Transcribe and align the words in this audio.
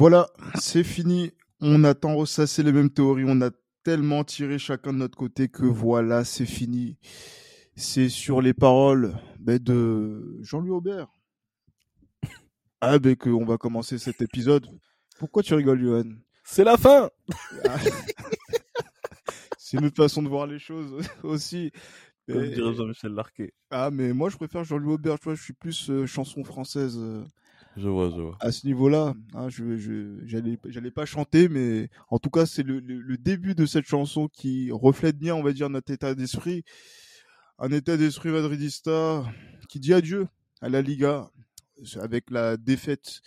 Voilà, 0.00 0.30
c'est 0.58 0.82
fini. 0.82 1.30
On 1.60 1.84
a 1.84 1.92
tant 1.92 2.16
ressassé 2.16 2.62
les 2.62 2.72
mêmes 2.72 2.88
théories, 2.88 3.26
on 3.26 3.42
a 3.42 3.50
tellement 3.84 4.24
tiré 4.24 4.58
chacun 4.58 4.94
de 4.94 4.96
notre 4.96 5.18
côté 5.18 5.48
que 5.48 5.66
voilà, 5.66 6.24
c'est 6.24 6.46
fini. 6.46 6.96
C'est 7.76 8.08
sur 8.08 8.40
les 8.40 8.54
paroles 8.54 9.14
ben, 9.38 9.58
de 9.58 10.38
Jean-Louis 10.40 10.70
Aubert. 10.70 11.08
Ah 12.80 12.98
ben 12.98 13.14
qu'on 13.14 13.44
va 13.44 13.58
commencer 13.58 13.98
cet 13.98 14.22
épisode. 14.22 14.66
Pourquoi 15.18 15.42
tu 15.42 15.52
rigoles, 15.52 15.82
Johan? 15.82 16.08
C'est 16.44 16.64
la 16.64 16.78
fin 16.78 17.10
C'est 19.58 19.76
une 19.76 19.84
autre 19.84 20.02
façon 20.02 20.22
de 20.22 20.30
voir 20.30 20.46
les 20.46 20.58
choses 20.58 21.06
aussi. 21.22 21.72
Comme 22.26 22.48
dirait 22.48 22.72
Jean-Michel 22.72 23.12
Larquet. 23.12 23.52
Ah 23.70 23.90
mais 23.90 24.14
moi 24.14 24.30
je 24.30 24.38
préfère 24.38 24.64
Jean-Louis 24.64 24.94
Aubert, 24.94 25.18
tu 25.18 25.24
vois, 25.24 25.34
je 25.34 25.42
suis 25.42 25.52
plus 25.52 25.90
euh, 25.90 26.06
chanson 26.06 26.42
française. 26.42 26.96
euh, 26.96 27.22
Je 27.76 27.88
vois, 27.88 28.10
je 28.10 28.20
vois. 28.20 28.36
à 28.40 28.52
ce 28.52 28.66
niveau-là. 28.66 29.14
Hein, 29.34 29.48
je 29.48 29.76
je 29.76 30.18
j'allais 30.24 30.90
pas 30.90 31.06
chanter, 31.06 31.48
mais 31.48 31.88
en 32.08 32.18
tout 32.18 32.30
cas 32.30 32.46
c'est 32.46 32.62
le, 32.62 32.80
le, 32.80 33.16
début 33.16 33.54
de 33.54 33.66
cette 33.66 33.86
chanson 33.86 34.28
qui 34.28 34.70
reflète 34.72 35.16
bien, 35.16 35.34
on 35.34 35.42
va 35.42 35.52
dire, 35.52 35.70
notre 35.70 35.92
état 35.92 36.14
d'esprit, 36.14 36.64
un 37.58 37.70
état 37.70 37.96
d'esprit 37.96 38.30
madridista 38.30 39.24
qui 39.68 39.78
dit 39.78 39.94
adieu 39.94 40.26
à 40.60 40.68
la 40.68 40.82
Liga 40.82 41.30
avec 42.00 42.30
la 42.30 42.56
défaite 42.56 43.20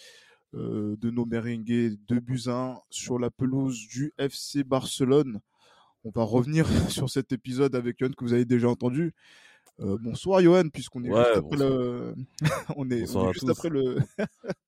euh, 0.56 0.96
de 1.00 1.10
nos 1.10 1.26
merengues 1.26 1.98
2 2.08 2.20
buts 2.20 2.42
à 2.48 2.74
1 2.74 2.80
sur 2.90 3.18
la 3.18 3.32
pelouse 3.32 3.88
du 3.88 4.14
FC 4.18 4.64
Barcelone. 4.64 5.40
On 6.04 6.12
va 6.12 6.24
revenir 6.24 6.68
sur 6.90 7.10
cet 7.10 7.32
épisode 7.32 7.76
avec 7.76 7.98
Johan 8.00 8.12
que 8.12 8.24
vous 8.24 8.34
avez 8.34 8.46
déjà 8.46 8.70
entendu. 8.70 9.14
Euh, 9.80 9.98
bonsoir 10.02 10.40
Johan, 10.42 10.70
puisqu'on 10.70 11.04
est 11.04 11.10
Ouais, 11.12 11.24
juste 11.26 11.38
après 11.38 11.58
le, 11.58 12.14
on 12.78 12.90
est, 12.92 13.00
Bonsoir 13.02 13.24
on 13.24 13.28
est 13.28 13.30
à 13.30 13.34
juste 13.34 13.46
tous. 13.46 13.52
après 13.52 13.70
le, 13.70 13.96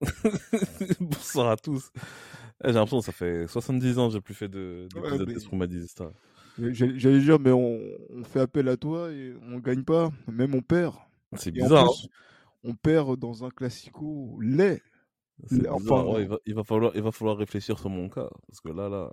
Bonsoir 0.99 1.49
à 1.51 1.57
tous. 1.57 1.91
Eh, 2.63 2.67
J'ai 2.67 2.73
l'impression 2.73 2.99
que 2.99 3.05
ça 3.05 3.11
fait 3.11 3.47
70 3.47 3.99
ans 3.99 4.07
que 4.07 4.13
j'ai 4.13 4.21
plus 4.21 4.33
fait 4.33 4.47
de 4.47 4.87
Ouais, 4.95 5.01
d'épisode 5.01 5.27
mais- 5.27 5.33
d'Esprit 5.33 5.57
Madista. 5.57 6.11
J'allais 6.57 6.97
j'allais 6.97 7.19
dire, 7.19 7.37
mais 7.39 7.51
on, 7.51 7.81
on 8.11 8.23
fait 8.23 8.39
appel 8.39 8.69
à 8.69 8.77
toi 8.77 9.11
et 9.11 9.35
on 9.51 9.59
gagne 9.59 9.83
pas, 9.83 10.09
même 10.31 10.55
on 10.55 10.61
perd. 10.61 10.95
C'est 11.35 11.51
bizarre. 11.51 11.83
plus, 11.91 12.07
on 12.63 12.73
perd 12.75 13.19
dans 13.19 13.43
un 13.43 13.49
classico 13.49 14.39
laid. 14.41 14.81
enfin. 15.69 16.03
Ouais, 16.05 16.21
il, 16.21 16.27
va, 16.29 16.37
il, 16.45 16.55
va 16.55 16.63
falloir, 16.63 16.93
il 16.95 17.01
va 17.01 17.11
falloir 17.11 17.35
réfléchir 17.35 17.77
sur 17.77 17.89
mon 17.89 18.07
cas. 18.07 18.29
Parce 18.47 18.61
que 18.61 18.69
là, 18.69 18.87
là, 18.87 19.11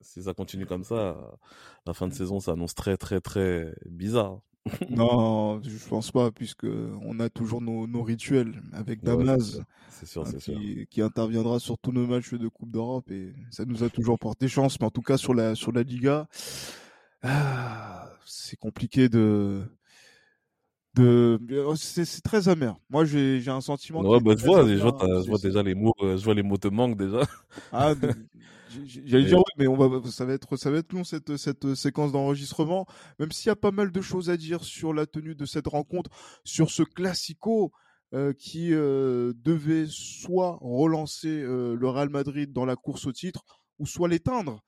si 0.00 0.20
ça 0.24 0.34
continue 0.34 0.66
comme 0.66 0.82
ça, 0.82 1.16
la 1.86 1.94
fin 1.94 2.08
de 2.08 2.12
saison 2.12 2.40
s'annonce 2.40 2.74
très, 2.74 2.96
très, 2.96 3.20
très 3.20 3.72
bizarre. 3.86 4.40
Non, 4.88 5.60
je 5.62 5.88
pense 5.88 6.10
pas, 6.10 6.30
puisque 6.30 6.64
on 6.64 7.20
a 7.20 7.28
toujours 7.28 7.60
nos, 7.60 7.86
nos 7.86 8.02
rituels 8.02 8.62
avec 8.72 9.02
Ouais, 9.02 9.04
Damas, 9.04 9.60
C'est 9.88 10.06
sûr, 10.06 10.22
hein, 10.22 10.24
c'est 10.30 10.40
sûr. 10.40 10.54
qui, 10.54 10.86
qui 10.90 11.02
interviendra 11.02 11.58
sur 11.60 11.78
tous 11.78 11.92
nos 11.92 12.06
matchs 12.06 12.34
de 12.34 12.48
Coupe 12.48 12.70
d'Europe 12.72 13.10
et 13.10 13.34
ça 13.50 13.64
nous 13.64 13.82
a 13.84 13.90
toujours 13.90 14.18
porté 14.18 14.48
chance. 14.48 14.78
Mais 14.80 14.86
en 14.86 14.90
tout 14.90 15.02
cas, 15.02 15.16
sur 15.16 15.34
la, 15.34 15.54
sur 15.54 15.72
la 15.72 15.82
Liga, 15.82 16.28
ah, 17.22 18.10
c'est 18.26 18.56
compliqué 18.56 19.08
de. 19.08 19.62
de... 20.94 21.38
C'est 21.76 22.04
c'est 22.04 22.22
très 22.22 22.48
amer. 22.48 22.76
Moi, 22.90 23.04
j'ai 23.04 23.40
j'ai 23.40 23.50
un 23.50 23.60
sentiment. 23.60 24.02
Ouais, 24.02 24.20
bah, 24.20 24.34
je 24.36 24.44
vois, 24.44 24.60
amer. 24.60 24.76
je 25.22 25.28
vois, 25.28 25.38
c'est- 25.38 25.48
déjà 25.48 25.62
les 25.62 25.74
mots, 25.74 25.94
euh, 26.00 26.16
je 26.16 26.24
vois 26.24 26.34
les 26.34 26.42
mots 26.42 26.56
te 26.56 26.68
manquent 26.68 26.96
déjà. 26.96 27.22
Ah, 27.72 27.94
j'allais 28.84 29.24
dire 29.24 29.38
oui, 29.38 29.52
mais 29.58 29.66
on 29.66 29.76
va, 29.76 30.10
ça 30.10 30.24
va 30.24 30.32
être, 30.32 30.56
ça 30.56 30.70
va 30.70 30.78
être 30.78 30.92
long 30.92 31.04
cette 31.04 31.36
cette 31.36 31.74
séquence 31.74 32.12
d'enregistrement. 32.12 32.86
Même 33.18 33.32
s'il 33.32 33.48
y 33.48 33.50
a 33.50 33.56
pas 33.56 33.70
mal 33.70 33.92
de 33.92 34.00
choses 34.00 34.30
à 34.30 34.36
dire 34.36 34.64
sur 34.64 34.92
la 34.92 35.06
tenue 35.06 35.34
de 35.34 35.46
cette 35.46 35.66
rencontre, 35.66 36.10
sur 36.44 36.70
ce 36.70 36.82
classico 36.82 37.72
euh, 38.14 38.32
qui 38.32 38.72
euh, 38.72 39.32
devait 39.36 39.86
soit 39.88 40.58
relancer 40.60 41.42
euh, 41.42 41.76
le 41.76 41.88
Real 41.88 42.08
Madrid 42.10 42.52
dans 42.52 42.64
la 42.64 42.76
course 42.76 43.06
au 43.06 43.12
titre, 43.12 43.44
ou 43.78 43.86
soit 43.86 44.08
l'éteindre. 44.08 44.62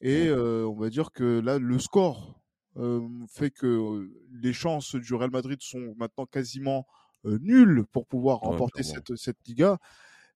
Et 0.00 0.28
euh, 0.28 0.66
on 0.66 0.76
va 0.76 0.90
dire 0.90 1.10
que 1.12 1.40
là, 1.40 1.58
le 1.58 1.78
score 1.78 2.40
euh, 2.76 3.00
fait 3.28 3.50
que 3.50 3.66
euh, 3.66 4.12
les 4.30 4.52
chances 4.52 4.94
du 4.94 5.14
Real 5.14 5.30
Madrid 5.30 5.58
sont 5.60 5.94
maintenant 5.96 6.26
quasiment 6.26 6.86
euh, 7.24 7.38
nulles 7.40 7.84
pour 7.92 8.06
pouvoir 8.06 8.38
remporter 8.38 8.82
cette 8.84 9.16
cette 9.16 9.38
Liga. 9.46 9.78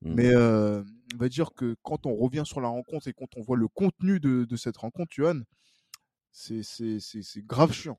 Mm. 0.03 0.15
Mais 0.15 0.35
euh, 0.35 0.83
on 1.15 1.19
va 1.19 1.29
dire 1.29 1.53
que 1.55 1.77
quand 1.83 2.07
on 2.07 2.15
revient 2.15 2.43
sur 2.45 2.61
la 2.61 2.69
rencontre 2.69 3.09
et 3.09 3.13
quand 3.13 3.37
on 3.37 3.43
voit 3.43 3.57
le 3.57 3.69
contenu 3.69 4.21
de, 4.21 4.45
de 4.45 4.57
cette 4.57 4.77
rencontre, 4.77 5.13
Johan, 5.15 5.41
c'est 6.31 6.63
grave 7.47 7.73
chiant. 7.73 7.99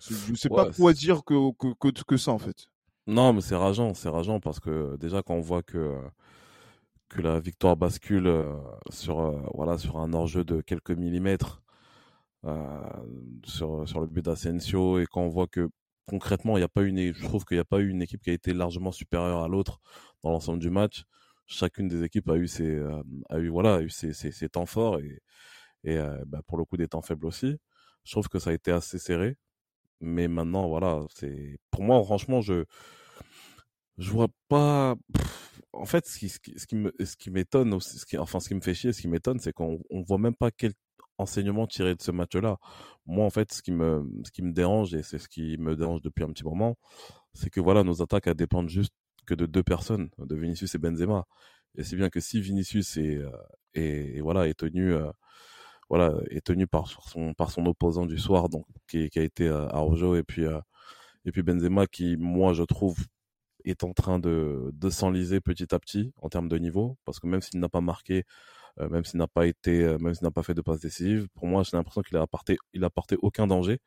Je 0.00 0.34
sais 0.34 0.48
pas 0.48 0.70
quoi 0.70 0.92
dire 0.92 1.24
que, 1.24 1.52
que, 1.52 1.90
que, 1.90 2.02
que 2.02 2.16
ça 2.16 2.32
en 2.32 2.38
fait. 2.38 2.66
Non, 3.06 3.32
mais 3.32 3.40
c'est 3.40 3.56
rageant, 3.56 3.94
c'est 3.94 4.08
rageant 4.08 4.40
parce 4.40 4.60
que 4.60 4.96
déjà 4.96 5.22
quand 5.22 5.34
on 5.34 5.40
voit 5.40 5.62
que 5.62 5.78
euh, 5.78 6.00
que 7.08 7.20
la 7.22 7.38
victoire 7.40 7.76
bascule 7.76 8.26
euh, 8.26 8.54
sur 8.90 9.20
euh, 9.20 9.40
voilà 9.54 9.78
sur 9.78 9.98
un 9.98 10.12
hors-jeu 10.12 10.44
de 10.44 10.60
quelques 10.60 10.90
millimètres 10.90 11.62
euh, 12.44 12.80
sur 13.44 13.88
sur 13.88 14.00
le 14.00 14.06
but 14.06 14.24
d'Asensio 14.24 14.98
et 15.00 15.06
quand 15.06 15.22
on 15.22 15.28
voit 15.28 15.46
que 15.46 15.70
concrètement 16.06 16.56
il 16.56 16.60
y 16.60 16.64
a 16.64 16.68
pas 16.68 16.82
une 16.82 17.14
je 17.14 17.22
trouve 17.24 17.44
qu'il 17.44 17.56
n'y 17.56 17.60
a 17.60 17.64
pas 17.64 17.80
eu 17.80 17.88
une 17.88 18.02
équipe 18.02 18.22
qui 18.22 18.30
a 18.30 18.32
été 18.32 18.52
largement 18.52 18.92
supérieure 18.92 19.42
à 19.42 19.48
l'autre 19.48 19.80
dans 20.22 20.30
l'ensemble 20.30 20.58
du 20.58 20.70
match. 20.70 21.04
Chacune 21.46 21.88
des 21.88 22.02
équipes 22.04 22.28
a 22.30 22.36
eu 22.36 22.48
ses 22.48 22.76
euh, 22.76 23.02
a 23.28 23.38
eu 23.38 23.48
voilà 23.48 23.82
eu 23.82 23.90
ses, 23.90 24.48
temps 24.48 24.66
forts 24.66 24.98
et 25.00 25.98
euh, 25.98 26.22
bah, 26.26 26.40
pour 26.46 26.58
le 26.58 26.64
coup 26.64 26.76
des 26.76 26.88
temps 26.88 27.02
faibles 27.02 27.26
aussi. 27.26 27.56
Je 28.04 28.12
trouve 28.12 28.28
que 28.28 28.38
ça 28.38 28.50
a 28.50 28.52
été 28.52 28.70
assez 28.72 28.98
serré. 28.98 29.36
Mais 30.00 30.28
maintenant, 30.28 30.68
voilà, 30.68 31.02
c'est 31.14 31.58
pour 31.70 31.82
moi, 31.82 32.02
franchement, 32.04 32.40
je 32.40 32.64
je 33.98 34.10
vois 34.10 34.28
pas. 34.48 34.96
En 35.72 35.86
fait, 35.86 36.06
ce 36.06 36.18
qui, 36.18 36.28
ce 36.28 36.40
ce 37.04 37.16
qui 37.16 37.30
m'étonne 37.30 37.74
enfin, 38.18 38.40
ce 38.40 38.48
qui 38.48 38.54
me 38.54 38.60
fait 38.60 38.74
chier, 38.74 38.92
ce 38.92 39.00
qui 39.02 39.08
m'étonne, 39.08 39.38
c'est 39.40 39.52
qu'on 39.52 39.80
on 39.90 40.02
voit 40.02 40.18
même 40.18 40.34
pas 40.36 40.50
quel 40.50 40.72
enseignement 41.18 41.66
tirer 41.66 41.94
de 41.94 42.02
ce 42.02 42.10
match-là. 42.10 42.58
Moi, 43.06 43.24
en 43.24 43.30
fait, 43.30 43.52
ce 43.52 43.62
qui 43.62 43.72
me, 43.72 44.04
ce 44.24 44.30
qui 44.32 44.42
me 44.42 44.52
dérange 44.52 44.94
et 44.94 45.02
c'est 45.02 45.18
ce 45.18 45.28
qui 45.28 45.56
me 45.58 45.76
dérange 45.76 46.02
depuis 46.02 46.24
un 46.24 46.28
petit 46.28 46.44
moment, 46.44 46.76
c'est 47.34 47.50
que 47.50 47.60
voilà, 47.60 47.84
nos 47.84 48.02
attaques 48.02 48.26
elles 48.26 48.34
dépendent 48.34 48.68
juste 48.68 48.94
que 49.24 49.34
de 49.34 49.46
deux 49.46 49.62
personnes, 49.62 50.10
de 50.18 50.36
Vinicius 50.36 50.74
et 50.74 50.78
Benzema. 50.78 51.26
Et 51.76 51.82
c'est 51.82 51.96
bien 51.96 52.10
que 52.10 52.20
si 52.20 52.40
Vinicius 52.40 52.96
est, 52.96 53.18
euh, 53.76 54.20
voilà, 54.22 54.48
est 54.48 54.54
tenu, 54.54 54.92
euh, 54.92 55.10
voilà, 55.88 56.14
est 56.30 56.44
tenu 56.44 56.66
par 56.66 56.88
son, 56.88 57.34
par 57.34 57.50
son 57.50 57.66
opposant 57.66 58.06
du 58.06 58.18
soir, 58.18 58.48
donc 58.48 58.66
qui, 58.88 59.10
a 59.16 59.22
été 59.22 59.48
euh, 59.48 59.68
Araujo 59.68 60.16
et 60.16 60.22
puis 60.22 60.44
euh, 60.44 60.60
et 61.24 61.32
puis 61.32 61.42
Benzema 61.42 61.86
qui, 61.86 62.16
moi, 62.18 62.52
je 62.52 62.62
trouve, 62.62 62.98
est 63.64 63.82
en 63.82 63.94
train 63.94 64.18
de, 64.18 64.70
de 64.74 64.90
s'enliser 64.90 65.40
petit 65.40 65.74
à 65.74 65.78
petit 65.78 66.12
en 66.20 66.28
termes 66.28 66.48
de 66.48 66.58
niveau, 66.58 66.98
parce 67.06 67.18
que 67.18 67.26
même 67.26 67.40
s'il 67.40 67.60
n'a 67.60 67.70
pas 67.70 67.80
marqué, 67.80 68.24
même 68.78 69.04
s'il 69.04 69.18
n'a 69.18 69.26
pas 69.26 69.46
été, 69.46 69.96
même 70.00 70.14
s'il 70.14 70.24
n'a 70.24 70.30
pas 70.30 70.42
fait 70.42 70.52
de 70.52 70.60
passe 70.60 70.80
décisive, 70.80 71.28
pour 71.34 71.46
moi, 71.46 71.62
j'ai 71.62 71.76
l'impression 71.78 72.02
qu'il 72.02 72.18
a 72.18 72.20
apporté, 72.20 72.58
il 72.74 72.84
a 72.84 72.88
apporté 72.88 73.16
aucun 73.22 73.46
danger, 73.46 73.78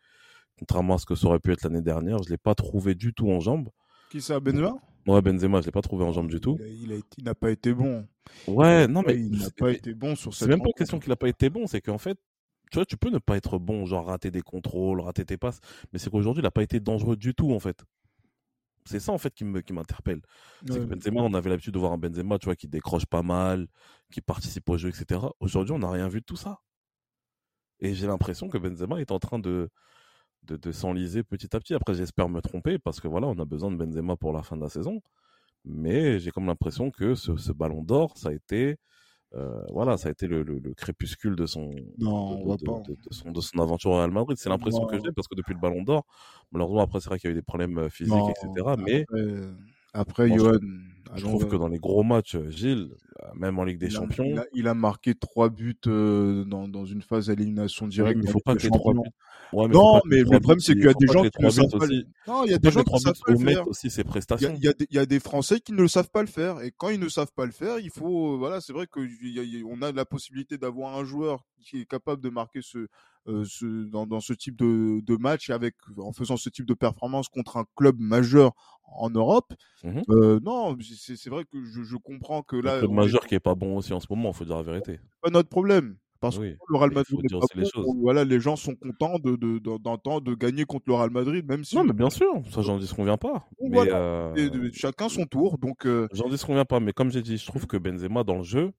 contrairement 0.57 0.95
à 0.95 0.97
ce 0.97 1.05
que 1.05 1.13
ça 1.13 1.27
aurait 1.27 1.39
pu 1.39 1.51
être 1.51 1.61
l'année 1.61 1.83
dernière. 1.83 2.23
Je 2.23 2.29
l'ai 2.29 2.39
pas 2.39 2.55
trouvé 2.55 2.95
du 2.95 3.13
tout 3.13 3.29
en 3.29 3.39
jambes. 3.39 3.69
Qui 4.09 4.19
ça, 4.19 4.39
Benzema? 4.39 4.73
Ouais, 5.07 5.22
Benzema, 5.22 5.62
je 5.62 5.68
l'ai 5.68 5.72
pas 5.72 5.81
trouvé 5.81 6.03
en 6.03 6.12
jambes 6.12 6.29
du 6.29 6.41
tout. 6.41 6.59
Il 6.62 7.23
n'a 7.23 7.34
pas 7.34 7.50
été 7.50 7.73
bon. 7.73 8.06
Ouais, 8.45 8.87
non, 8.87 9.03
mais 9.08 9.16
il 9.16 9.40
n'a 9.40 9.49
pas 9.49 9.72
été 9.72 9.93
bon 9.93 10.16
sur 10.16 10.34
c'est 10.34 10.47
même 10.47 10.61
pas 10.61 10.72
question 10.76 10.99
qu'il 10.99 11.11
a 11.11 11.16
pas 11.16 11.29
été 11.29 11.49
bon, 11.49 11.66
c'est 11.66 11.79
qu'en 11.79 11.97
fait, 11.97 12.17
tu 12.72 12.76
vois, 12.78 12.85
tu 12.85 12.97
peux 12.97 13.09
ne 13.09 13.17
pas 13.17 13.37
être 13.37 13.58
bon, 13.58 13.85
genre 13.85 14.08
rater 14.08 14.31
des 14.31 14.41
contrôles, 14.41 14.99
rater 14.99 15.23
tes 15.23 15.37
passes, 15.37 15.61
mais 15.93 15.99
c'est 15.99 16.09
qu'aujourd'hui, 16.09 16.43
il 16.43 16.46
a 16.46 16.52
pas 16.52 16.64
été 16.64 16.81
dangereux 16.81 17.16
du 17.16 17.34
tout, 17.34 17.53
en 17.53 17.59
fait. 17.59 17.85
C'est 18.85 18.99
ça, 18.99 19.14
en 19.14 19.17
fait, 19.17 19.34
qui 19.34 19.46
me, 19.46 19.61
qui 19.61 19.72
m'interpelle. 19.72 20.22
C'est 20.66 20.79
que 20.79 20.85
Benzema, 20.85 21.22
on 21.22 21.34
avait 21.34 21.49
l'habitude 21.49 21.73
de 21.73 21.79
voir 21.79 21.93
un 21.93 21.97
Benzema, 21.97 22.37
tu 22.37 22.46
vois, 22.46 22.55
qui 22.55 22.67
décroche 22.67 23.05
pas 23.05 23.23
mal, 23.23 23.67
qui 24.11 24.20
participe 24.20 24.70
au 24.70 24.78
jeu, 24.78 24.90
etc. 24.90 25.22
Aujourd'hui, 25.40 25.73
on 25.73 25.79
n'a 25.79 25.90
rien 25.90 26.09
vu 26.09 26.20
de 26.20 26.26
tout 26.26 26.35
ça. 26.35 26.59
Et 27.79 27.93
j'ai 27.93 28.08
l'impression 28.08 28.49
que 28.49 28.58
Benzema 28.58 28.99
est 28.99 29.11
en 29.11 29.20
train 29.20 29.40
de, 29.40 29.70
de, 30.47 30.58
de 30.58 30.72
s'enliser 30.72 31.23
petit 31.23 31.55
à 31.55 31.59
petit. 31.59 31.73
Après, 31.73 31.94
j'espère 31.94 32.29
me 32.29 32.41
tromper, 32.41 32.79
parce 32.79 32.99
que 32.99 33.08
voilà, 33.08 33.28
on 33.28 33.38
a 33.40 33.46
besoin 33.46 33.72
de 33.72 33.76
Benzema 33.78 34.16
pour 34.16 34.34
la 34.34 34.44
fin 34.44 34.55
de 34.58 34.61
la 34.61 34.70
saison. 34.70 35.02
Mais 35.66 36.20
j'ai 36.20 36.32
comme 36.32 36.46
l'impression 36.47 36.91
que 36.91 37.16
ce, 37.16 37.35
ce 37.38 37.52
ballon 37.52 37.84
d'or, 37.84 38.17
ça 38.17 38.29
a 38.29 38.34
été, 38.34 38.78
euh, 39.35 39.61
voilà, 39.73 39.97
ça 39.97 40.08
a 40.08 40.11
été 40.11 40.28
le, 40.28 40.44
le, 40.44 40.59
le 40.59 40.73
crépuscule 40.73 41.35
de 41.35 41.46
son, 41.46 41.72
Non, 41.97 42.55
de, 42.55 42.58
son, 43.11 43.32
de 43.32 43.41
son 43.41 43.59
aventure 43.59 43.91
au 43.91 43.97
Real 43.97 44.11
Madrid. 44.11 44.38
C'est 44.38 44.49
l'impression 44.49 44.85
que 44.85 44.97
j'ai, 45.03 45.11
parce 45.11 45.28
que 45.28 45.35
depuis 45.35 45.53
le 45.53 45.59
ballon 45.59 45.84
d'or, 45.84 46.05
malheureusement, 46.52 46.82
après, 46.84 47.00
c'est 47.02 47.09
vrai 47.09 47.20
qu'il 47.20 47.29
y 47.29 47.34
a 47.34 47.35
eu 47.35 47.40
des 47.40 47.41
problèmes 47.41 47.78
euh, 47.79 47.90
physiques, 47.90 48.14
Non, 48.14 48.29
etc. 48.29 48.76
Mais 48.78 49.02
Après, 49.03 49.16
après 49.93 50.28
Moi, 50.28 50.37
je 50.37 50.43
Johan, 50.43 50.59
je 51.16 51.25
allons- 51.25 51.37
trouve 51.37 51.47
que 51.47 51.55
dans 51.55 51.67
les 51.67 51.79
gros 51.79 52.03
matchs, 52.03 52.35
euh, 52.35 52.49
Gilles, 52.49 52.89
euh, 53.23 53.28
même 53.35 53.57
en 53.59 53.63
Ligue 53.63 53.79
des 53.79 53.87
il 53.87 53.95
a- 53.95 53.99
Champions, 53.99 54.25
il 54.25 54.39
a, 54.39 54.45
il 54.53 54.67
a 54.67 54.73
marqué 54.73 55.16
trois 55.16 55.49
buts 55.49 55.75
euh, 55.87 56.43
dans, 56.45 56.67
dans 56.67 56.85
une 56.85 57.01
phase 57.01 57.28
d'élimination 57.28 57.87
directe. 57.87 58.19
il 58.23 58.29
faut 58.29 58.39
pas 58.39 58.55
que 58.55 58.67
trois 58.67 58.93
buts. 58.93 58.99
Ouais, 59.53 59.67
mais 59.69 59.73
Non, 59.73 60.01
mais 60.05 60.17
le 60.19 60.25
problème, 60.39 60.59
c'est 60.59 60.73
il- 60.73 60.79
qu'il 60.79 60.85
y 60.85 60.89
a 60.89 60.93
des 60.93 61.07
gens 61.07 61.23
qui 61.23 61.41
ne 61.41 61.49
savent 61.49 61.69
pas. 61.79 61.87
Non, 62.28 62.43
il 62.43 62.51
y 62.51 62.53
a 62.53 62.57
des 62.57 62.69
gens 62.69 62.84
qui 62.84 62.93
ne 62.93 62.99
savent 62.99 63.13
pas 63.25 63.31
le 63.31 63.37
faire. 63.39 63.67
aussi 63.67 63.89
ses 63.89 64.01
Il 64.01 64.05
y 64.05 64.07
a, 64.07 64.11
prestations. 64.11 64.53
il 64.57 64.63
y 64.63 64.67
a 64.67 64.73
il 64.89 64.95
y 64.95 64.99
a 64.99 65.05
des 65.05 65.19
Français 65.22 65.59
qui 65.61 65.72
ne 65.72 65.81
le 65.81 65.87
savent 65.87 66.09
pas 66.09 66.22
le 66.22 66.28
faire. 66.28 66.61
Et 66.61 66.72
quand 66.75 66.90
ils 66.90 66.99
ne 66.99 67.07
savent 67.07 67.31
pas 67.33 67.45
le 67.45 67.51
faire, 67.53 67.79
il 67.79 67.90
faut. 67.90 68.37
Voilà, 68.37 68.59
c'est 68.59 68.73
vrai 68.73 68.87
qu'on 68.87 69.81
a 69.81 69.91
la 69.93 70.05
possibilité 70.05 70.57
d'avoir 70.57 70.97
un 70.97 71.05
joueur 71.05 71.45
qui 71.61 71.79
est 71.81 71.85
capable 71.85 72.22
de 72.22 72.29
marquer 72.29 72.59
ce, 72.61 72.87
ce, 73.46 73.85
dans, 73.90 74.08
dans, 74.08 74.20
ce 74.20 74.34
type 74.34 74.56
de, 74.56 75.02
de 75.02 75.16
match 75.18 75.50
avec 75.50 75.76
en 75.97 76.12
faisant 76.12 76.38
ce 76.38 76.50
type 76.50 76.66
de 76.66 76.74
performance 76.74 77.28
contre 77.28 77.58
un 77.58 77.66
club 77.76 78.00
majeur 78.00 78.52
en 78.84 79.09
Europe. 79.09 79.53
Mmh 79.84 80.02
non, 80.44 80.78
c'est 80.79 81.29
vrai 81.29 81.44
que 81.46 81.64
je, 81.66 81.84
je, 81.84 81.97
comprends 81.97 82.41
que 82.41 82.56
là. 82.56 82.78
Un 82.78 82.79
club 82.79 82.91
majeur 82.91 83.26
qui 83.26 83.35
est 83.35 83.40
pas 83.40 83.56
bon 83.56 83.78
aussi 83.78 83.94
en 83.94 84.00
ce 84.00 84.08
moment, 84.09 84.29
il 84.29 84.35
faut 84.35 84.46
dire 84.46 84.58
la 84.58 84.64
vérité. 84.64 85.00
Pas 85.22 85.29
notre 85.29 85.50
problème. 85.50 85.97
Parce 86.20 86.40
que 86.40 86.44
le 86.44 86.78
Real 86.78 86.91
Madrid 86.91 87.20
les 87.56 87.70
voilà, 88.02 88.24
les 88.24 88.40
gens 88.40 88.56
sont 88.56 88.76
contents 88.76 89.20
de, 89.20 89.59
d'entendre 89.78 90.22
de, 90.22 90.34
gagner 90.34 90.66
contre 90.66 90.85
le 90.88 90.96
Real 90.96 91.12
Madrid, 91.12 91.46
même 91.47 91.64
si. 91.64 91.76
Non, 91.76 91.84
mais 91.84 91.94
bien 91.94 92.09
sûr, 92.09 92.41
ça 92.50 92.62
j'en 92.62 92.78
dis 92.78 92.88
qu'on 92.88 93.03
vient 93.03 93.18
pas. 93.18 93.47
Mais 93.62 93.91
euh, 93.91 94.70
chacun 94.74 95.09
son 95.09 95.26
tour, 95.26 95.58
donc. 95.58 95.85
Euh 95.85 96.08
j'en 96.14 96.29
dis 96.29 96.38
qu'on 96.40 96.53
vient 96.53 96.66
pas, 96.66 96.79
mais 96.79 96.94
comme 96.94 97.12
j'ai 97.12 97.22
dit, 97.22 97.38
je 97.38 97.46
trouve 97.46 97.68
que 97.68 97.78
Benzema 97.78 98.24
dans 98.24 98.38
le 98.38 98.44
jeu, 98.44 98.72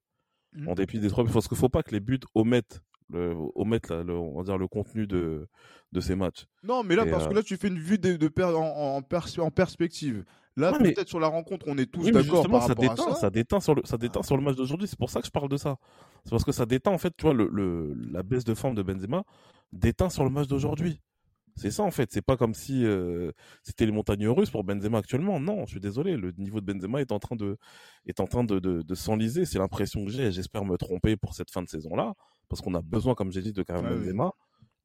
mmh. 0.53 0.67
en 0.67 0.75
dépit 0.75 0.99
des 0.99 1.09
trois, 1.09 1.23
parce 1.25 1.47
qu'il 1.47 1.57
faut 1.57 1.69
pas 1.69 1.83
que 1.83 1.91
les 1.91 1.99
buts 1.99 2.19
omettent 2.35 2.81
le, 3.09 3.35
omettent 3.55 3.89
le, 3.89 4.13
on 4.13 4.37
va 4.37 4.43
dire 4.43 4.57
le 4.57 4.67
contenu 4.67 5.07
de 5.07 5.47
de 5.91 5.99
ces 6.01 6.15
matchs. 6.15 6.45
Non, 6.63 6.83
mais 6.83 6.95
là, 6.95 7.05
parce 7.05 7.25
que 7.25 7.31
euh 7.31 7.35
là, 7.35 7.43
tu 7.43 7.57
fais 7.57 7.67
une 7.67 7.79
vue 7.79 7.97
de, 7.97 8.15
de 8.15 8.43
en, 8.43 9.01
en 9.01 9.51
perspective. 9.51 10.23
Là, 10.55 10.73
peut-être 10.73 11.07
sur 11.07 11.19
la 11.19 11.27
rencontre, 11.27 11.65
on 11.69 11.77
est 11.77 11.85
tous 11.89 12.05
oui, 12.05 12.11
d'accord 12.11 12.47
par 12.49 12.67
ça 12.67 12.75
déteint, 12.75 12.93
à 12.93 13.13
ça. 13.13 13.15
Ça 13.15 13.29
déteint 13.29 13.59
sur 13.59 13.75
le, 13.75 13.81
ça 13.85 13.97
déteint 13.97 14.23
sur 14.23 14.35
le 14.35 14.43
match 14.43 14.55
d'aujourd'hui. 14.55 14.87
C'est 14.87 14.99
pour 14.99 15.09
ça 15.09 15.21
que 15.21 15.25
je 15.25 15.31
parle 15.31 15.47
de 15.49 15.57
ça. 15.57 15.77
C'est 16.25 16.31
parce 16.31 16.43
que 16.43 16.51
ça 16.51 16.65
déteint, 16.65 16.91
en 16.91 16.97
fait, 16.97 17.13
tu 17.17 17.23
vois, 17.23 17.33
le, 17.33 17.47
le, 17.51 17.93
la 18.11 18.23
baisse 18.23 18.43
de 18.43 18.53
forme 18.53 18.75
de 18.75 18.83
Benzema 18.83 19.23
déteint 19.71 20.09
sur 20.09 20.23
le 20.25 20.29
match 20.29 20.47
d'aujourd'hui. 20.47 21.01
C'est 21.55 21.71
ça, 21.71 21.83
en 21.83 21.91
fait. 21.91 22.11
C'est 22.11 22.21
pas 22.21 22.37
comme 22.37 22.53
si 22.53 22.85
euh, 22.85 23.31
c'était 23.63 23.85
les 23.85 23.91
montagnes 23.91 24.27
russes 24.27 24.49
pour 24.49 24.63
Benzema 24.63 24.97
actuellement. 24.97 25.39
Non, 25.39 25.65
je 25.65 25.71
suis 25.71 25.79
désolé. 25.79 26.17
Le 26.17 26.31
niveau 26.37 26.61
de 26.61 26.71
Benzema 26.71 27.01
est 27.01 27.11
en 27.11 27.19
train 27.19 27.35
de, 27.35 27.57
est 28.05 28.19
en 28.19 28.27
train 28.27 28.43
de, 28.43 28.59
de, 28.59 28.81
de 28.81 28.95
s'enliser. 28.95 29.45
C'est 29.45 29.59
l'impression 29.59 30.05
que 30.05 30.11
j'ai. 30.11 30.31
J'espère 30.31 30.65
me 30.65 30.77
tromper 30.77 31.15
pour 31.15 31.33
cette 31.33 31.51
fin 31.51 31.61
de 31.61 31.69
saison-là. 31.69 32.13
Parce 32.49 32.61
qu'on 32.61 32.73
a 32.73 32.81
besoin, 32.81 33.15
comme 33.15 33.31
j'ai 33.31 33.41
dit, 33.41 33.53
de 33.53 33.63
Karim 33.63 33.87
Benzema. 33.87 34.33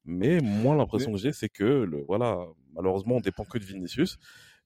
Mais 0.05 0.39
moi, 0.39 0.75
l'impression 0.75 1.11
que 1.11 1.17
j'ai, 1.17 1.33
c'est 1.33 1.49
que, 1.49 1.63
le, 1.63 2.03
voilà, 2.07 2.45
malheureusement, 2.73 3.15
on 3.15 3.21
dépend 3.21 3.43
que 3.43 3.57
de 3.57 3.63
Vinicius 3.63 4.17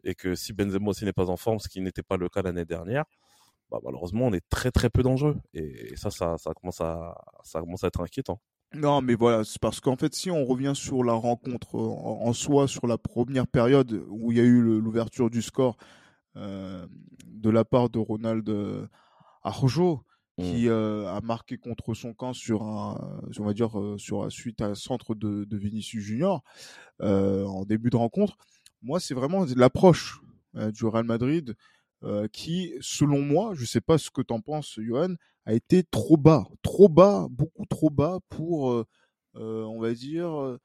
et 0.04 0.14
que 0.14 0.36
si 0.36 0.54
Benzema 0.54 0.90
aussi 0.90 1.06
n'est 1.06 1.14
pas 1.14 1.30
en 1.30 1.38
forme, 1.38 1.60
ce 1.60 1.70
qui 1.70 1.80
n'était 1.82 2.04
pas 2.04 2.18
le 2.18 2.28
cas 2.28 2.42
l'année 2.42 2.66
dernière, 2.66 3.06
bah, 3.72 3.80
malheureusement, 3.84 4.26
on 4.28 4.34
est 4.34 4.48
très 4.50 4.72
très 4.72 4.90
peu 4.90 5.02
dangereux. 5.02 5.38
Et 5.54 5.96
ça, 5.96 6.10
ça, 6.10 6.38
ça, 6.38 6.54
commence, 6.54 6.82
à, 6.82 7.16
ça 7.44 7.62
commence 7.62 7.84
à 7.84 7.88
être 7.88 8.02
inquiétant. 8.02 8.42
Non, 8.74 9.02
mais 9.02 9.16
voilà, 9.16 9.44
c'est 9.44 9.60
parce 9.60 9.80
qu'en 9.80 9.96
fait, 9.96 10.14
si 10.14 10.30
on 10.30 10.46
revient 10.46 10.74
sur 10.76 11.04
la 11.04 11.14
rencontre 11.14 11.76
en, 11.76 12.34
soi, 12.34 12.68
sur 12.68 12.86
la 12.86 12.98
première 12.98 13.48
période 13.48 14.04
où 14.10 14.32
il 14.32 14.38
y 14.38 14.42
a 14.42 14.44
eu 14.44 14.62
l'ouverture 14.62 15.30
du 15.30 15.42
score 15.42 15.76
euh, 16.36 16.86
de 17.26 17.50
la 17.50 17.66
part 17.66 17.90
de 17.90 17.98
Ronald 17.98 18.48
Arrojo, 19.44 20.04
qui 20.40 20.66
mmh. 20.66 20.72
euh, 20.72 21.14
a 21.14 21.22
marqué 21.22 21.58
contre 21.58 21.94
son 21.94 22.14
camp 22.14 22.34
sur 22.34 22.64
un, 22.64 23.22
on 23.38 23.44
va 23.44 23.54
dire, 23.54 23.80
euh, 23.80 23.98
sur 23.98 24.32
suite 24.32 24.62
à 24.62 24.68
un 24.68 24.76
centre 24.76 25.16
de, 25.16 25.44
de 25.44 25.58
Vinicius 25.58 26.04
Junior 26.04 26.44
en 27.02 27.64
début 27.66 27.90
de 27.90 27.98
rencontre 27.98 28.38
moi, 28.82 29.00
c'est 29.00 29.14
vraiment 29.14 29.46
l'approche 29.56 30.22
euh, 30.56 30.72
du 30.72 30.86
Real 30.86 31.06
Madrid 31.06 31.56
euh, 32.04 32.28
qui, 32.28 32.74
selon 32.80 33.22
moi, 33.22 33.54
je 33.56 33.62
ne 33.62 33.66
sais 33.66 33.82
pas 33.82 33.98
ce 33.98 34.10
que 34.10 34.22
tu 34.22 34.34
en 34.34 34.40
penses, 34.40 34.80
Johan, 34.80 35.16
a 35.46 35.54
été 35.54 35.84
trop 35.84 36.18
bas, 36.18 36.48
trop 36.62 36.90
bas, 36.90 37.28
beaucoup 37.30 37.66
trop 37.66 37.90
bas 37.90 38.20
pour, 38.30 38.72
euh, 38.72 38.86
on 39.36 39.80
va 39.80 39.94
dire, 39.94 40.58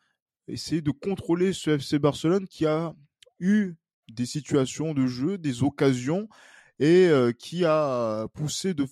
essayer 0.46 0.82
de 0.82 0.90
contrôler 0.90 1.52
ce 1.52 1.70
FC 1.70 1.98
Barcelone 1.98 2.46
qui 2.46 2.66
a 2.66 2.94
eu 3.40 3.74
des 4.08 4.26
situations 4.26 4.94
de 4.94 5.06
jeu, 5.06 5.38
des 5.38 5.62
occasions 5.62 6.28
et 6.78 7.08
qui 7.38 7.64
a 7.64 8.26
poussé 8.34 8.74
de, 8.74 8.84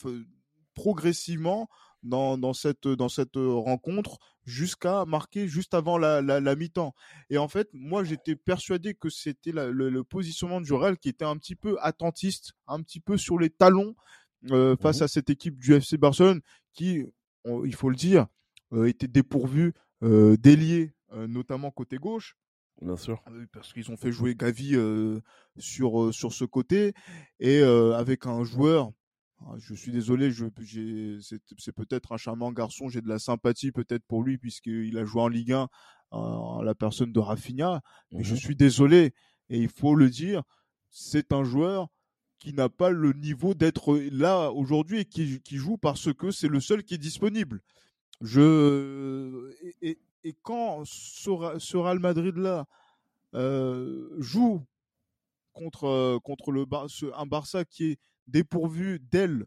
progressivement 0.74 1.68
dans, 2.02 2.36
dans, 2.36 2.52
cette, 2.52 2.88
dans 2.88 3.08
cette 3.08 3.36
rencontre 3.36 4.18
jusqu'à 4.44 5.04
marquer 5.04 5.46
juste 5.46 5.72
avant 5.72 5.98
la, 5.98 6.20
la, 6.20 6.40
la 6.40 6.56
mi-temps. 6.56 6.94
Et 7.30 7.38
en 7.38 7.46
fait, 7.46 7.68
moi, 7.72 8.02
j'étais 8.02 8.34
persuadé 8.34 8.94
que 8.94 9.08
c'était 9.08 9.52
le, 9.52 9.70
le, 9.70 10.04
positionnement 10.04 10.60
de 10.60 10.66
Jorel 10.66 10.98
qui 10.98 11.08
était 11.08 11.24
un 11.24 11.36
petit 11.36 11.54
peu 11.54 11.76
attentiste, 11.80 12.54
un 12.66 12.82
petit 12.82 12.98
peu 12.98 13.16
sur 13.16 13.38
les 13.38 13.50
talons 13.50 13.94
euh, 14.50 14.76
face 14.76 15.00
mmh 15.00 15.04
à 15.04 15.08
cette 15.08 15.30
équipe 15.30 15.58
du 15.58 15.74
FC 15.74 15.96
Barcelone 15.96 16.40
qui, 16.72 17.04
il 17.44 17.74
faut 17.74 17.90
le 17.90 17.96
dire, 17.96 18.26
euh, 18.72 18.86
était 18.86 19.08
dépourvue 19.08 19.74
euh, 20.02 20.36
d'ailier, 20.36 20.92
euh, 21.12 21.26
notamment 21.26 21.70
côté 21.70 21.98
gauche. 21.98 22.36
Bien 22.80 22.96
sûr. 22.96 23.22
Parce 23.52 23.72
qu'ils 23.72 23.90
ont 23.90 23.96
fait 23.96 24.10
jouer 24.10 24.34
Gavi 24.34 24.76
sur, 25.58 26.12
sur 26.12 26.32
ce 26.32 26.44
côté 26.44 26.94
et 27.38 27.62
avec 27.62 28.26
un 28.26 28.42
joueur 28.42 28.90
je 29.58 29.74
suis 29.74 29.92
désolé, 29.92 30.32
c'est 30.32 31.72
peut-être 31.72 32.12
un 32.12 32.16
charmant 32.16 32.52
garçon, 32.52 32.88
j'ai 32.88 33.00
de 33.00 33.08
la 33.08 33.18
sympathie 33.18 33.72
peut-être 33.72 34.04
pour 34.04 34.22
lui 34.22 34.38
puisqu'il 34.38 34.96
a 34.98 35.04
joué 35.04 35.22
en 35.22 35.28
Ligue 35.28 35.52
1 35.52 35.68
en 36.10 36.62
la 36.62 36.74
personne 36.74 37.12
de 37.12 37.20
Rafinha, 37.20 37.80
mais 38.10 38.22
je 38.22 38.34
mmh 38.34 38.38
suis 38.38 38.56
désolé 38.56 39.14
et 39.48 39.58
il 39.58 39.68
faut 39.68 39.94
le 39.94 40.10
dire, 40.10 40.42
c'est 40.90 41.32
un 41.32 41.44
joueur 41.44 41.88
qui 42.38 42.52
n'a 42.52 42.68
pas 42.68 42.90
le 42.90 43.12
niveau 43.12 43.54
d'être 43.54 43.96
là 44.10 44.50
aujourd'hui 44.50 45.00
et 45.00 45.04
qui, 45.04 45.40
qui, 45.40 45.56
joue 45.56 45.78
parce 45.78 46.12
que 46.12 46.30
c'est 46.30 46.48
le 46.48 46.60
seul 46.60 46.82
qui 46.82 46.94
est 46.94 46.98
disponible. 46.98 47.60
Je 48.20 49.50
et, 49.80 49.98
et, 50.24 50.36
quand 50.42 50.82
ce, 50.84 51.76
Real 51.76 51.98
Madrid 51.98 52.36
là 52.36 52.66
euh, 53.34 54.08
joue 54.18 54.64
contre 55.52 56.18
contre 56.24 56.50
le 56.50 56.66
un 57.14 57.26
Barça 57.26 57.64
qui 57.64 57.92
est 57.92 57.98
dépourvu 58.26 59.00
d'ailes 59.00 59.46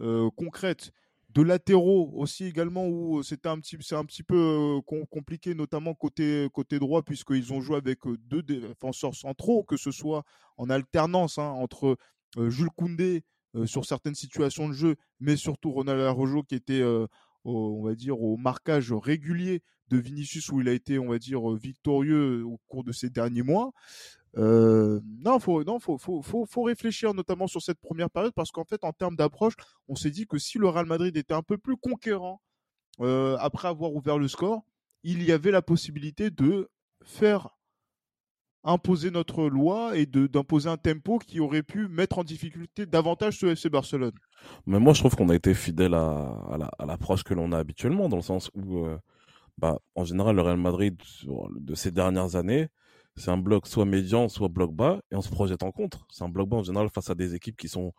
euh, 0.00 0.30
concrètes, 0.36 0.92
de 1.28 1.42
latéraux 1.42 2.10
aussi 2.14 2.44
également 2.44 2.88
où 2.88 3.22
c'était 3.22 3.48
un 3.48 3.60
petit 3.60 3.76
c'est 3.80 3.94
un 3.94 4.04
petit 4.04 4.22
peu 4.22 4.80
euh, 4.88 5.04
compliqué 5.10 5.54
notamment 5.54 5.94
côté 5.94 6.48
côté 6.52 6.78
droit 6.78 7.02
puisqu'ils 7.02 7.52
ont 7.52 7.60
joué 7.60 7.76
avec 7.76 8.04
euh, 8.06 8.16
deux 8.18 8.42
défenseurs 8.42 9.14
centraux 9.14 9.62
que 9.62 9.76
ce 9.76 9.92
soit 9.92 10.24
en 10.56 10.70
alternance 10.70 11.38
hein, 11.38 11.50
entre 11.50 11.96
Jules 12.48 12.70
Koundé 12.76 13.22
sur 13.64 13.84
certaines 13.84 14.14
situations 14.14 14.68
de 14.68 14.72
jeu 14.72 14.96
mais 15.20 15.36
surtout 15.36 15.70
Ronald 15.70 16.00
Arrojo 16.00 16.42
qui 16.42 16.56
était 16.56 16.82
on 17.44 17.82
va 17.84 17.94
dire 17.94 18.20
au 18.20 18.36
marquage 18.36 18.92
régulier 18.92 19.62
de 19.88 19.98
Vinicius 19.98 20.50
où 20.50 20.60
il 20.60 20.68
a 20.68 20.72
été 20.72 20.98
on 20.98 21.08
va 21.08 21.18
dire 21.18 21.48
victorieux 21.50 22.44
au 22.44 22.58
cours 22.66 22.82
de 22.82 22.92
ces 22.92 23.10
derniers 23.10 23.42
mois 23.42 23.72
euh, 24.36 25.00
non, 25.24 25.40
faut, 25.40 25.64
non, 25.64 25.80
faut, 25.80 25.98
faut, 25.98 26.22
faut, 26.22 26.46
faut, 26.46 26.62
réfléchir 26.62 27.14
notamment 27.14 27.46
sur 27.46 27.60
cette 27.62 27.80
première 27.80 28.10
période 28.10 28.32
parce 28.34 28.52
qu'en 28.52 28.64
fait, 28.64 28.84
en 28.84 28.92
termes 28.92 29.16
d'approche, 29.16 29.54
on 29.88 29.96
s'est 29.96 30.10
dit 30.10 30.26
que 30.26 30.38
si 30.38 30.58
le 30.58 30.68
Real 30.68 30.86
Madrid 30.86 31.16
était 31.16 31.34
un 31.34 31.42
peu 31.42 31.58
plus 31.58 31.76
conquérant 31.76 32.40
euh, 33.00 33.36
après 33.40 33.68
avoir 33.68 33.92
ouvert 33.92 34.18
le 34.18 34.28
score, 34.28 34.62
il 35.02 35.22
y 35.22 35.32
avait 35.32 35.50
la 35.50 35.62
possibilité 35.62 36.30
de 36.30 36.70
faire 37.02 37.48
imposer 38.62 39.10
notre 39.10 39.44
loi 39.46 39.96
et 39.96 40.04
d'imposer 40.04 40.68
un 40.68 40.76
tempo 40.76 41.18
qui 41.18 41.40
aurait 41.40 41.62
pu 41.62 41.88
mettre 41.88 42.18
en 42.18 42.24
difficulté 42.24 42.84
davantage 42.84 43.38
ce 43.38 43.46
FC 43.46 43.70
Barcelone. 43.70 44.12
Mais 44.66 44.78
moi, 44.78 44.92
je 44.92 45.00
trouve 45.00 45.16
qu'on 45.16 45.30
a 45.30 45.34
été 45.34 45.54
fidèle 45.54 45.94
à, 45.94 46.58
l'approche 46.86 47.24
que 47.24 47.32
l'on 47.32 47.52
a 47.52 47.58
habituellement, 47.58 48.10
dans 48.10 48.16
le 48.16 48.22
sens 48.22 48.50
où, 48.54 48.84
euh, 48.84 48.98
bah, 49.56 49.78
en 49.94 50.04
général, 50.04 50.36
le 50.36 50.42
Real 50.42 50.58
Madrid 50.58 51.00
de 51.24 51.74
ces 51.74 51.90
dernières 51.90 52.36
années, 52.36 52.68
c'est 53.20 53.30
un 53.30 53.36
bloc 53.36 53.66
soit 53.66 53.84
médian, 53.84 54.28
soit 54.28 54.48
bloc 54.48 54.72
bas, 54.72 55.00
et 55.10 55.16
on 55.16 55.20
se 55.20 55.28
projette 55.28 55.62
en 55.62 55.70
contre. 55.70 56.06
C'est 56.10 56.24
un 56.24 56.28
bloc 56.28 56.48
bas 56.48 56.56
en 56.56 56.62
général 56.62 56.88
face 56.88 57.10
à 57.10 57.14
des 57.14 57.34
équipes 57.34 57.56
qui 57.56 57.68
sont, 57.68 57.92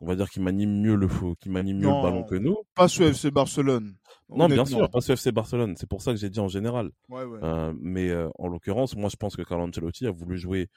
on 0.00 0.06
va 0.06 0.14
dire, 0.14 0.30
qui 0.30 0.40
maniment 0.40 0.80
mieux 0.80 0.94
le 0.94 1.08
faux, 1.08 1.34
qui 1.40 1.50
maniment 1.50 1.80
mieux 1.80 1.88
le 1.88 2.02
ballon 2.02 2.22
que 2.22 2.36
nous. 2.36 2.56
Pas 2.74 2.88
ce 2.88 3.02
FC 3.02 3.30
Barcelone. 3.30 3.94
Non, 4.28 4.46
bien 4.46 4.64
sûr, 4.64 4.88
pas 4.88 5.00
ce 5.00 5.12
FC 5.12 5.32
Barcelone. 5.32 5.74
C'est 5.76 5.88
pour 5.88 6.00
ça 6.00 6.12
que 6.12 6.18
j'ai 6.18 6.30
dit 6.30 6.40
en 6.40 6.48
général. 6.48 6.90
Euh, 7.10 7.74
mais 7.80 8.10
euh, 8.10 8.28
en 8.38 8.48
l'occurrence, 8.48 8.96
moi, 8.96 9.08
je 9.10 9.16
pense 9.16 9.36
que 9.36 9.42
Carlo 9.42 9.64
Ancelotti 9.64 10.06
a 10.06 10.12
voulu 10.12 10.38
jouer 10.38 10.68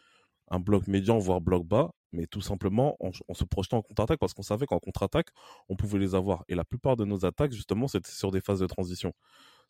un 0.50 0.60
bloc 0.60 0.88
médian, 0.88 1.18
voire 1.18 1.42
bloc 1.42 1.66
bas, 1.66 1.92
mais 2.12 2.28
tout 2.28 2.42
simplement 2.42 2.98
en, 3.00 3.12
en 3.28 3.34
se 3.34 3.44
projetant 3.44 3.78
en 3.78 3.82
contre-attaque, 3.82 4.20
parce 4.20 4.34
qu'on 4.34 4.44
savait 4.44 4.66
qu'en 4.66 4.80
contre-attaque, 4.80 5.28
on 5.70 5.76
pouvait 5.76 6.00
les 6.00 6.16
avoir. 6.16 6.44
Et 6.48 6.56
la 6.56 6.66
plupart 6.66 6.98
de 6.98 7.06
nos 7.06 7.26
attaques, 7.26 7.52
justement, 7.52 7.88
c'était 7.88 8.12
sur 8.12 8.32
des 8.32 8.42
phases 8.42 8.60
de 8.60 8.68
transition 8.68 9.14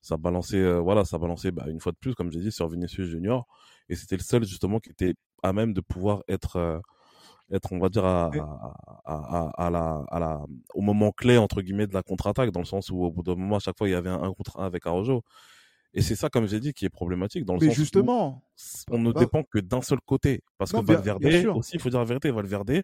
ça 0.01 0.17
balançait, 0.17 0.57
euh, 0.57 0.79
voilà, 0.79 1.05
ça 1.05 1.17
balançait 1.17 1.51
bah, 1.51 1.65
une 1.67 1.79
fois 1.79 1.91
de 1.91 1.97
plus, 1.97 2.13
comme 2.13 2.31
j'ai 2.31 2.39
dit, 2.39 2.51
sur 2.51 2.67
Vinicius 2.67 3.07
Junior. 3.07 3.47
Et 3.89 3.95
c'était 3.95 4.17
le 4.17 4.23
seul, 4.23 4.45
justement, 4.45 4.79
qui 4.79 4.91
était 4.91 5.13
à 5.43 5.53
même 5.53 5.73
de 5.73 5.81
pouvoir 5.81 6.23
être, 6.27 6.57
euh, 6.57 6.79
être 7.51 7.73
on 7.73 7.79
va 7.79 7.89
dire, 7.89 8.05
à, 8.05 8.31
à, 9.05 9.51
à, 9.57 9.69
la, 9.69 10.03
à 10.09 10.19
la, 10.19 10.45
au 10.73 10.81
moment 10.81 11.11
clé, 11.11 11.37
entre 11.37 11.61
guillemets, 11.61 11.87
de 11.87 11.93
la 11.93 12.03
contre-attaque, 12.03 12.51
dans 12.51 12.59
le 12.61 12.65
sens 12.65 12.89
où, 12.89 13.03
au 13.03 13.11
bout 13.11 13.23
d'un 13.23 13.35
moment, 13.35 13.57
à 13.57 13.59
chaque 13.59 13.77
fois, 13.77 13.87
il 13.87 13.91
y 13.91 13.95
avait 13.95 14.09
un, 14.09 14.31
contre 14.33 14.59
un 14.59 14.65
avec 14.65 14.85
Arojo. 14.85 15.23
Et 15.93 16.01
c'est 16.01 16.15
ça, 16.15 16.29
comme 16.29 16.45
j'ai 16.45 16.59
dit, 16.59 16.73
qui 16.73 16.85
est 16.85 16.89
problématique, 16.89 17.45
dans 17.45 17.53
le 17.53 17.61
Mais 17.61 17.67
sens 17.67 17.75
justement, 17.75 18.43
où 18.89 18.95
on 18.95 18.99
ne 18.99 19.13
bah 19.13 19.21
dépend 19.21 19.43
que 19.43 19.59
d'un 19.59 19.81
seul 19.81 19.99
côté. 20.05 20.41
Parce 20.57 20.71
que 20.71 20.81
Valverde, 20.81 21.23
aussi, 21.55 21.75
il 21.75 21.79
faut 21.79 21.89
dire 21.89 21.99
la 21.99 22.05
vérité, 22.05 22.31
Valverde 22.31 22.81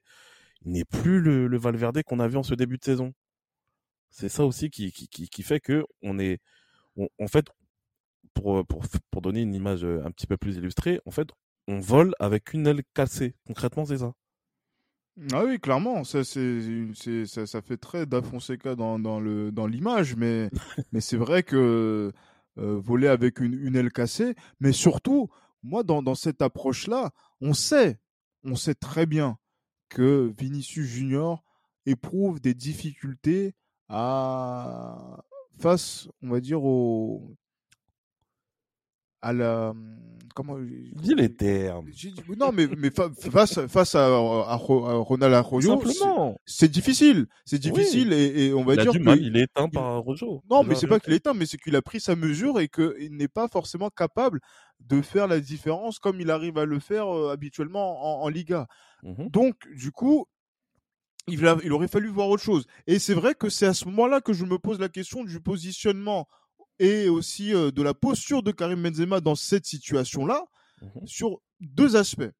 n'est 0.63 0.85
plus 0.85 1.19
le, 1.19 1.47
le 1.47 1.57
Valverde 1.57 2.01
qu'on 2.03 2.19
a 2.19 2.27
vu 2.27 2.37
en 2.37 2.43
ce 2.43 2.55
début 2.55 2.77
de 2.77 2.85
saison. 2.85 3.11
C'est 4.11 4.29
ça 4.29 4.45
aussi 4.45 4.69
qui, 4.69 4.91
qui, 4.91 5.07
qui, 5.07 5.27
qui 5.27 5.43
fait 5.43 5.59
que 5.59 5.85
on 6.01 6.19
est, 6.19 6.39
en 6.97 7.27
fait, 7.27 7.45
pour, 8.33 8.65
pour, 8.65 8.83
pour 9.09 9.21
donner 9.21 9.41
une 9.41 9.53
image 9.53 9.83
euh, 9.83 10.03
un 10.05 10.11
petit 10.11 10.27
peu 10.27 10.37
plus 10.37 10.57
illustrée, 10.57 10.99
en 11.05 11.11
fait, 11.11 11.27
on 11.67 11.79
vole 11.79 12.13
avec 12.19 12.53
une 12.53 12.67
aile 12.67 12.81
cassée. 12.93 13.35
Concrètement, 13.45 13.85
c'est 13.85 13.99
ça? 13.99 14.13
Ah 15.33 15.43
oui, 15.45 15.59
clairement, 15.59 16.03
ça, 16.03 16.23
c'est, 16.23 16.61
ça, 17.25 17.45
ça 17.45 17.61
fait 17.61 17.77
très 17.77 18.05
Da 18.05 18.21
dans, 18.75 18.97
dans, 18.97 19.19
le, 19.19 19.51
dans 19.51 19.67
l'image, 19.67 20.15
mais, 20.15 20.49
mais 20.91 21.01
c'est 21.01 21.17
vrai 21.17 21.43
que 21.43 22.11
voler 22.55 23.07
avec 23.07 23.39
une, 23.39 23.53
une, 23.53 23.75
aile 23.75 23.91
cassée. 23.91 24.35
Mais 24.59 24.71
surtout, 24.71 25.29
moi, 25.63 25.83
dans, 25.83 26.01
dans 26.01 26.15
cette 26.15 26.41
approche-là, 26.41 27.11
on 27.41 27.53
sait, 27.53 27.99
on 28.43 28.55
sait 28.55 28.75
très 28.75 29.05
bien 29.05 29.37
que 29.89 30.31
Vinicius 30.37 30.87
Junior 30.87 31.43
éprouve 31.85 32.39
des 32.39 32.53
difficultés 32.53 33.53
à 33.89 35.23
face, 35.61 36.07
on 36.21 36.29
va 36.29 36.39
dire, 36.39 36.63
au 36.63 37.35
à 39.21 39.33
la 39.33 39.73
comment 40.33 40.57
dis 40.59 41.13
les 41.15 41.33
termes. 41.33 41.87
non 42.37 42.51
mais 42.51 42.67
mais 42.77 42.89
face 42.89 43.65
face 43.67 43.95
à, 43.95 44.05
à, 44.05 44.55
Ronald 44.55 45.33
Arroyo 45.33 45.81
c'est 46.45 46.71
difficile. 46.71 47.27
C'est 47.45 47.59
difficile 47.59 48.13
et, 48.13 48.53
on 48.53 48.63
va 48.63 48.75
il 48.75 48.81
dire 48.81 49.15
il 49.15 49.37
est 49.37 49.43
éteint 49.43 49.69
par 49.69 49.83
Arroyo 49.83 50.41
non 50.49 50.63
mais 50.63 50.75
c'est 50.75 50.87
pas 50.87 50.99
qu'il 50.99 51.13
est 51.13 51.17
éteint 51.17 51.33
mais 51.33 51.45
c'est 51.45 51.57
qu'il 51.57 51.75
a 51.75 51.81
pris 51.81 51.99
sa 51.99 52.15
mesure 52.15 52.59
et 52.59 52.67
qu'il 52.67 53.15
n'est 53.15 53.27
pas 53.27 53.47
forcément 53.47 53.89
capable 53.89 54.39
de 54.79 55.01
faire 55.01 55.27
la 55.27 55.39
différence 55.39 55.99
comme 55.99 56.19
il 56.19 56.31
arrive 56.31 56.57
à 56.57 56.65
le 56.65 56.79
faire 56.79 57.13
euh, 57.13 57.31
habituellement 57.31 58.23
en, 58.23 58.29
Liga. 58.29 58.67
Mmh 59.03 59.27
donc 59.29 59.55
du 59.75 59.91
coup 59.91 60.25
il, 61.27 61.39
il 61.63 61.73
aurait 61.73 61.87
fallu 61.87 62.09
voir 62.09 62.29
autre 62.29 62.43
chose 62.43 62.65
et 62.87 62.99
c'est 62.99 63.13
vrai 63.13 63.35
que 63.35 63.49
c'est 63.49 63.67
à 63.67 63.73
ce 63.73 63.85
moment-là 63.85 64.21
que 64.21 64.33
je 64.33 64.45
me 64.45 64.57
pose 64.57 64.79
la 64.79 64.89
question 64.89 65.23
du 65.23 65.39
positionnement 65.39 66.27
et 66.81 67.09
aussi 67.09 67.53
euh, 67.53 67.71
de 67.71 67.83
la 67.83 67.93
posture 67.93 68.41
de 68.41 68.51
Karim 68.51 68.81
Benzema 68.81 69.21
dans 69.21 69.35
cette 69.35 69.65
situation-là 69.65 70.43
mmh 70.81 70.87
sur 71.05 71.41
deux 71.59 71.95
aspects. 71.95 72.31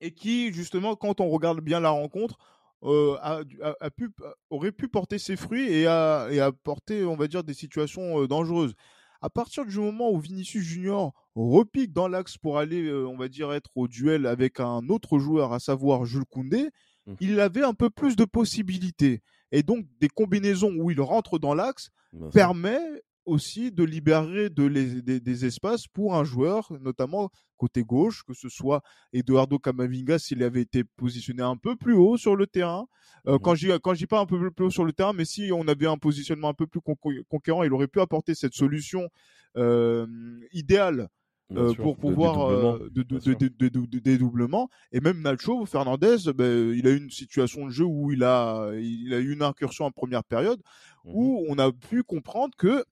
Et 0.00 0.14
qui, 0.14 0.50
justement, 0.50 0.96
quand 0.96 1.20
on 1.20 1.28
regarde 1.28 1.60
bien 1.60 1.78
la 1.78 1.90
rencontre, 1.90 2.38
euh, 2.84 3.18
a, 3.20 3.90
pu, 3.90 4.10
aurait 4.48 4.72
pu 4.72 4.88
porter 4.88 5.18
ses 5.18 5.36
fruits 5.36 5.70
et 5.70 5.86
a, 5.86 6.28
et 6.30 6.40
apporter, 6.40 7.04
on 7.04 7.16
va 7.16 7.26
dire, 7.26 7.44
des 7.44 7.52
situations 7.52 8.22
euh, 8.22 8.26
dangereuses. 8.26 8.72
À 9.20 9.28
partir 9.28 9.66
du 9.66 9.78
moment 9.78 10.10
où 10.10 10.18
Vinicius 10.18 10.64
Junior 10.64 11.12
repique 11.34 11.92
dans 11.92 12.08
l'axe 12.08 12.38
pour 12.38 12.56
aller, 12.56 12.90
on 12.90 13.18
va 13.18 13.28
dire, 13.28 13.52
être 13.52 13.70
au 13.74 13.88
duel 13.88 14.24
avec 14.24 14.58
un 14.58 14.88
autre 14.88 15.18
joueur, 15.18 15.52
à 15.52 15.60
savoir 15.60 16.06
Jules 16.06 16.24
Koundé, 16.24 16.70
mmh. 17.06 17.14
il 17.20 17.40
avait 17.40 17.64
un 17.64 17.74
peu 17.74 17.90
plus 17.90 18.16
de 18.16 18.24
possibilités. 18.24 19.22
Et 19.52 19.62
donc, 19.62 19.86
des 20.00 20.08
combinaisons 20.08 20.72
où 20.76 20.90
il 20.90 21.00
rentre 21.00 21.38
dans 21.38 21.54
l'axe 21.54 21.90
permet 22.32 22.80
aussi 23.26 23.72
de 23.72 23.84
libérer 23.84 24.50
de 24.50 24.68
des, 24.68 25.44
espaces 25.44 25.86
pour 25.86 26.14
un 26.14 26.24
joueur, 26.24 26.70
notamment 26.80 27.30
côté 27.56 27.82
gauche, 27.82 28.22
que 28.24 28.34
ce 28.34 28.48
soit 28.48 28.82
Eduardo 29.12 29.58
Camavinga 29.58 30.18
s'il 30.18 30.42
avait 30.42 30.60
été 30.60 30.84
positionné 30.84 31.42
un 31.42 31.56
peu 31.56 31.76
plus 31.76 31.94
haut 31.94 32.16
sur 32.16 32.36
le 32.36 32.46
terrain. 32.46 32.86
Euh, 33.26 33.36
mmh 33.36 33.38
quand 33.38 33.54
je 33.54 33.76
quand 33.78 33.92
dis 33.94 34.06
pas 34.06 34.20
un 34.20 34.26
peu 34.26 34.50
plus 34.50 34.66
haut 34.66 34.70
sur 34.70 34.84
le 34.84 34.92
terrain, 34.92 35.12
mais 35.12 35.24
si 35.24 35.50
on 35.52 35.66
avait 35.68 35.86
un 35.86 35.96
positionnement 35.96 36.48
un 36.48 36.54
peu 36.54 36.66
plus 36.66 36.80
conquérant, 37.28 37.62
il 37.62 37.72
aurait 37.72 37.88
pu 37.88 38.00
apporter 38.00 38.34
cette 38.34 38.54
solution 38.54 39.08
euh, 39.56 40.06
idéale 40.52 41.08
euh, 41.52 41.74
pour 41.74 41.96
pouvoir 41.96 42.78
de, 42.90 43.98
dédoublement. 43.98 44.70
Et 44.92 45.00
même 45.00 45.20
Nacho 45.20 45.66
Fernandez, 45.66 46.16
ben, 46.34 46.72
il 46.74 46.86
a 46.86 46.90
eu 46.90 46.96
une 46.96 47.10
situation 47.10 47.66
de 47.66 47.70
jeu 47.70 47.84
où 47.84 48.12
il 48.12 48.24
a, 48.24 48.70
il 48.74 49.12
a 49.12 49.18
eu 49.18 49.32
une 49.32 49.42
incursion 49.42 49.84
en 49.84 49.90
première 49.90 50.24
période 50.24 50.58
mmh 50.58 51.10
où 51.12 51.44
on 51.50 51.58
a 51.58 51.70
pu 51.70 52.02
comprendre 52.02 52.54
que 52.56 52.82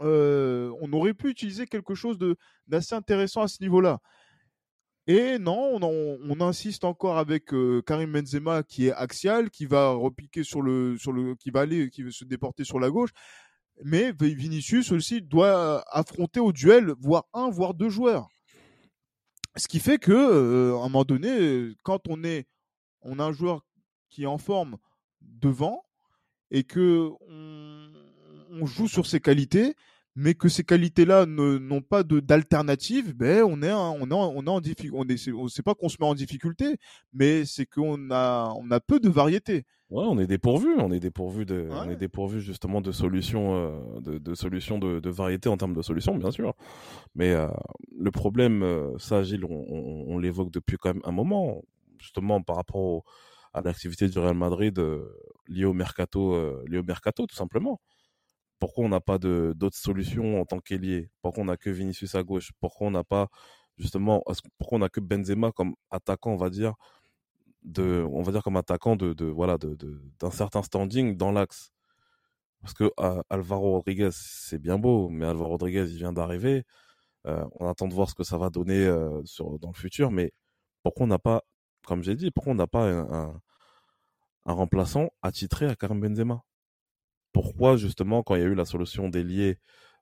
on 0.00 0.92
aurait 0.92 1.14
pu 1.14 1.30
utiliser 1.30 1.66
quelque 1.66 1.94
chose 1.94 2.16
d'assez 2.68 2.94
intéressant 2.94 3.42
à 3.42 3.48
ce 3.48 3.60
niveau-là. 3.60 3.98
Et 5.08 5.38
non, 5.38 5.78
on, 5.82 6.40
insiste 6.40 6.84
encore 6.84 7.18
avec 7.18 7.52
Karim 7.86 8.12
Benzema 8.12 8.62
qui 8.62 8.86
est 8.86 8.92
axial, 8.92 9.50
qui 9.50 9.66
va 9.66 9.90
repiquer 9.90 10.44
sur 10.44 10.62
le, 10.62 10.96
sur 10.98 11.12
le, 11.12 11.34
qui 11.34 11.50
va 11.50 11.60
aller, 11.60 11.90
qui 11.90 12.02
va 12.02 12.10
se 12.10 12.24
déporter 12.24 12.64
sur 12.64 12.78
la 12.78 12.90
gauche. 12.90 13.10
Mais 13.84 14.12
Vinicius 14.12 14.90
aussi 14.92 15.20
doit 15.20 15.84
affronter 15.90 16.40
au 16.40 16.52
duel, 16.52 16.92
voire 16.98 17.26
un, 17.34 17.50
voire 17.50 17.74
deux 17.74 17.90
joueurs. 17.90 18.28
Ce 19.56 19.68
qui 19.68 19.80
fait 19.80 19.98
que, 19.98 20.72
à 20.72 20.78
un 20.78 20.88
moment 20.88 21.04
donné, 21.04 21.74
quand 21.82 22.08
on 22.08 22.24
est, 22.24 22.46
on 23.02 23.18
a 23.18 23.24
un 23.24 23.32
joueur 23.32 23.64
qui 24.08 24.24
est 24.24 24.26
en 24.26 24.38
forme 24.38 24.76
devant 25.20 25.82
et 26.50 26.64
que 26.64 27.10
on, 27.28 27.92
on 28.50 28.66
joue 28.66 28.88
sur 28.88 29.06
ses 29.06 29.20
qualités, 29.20 29.74
mais 30.16 30.34
que 30.34 30.48
ces 30.48 30.64
qualités-là 30.64 31.26
n'ont 31.26 31.82
pas 31.82 32.02
d'alternative, 32.02 33.14
ben 33.14 33.44
on 33.44 33.62
est 33.62 33.72
on 33.72 34.10
est 34.10 34.12
on 34.12 34.42
est 34.42 34.48
en 34.48 34.60
difficulté. 34.60 34.96
On 34.96 35.04
est 35.06 35.32
on 35.32 35.48
sait 35.48 35.62
pas 35.62 35.74
qu'on 35.74 35.90
se 35.90 35.98
met 36.00 36.06
en 36.06 36.14
difficulté, 36.14 36.78
mais 37.12 37.44
c'est 37.44 37.66
qu'on 37.66 38.10
a 38.10 38.52
on 38.58 38.70
a 38.70 38.80
peu 38.80 38.98
de 38.98 39.10
variété. 39.10 39.66
Ouais, 39.90 40.04
on 40.04 40.18
est 40.18 40.26
dépourvu, 40.26 40.68
on 40.78 40.90
est 40.90 40.98
dépourvu 40.98 41.44
de, 41.46 41.68
on 41.70 41.88
est 41.88 41.96
dépourvu 41.96 42.40
justement 42.40 42.80
de 42.80 42.90
solutions, 42.90 43.54
euh, 43.54 44.00
de, 44.00 44.18
de, 44.18 44.34
solutions 44.34 44.78
de, 44.80 44.98
de, 44.98 45.10
variété 45.10 45.48
en 45.48 45.56
termes 45.56 45.74
de 45.74 45.82
solutions, 45.82 46.16
bien 46.16 46.32
sûr. 46.32 46.54
Mais 47.14 47.30
euh, 47.30 47.46
le 47.96 48.10
problème, 48.10 48.64
euh, 48.64 48.98
ça, 48.98 49.22
Gilles, 49.22 49.44
on, 49.44 49.64
on, 49.68 50.04
on 50.08 50.18
l'évoque 50.18 50.50
depuis 50.50 50.76
quand 50.76 50.92
même 50.92 51.02
un 51.04 51.12
moment, 51.12 51.62
justement 52.00 52.42
par 52.42 52.56
rapport 52.56 53.04
à 53.54 53.60
l'activité 53.60 54.08
du 54.08 54.18
Real 54.18 54.34
Madrid 54.34 54.76
liée 55.46 55.64
au 55.64 55.72
mercato, 55.72 56.34
liée 56.66 56.78
au 56.78 56.82
mercato, 56.82 57.26
tout 57.26 57.36
simplement 57.36 57.80
pourquoi 58.58 58.84
on 58.84 58.88
n'a 58.88 59.00
pas 59.00 59.18
d'autres 59.18 59.76
solutions 59.76 60.40
en 60.40 60.44
tant 60.46 60.60
qu'ailier? 60.60 61.10
Pourquoi 61.22 61.42
on 61.42 61.46
n'a 61.46 61.56
que 61.56 61.70
Vinicius 61.70 62.14
à 62.14 62.22
gauche? 62.22 62.52
Pourquoi 62.60 62.88
on 62.88 62.90
n'a 62.92 63.04
pas 63.04 63.28
justement 63.78 64.22
pourquoi 64.58 64.76
on 64.76 64.80
n'a 64.80 64.88
que 64.88 65.00
Benzema 65.00 65.52
comme 65.52 65.74
attaquant, 65.90 66.32
on 66.32 66.36
va 66.36 66.50
dire 66.50 66.74
de 67.62 68.06
on 68.12 68.22
va 68.22 68.32
dire 68.32 68.42
comme 68.42 68.56
attaquant 68.56 68.96
de, 68.96 69.12
de 69.14 69.26
voilà 69.26 69.58
de 69.58 69.76
d'un 70.20 70.30
certain 70.30 70.62
standing 70.62 71.16
dans 71.16 71.32
l'axe? 71.32 71.72
Parce 72.62 72.74
que 72.74 72.90
Alvaro 73.30 73.72
Rodriguez 73.72 74.10
c'est 74.12 74.58
bien 74.58 74.78
beau 74.78 75.08
mais 75.08 75.26
Alvaro 75.26 75.50
Rodriguez 75.50 75.86
il 75.90 75.96
vient 75.98 76.12
d'arriver 76.12 76.64
euh, 77.26 77.44
on 77.60 77.68
attend 77.68 77.88
de 77.88 77.94
voir 77.94 78.10
ce 78.10 78.14
que 78.14 78.24
ça 78.24 78.38
va 78.38 78.50
donner 78.50 78.86
euh, 78.86 79.22
sur 79.24 79.58
dans 79.60 79.70
le 79.70 79.74
futur 79.76 80.10
mais 80.12 80.32
pourquoi 80.82 81.04
on 81.06 81.08
n'a 81.08 81.18
pas 81.20 81.42
comme 81.86 82.02
j'ai 82.02 82.16
dit 82.16 82.30
pourquoi 82.32 82.52
on 82.54 82.56
n'a 82.56 82.66
pas 82.68 82.84
un, 82.90 83.10
un, 83.12 83.40
un 84.46 84.52
remplaçant 84.54 85.10
attitré 85.22 85.66
à 85.66 85.76
Karim 85.76 86.00
Benzema? 86.00 86.42
Pourquoi 87.36 87.76
justement 87.76 88.22
quand 88.22 88.34
il 88.34 88.40
y 88.40 88.44
a 88.44 88.46
eu 88.46 88.54
la 88.54 88.64
solution 88.64 89.10
d'ailier, 89.10 89.58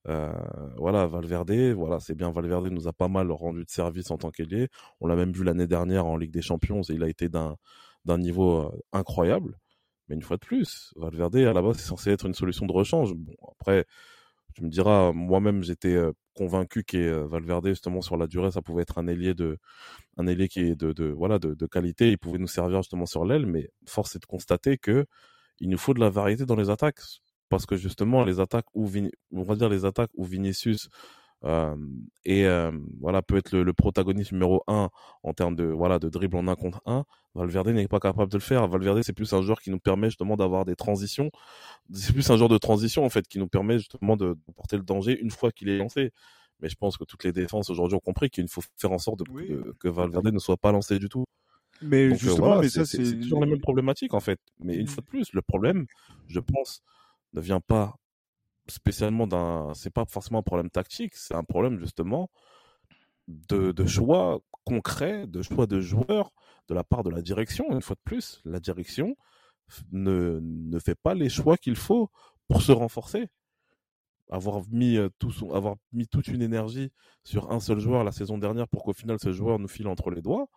euh, 0.07 0.33
voilà 0.76 1.09
Valverde, 1.09 1.73
voilà 1.75 1.99
c'est 1.99 2.14
bien 2.14 2.31
Valverde 2.31 2.69
nous 2.69 2.87
a 2.87 2.93
pas 2.93 3.09
mal 3.09 3.33
rendu 3.33 3.64
de 3.64 3.71
service 3.71 4.12
en 4.12 4.19
tant 4.19 4.31
qu'ailier. 4.31 4.69
On 5.00 5.09
l'a 5.09 5.17
même 5.17 5.33
vu 5.33 5.43
l'année 5.43 5.67
dernière 5.67 6.07
en 6.07 6.17
Ligue 6.17 6.31
des 6.31 6.43
Champions, 6.43 6.83
il 6.83 7.03
a 7.03 7.09
été 7.09 7.29
d'un 7.29 7.57
niveau 8.07 8.61
euh, 8.61 8.83
incroyable. 8.93 9.59
Mais 10.09 10.14
une 10.14 10.23
fois 10.23 10.37
de 10.37 10.47
plus, 10.47 10.93
Valverde 10.95 11.35
à 11.38 11.53
la 11.53 11.61
base 11.61 11.79
c'est 11.79 11.88
censé 11.88 12.11
être 12.11 12.26
une 12.26 12.35
solution 12.35 12.67
de 12.67 12.73
rechange. 12.73 13.14
Bon 13.14 13.35
après, 13.50 13.85
tu 14.55 14.62
me 14.64 14.71
diras, 14.71 15.11
moi-même 15.12 15.64
j'étais 15.64 15.97
euh, 15.97 16.12
convaincu 16.35 16.85
que 16.85 17.25
Valverde 17.25 17.67
justement 17.69 18.00
sur 18.00 18.17
la 18.17 18.29
durée 18.29 18.53
ça 18.53 18.62
pouvait 18.62 18.83
être 18.83 18.99
un 18.99 19.09
ailier 19.09 19.35
de 19.35 19.59
un 20.19 20.29
ailier 20.29 20.47
qui 20.49 20.61
est 20.61 20.76
de, 20.76 20.93
de 20.93 21.07
voilà 21.07 21.41
de, 21.41 21.55
de, 21.55 21.67
qualité, 21.67 22.11
il 22.11 22.19
pouvait 22.19 22.38
nous 22.38 22.47
servir 22.49 22.79
justement 22.83 23.07
sur 23.07 23.25
l'aile. 23.25 23.47
Mais 23.47 23.71
force 23.87 24.14
est 24.17 24.21
de 24.21 24.26
constater 24.26 24.79
que 24.79 25.07
il 25.61 25.69
nous 25.71 25.79
faut 25.79 25.95
de 25.95 26.00
la 26.00 26.11
variété 26.11 26.47
dans 26.47 26.57
les 26.57 26.71
attaques 26.71 27.00
parce 27.48 27.66
que 27.66 27.76
justement 27.76 28.24
les 28.24 28.40
attaques 28.40 28.66
où 28.74 28.88
on 29.32 29.42
va 29.42 29.54
dire 29.56 29.68
les 29.68 29.84
attaques 29.84 30.10
où 30.14 30.24
Vinicius 30.24 30.88
euh, 31.44 31.76
et 32.24 32.46
voilà 33.00 33.20
peut 33.22 33.36
être 33.36 33.52
le, 33.52 33.72
protagoniste 33.72 34.32
numéro 34.32 34.62
un 34.66 34.88
en 35.22 35.34
termes 35.34 35.56
de 35.56 35.64
voilà 35.64 35.98
de 35.98 36.08
dribble 36.08 36.36
en 36.36 36.48
un 36.48 36.56
contre 36.56 36.80
un. 36.86 37.04
Valverde 37.34 37.68
n'est 37.68 37.88
pas 37.88 38.00
capable 38.00 38.30
de 38.30 38.38
le 38.38 38.42
faire. 38.42 38.66
Valverde 38.68 39.02
c'est 39.02 39.12
plus 39.12 39.32
un 39.32 39.42
joueur 39.42 39.60
qui 39.60 39.70
nous 39.70 39.80
permet 39.80 40.08
justement 40.08 40.36
d'avoir 40.36 40.64
des 40.64 40.76
transitions. 40.76 41.30
C'est 41.92 42.12
plus 42.12 42.30
un 42.30 42.36
joueur 42.36 42.48
de 42.48 42.58
transition 42.58 43.04
en 43.04 43.10
fait 43.10 43.26
qui 43.28 43.38
nous 43.38 43.48
permet 43.48 43.78
justement 43.78 44.16
de, 44.16 44.36
porter 44.56 44.76
le 44.76 44.84
danger 44.84 45.18
une 45.20 45.30
fois 45.30 45.50
qu'il 45.50 45.68
est 45.68 45.76
lancé. 45.76 46.12
Mais 46.60 46.68
je 46.68 46.76
pense 46.76 46.96
que 46.96 47.04
toutes 47.04 47.24
les 47.24 47.32
défenses 47.32 47.68
aujourd'hui 47.68 47.96
ont 47.96 48.00
compris 48.00 48.30
qu'il 48.30 48.48
faut 48.48 48.62
faire 48.76 48.92
en 48.92 48.98
sorte 48.98 49.18
de, 49.18 49.74
que 49.80 49.88
Valverde 49.88 50.32
ne 50.32 50.38
soit 50.38 50.56
pas 50.56 50.72
lancé 50.72 50.98
du 50.98 51.08
tout. 51.08 51.24
Mais 51.82 52.06
euh, 52.06 52.14
justement, 52.14 52.60
mais 52.60 52.68
ça 52.68 52.84
c'est 52.84 53.18
toujours 53.18 53.40
la 53.40 53.46
même 53.46 53.60
problématique 53.60 54.14
en 54.14 54.20
fait. 54.20 54.38
Mais 54.60 54.76
une 54.76 54.86
fois 54.86 55.02
de 55.02 55.06
plus, 55.06 55.32
le 55.32 55.42
problème, 55.42 55.86
je 56.28 56.38
pense, 56.38 56.82
ne 57.35 57.41
vient 57.41 57.61
pas 57.61 57.97
spécialement 58.69 59.26
d'un. 59.26 59.73
C'est 59.75 59.93
pas 59.93 60.05
forcément 60.07 60.38
un 60.38 60.43
problème 60.43 60.71
tactique, 60.71 61.14
c'est 61.14 61.35
un 61.35 61.45
problème 61.45 61.79
justement 61.79 62.31
de, 63.29 63.87
choix 63.87 64.41
concret, 64.64 65.26
de 65.26 65.43
choix 65.43 65.67
de 65.67 65.81
joueurs 65.81 66.33
de 66.69 66.75
la 66.75 66.85
part 66.85 67.03
de 67.03 67.11
la 67.11 67.23
direction. 67.23 67.71
Une 67.71 67.83
fois 67.83 67.97
de 67.97 68.00
plus, 68.05 68.41
la 68.45 68.61
direction 68.61 69.17
ne, 69.93 70.41
ne 70.43 70.79
fait 70.79 70.95
pas 70.95 71.14
les 71.14 71.29
choix 71.29 71.57
qu'il 71.57 71.76
faut 71.76 72.11
pour 72.49 72.62
se 72.62 72.73
renforcer. 72.73 73.29
Avoir 74.31 74.62
mis, 74.71 74.97
euh, 74.97 75.11
tout 75.19 75.31
son, 75.31 75.53
avoir 75.53 75.76
mis 75.93 76.09
toute 76.09 76.29
une 76.29 76.41
énergie 76.41 76.91
sur 77.25 77.53
un 77.53 77.61
seul 77.61 77.79
joueur 77.79 78.05
la 78.05 78.12
saison 78.12 78.38
dernière 78.38 78.67
pour 78.69 78.83
qu'au 78.83 78.95
final 78.95 79.19
ce 79.21 79.33
joueur 79.33 79.59
nous 79.59 79.69
file 79.69 79.87
entre 79.87 80.11
les 80.11 80.23
doigts, 80.23 80.49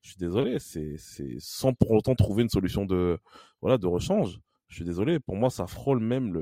je 0.00 0.10
suis 0.10 0.18
désolé, 0.18 0.60
c'est 0.60 0.96
sans 1.40 1.74
pour 1.74 1.90
autant 1.90 2.14
trouver 2.14 2.44
une 2.44 2.48
solution 2.48 2.84
de, 2.86 3.18
voilà, 3.60 3.78
de 3.78 3.86
rechange. 3.88 4.38
Je 4.68 4.76
suis 4.76 4.84
désolé, 4.84 5.20
pour 5.20 5.36
moi, 5.36 5.50
ça 5.50 5.66
frôle 5.66 6.00
même 6.00 6.32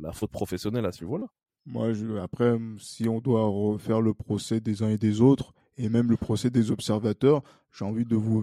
la, 0.00 0.12
faute 0.12 0.30
professionnelle 0.30 0.86
à 0.86 0.92
ce 0.92 1.02
niveau-là. 1.04 1.26
Moi, 1.66 1.92
je, 1.92 2.16
après, 2.16 2.56
si 2.78 3.08
on 3.08 3.20
doit 3.20 3.46
refaire 3.46 4.00
le 4.00 4.14
procès 4.14 4.60
des 4.60 4.82
uns 4.82 4.88
et 4.88 4.98
des 4.98 5.20
autres, 5.20 5.52
et 5.76 5.88
même 5.88 6.10
le 6.10 6.16
procès 6.16 6.50
des 6.50 6.70
observateurs, 6.70 7.42
j'ai 7.72 7.84
envie 7.84 8.04
de 8.04 8.16
vous, 8.16 8.42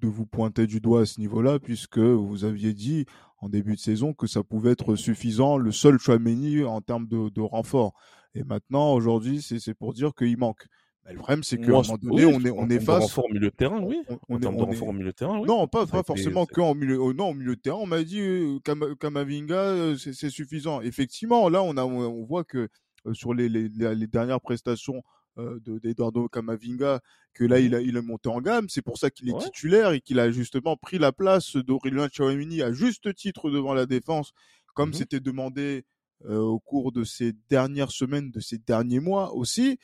de 0.00 0.08
vous 0.08 0.26
pointer 0.26 0.66
du 0.66 0.80
doigt 0.80 1.02
à 1.02 1.06
ce 1.06 1.20
niveau-là, 1.20 1.58
puisque 1.58 1.98
vous 1.98 2.44
aviez 2.44 2.72
dit 2.72 3.06
en 3.38 3.48
début 3.48 3.74
de 3.74 3.80
saison 3.80 4.12
que 4.12 4.26
ça 4.26 4.42
pouvait 4.42 4.72
être 4.72 4.96
suffisant, 4.96 5.56
le 5.56 5.72
seul 5.72 5.98
Chouameni 5.98 6.64
en 6.64 6.80
termes 6.80 7.06
de, 7.06 7.28
de 7.28 7.40
renfort. 7.40 7.94
Et 8.34 8.42
maintenant, 8.42 8.92
aujourd'hui, 8.92 9.42
c'est 9.42 9.74
pour 9.74 9.92
dire 9.92 10.14
qu'il 10.14 10.36
manque. 10.36 10.66
Mais 11.06 11.12
le 11.12 11.18
problème, 11.18 11.42
c'est 11.42 11.58
qu'à 11.58 11.66
un 11.66 11.82
moment 11.82 11.98
donné, 12.00 12.24
on 12.24 12.40
est, 12.40 12.50
on 12.50 12.68
est 12.70 12.80
face. 12.80 13.02
renfort 13.02 13.26
au 13.26 13.32
milieu 13.32 13.50
de 13.50 13.54
terrain, 13.54 13.80
oui. 13.82 14.00
On, 14.28 14.40
est, 14.40 14.46
en 14.46 14.92
milieu 14.92 15.08
de 15.08 15.10
terrain, 15.10 15.38
oui. 15.38 15.46
Non, 15.46 15.68
pas, 15.68 15.86
pas 15.86 16.02
forcément 16.02 16.46
que 16.46 16.60
en 16.62 16.74
milieu, 16.74 16.98
oh, 16.98 17.12
non, 17.12 17.30
au 17.30 17.34
milieu 17.34 17.56
de 17.56 17.60
terrain. 17.60 17.78
On 17.78 17.86
m'a 17.86 18.02
dit, 18.02 18.20
euh, 18.20 18.58
Kamavinga, 18.98 19.54
euh, 19.54 19.96
c'est 19.96 20.30
suffisant. 20.30 20.80
Effectivement, 20.80 21.50
là, 21.50 21.62
on 21.62 21.76
a, 21.76 21.84
on 21.84 22.24
voit 22.24 22.44
que 22.44 22.68
euh, 23.06 23.12
sur 23.12 23.34
les, 23.34 23.50
les, 23.50 23.68
les, 23.68 24.06
dernières 24.06 24.40
prestations 24.40 25.02
d'Eduardo 25.36 26.28
Camavinga, 26.28 27.00
que 27.34 27.44
là, 27.44 27.60
mmh 27.60 27.64
il 27.64 27.74
a, 27.74 27.80
il 27.80 27.96
a 27.96 28.02
monté 28.02 28.28
en 28.28 28.40
gamme. 28.40 28.68
C'est 28.68 28.82
pour 28.82 28.96
ça 28.96 29.10
qu'il 29.10 29.28
est 29.28 29.38
titulaire 29.38 29.90
et 29.90 30.00
qu'il 30.00 30.20
a 30.20 30.30
justement 30.30 30.76
pris 30.76 30.98
la 30.98 31.12
place 31.12 31.56
d'Aurélien 31.56 32.08
Chouamini 32.10 32.62
à 32.62 32.72
juste 32.72 33.12
titre 33.14 33.50
devant 33.50 33.74
la 33.74 33.84
défense, 33.84 34.32
comme 34.74 34.90
mmh 34.90 34.94
c'était 34.94 35.20
demandé 35.20 35.84
euh, 36.26 36.38
au 36.38 36.58
cours 36.58 36.92
de 36.92 37.04
ces 37.04 37.32
dernières 37.48 37.90
semaines, 37.90 38.30
de 38.30 38.40
ces 38.40 38.58
derniers 38.58 39.00
mois 39.00 39.34
aussi, 39.34 39.78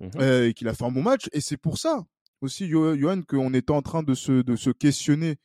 mmh 0.00 0.08
euh, 0.16 0.48
et 0.48 0.54
qu'il 0.54 0.68
a 0.68 0.74
fait 0.74 0.84
un 0.84 0.90
bon 0.90 1.02
match. 1.02 1.28
Et 1.32 1.40
c'est 1.40 1.56
pour 1.56 1.78
ça 1.78 2.04
aussi, 2.40 2.68
Johan, 2.68 3.22
qu'on 3.22 3.54
était 3.54 3.72
en 3.72 3.82
train 3.82 4.02
de 4.02 4.14
se, 4.14 4.42
de 4.42 4.56
se 4.56 4.70
questionner 4.70 5.36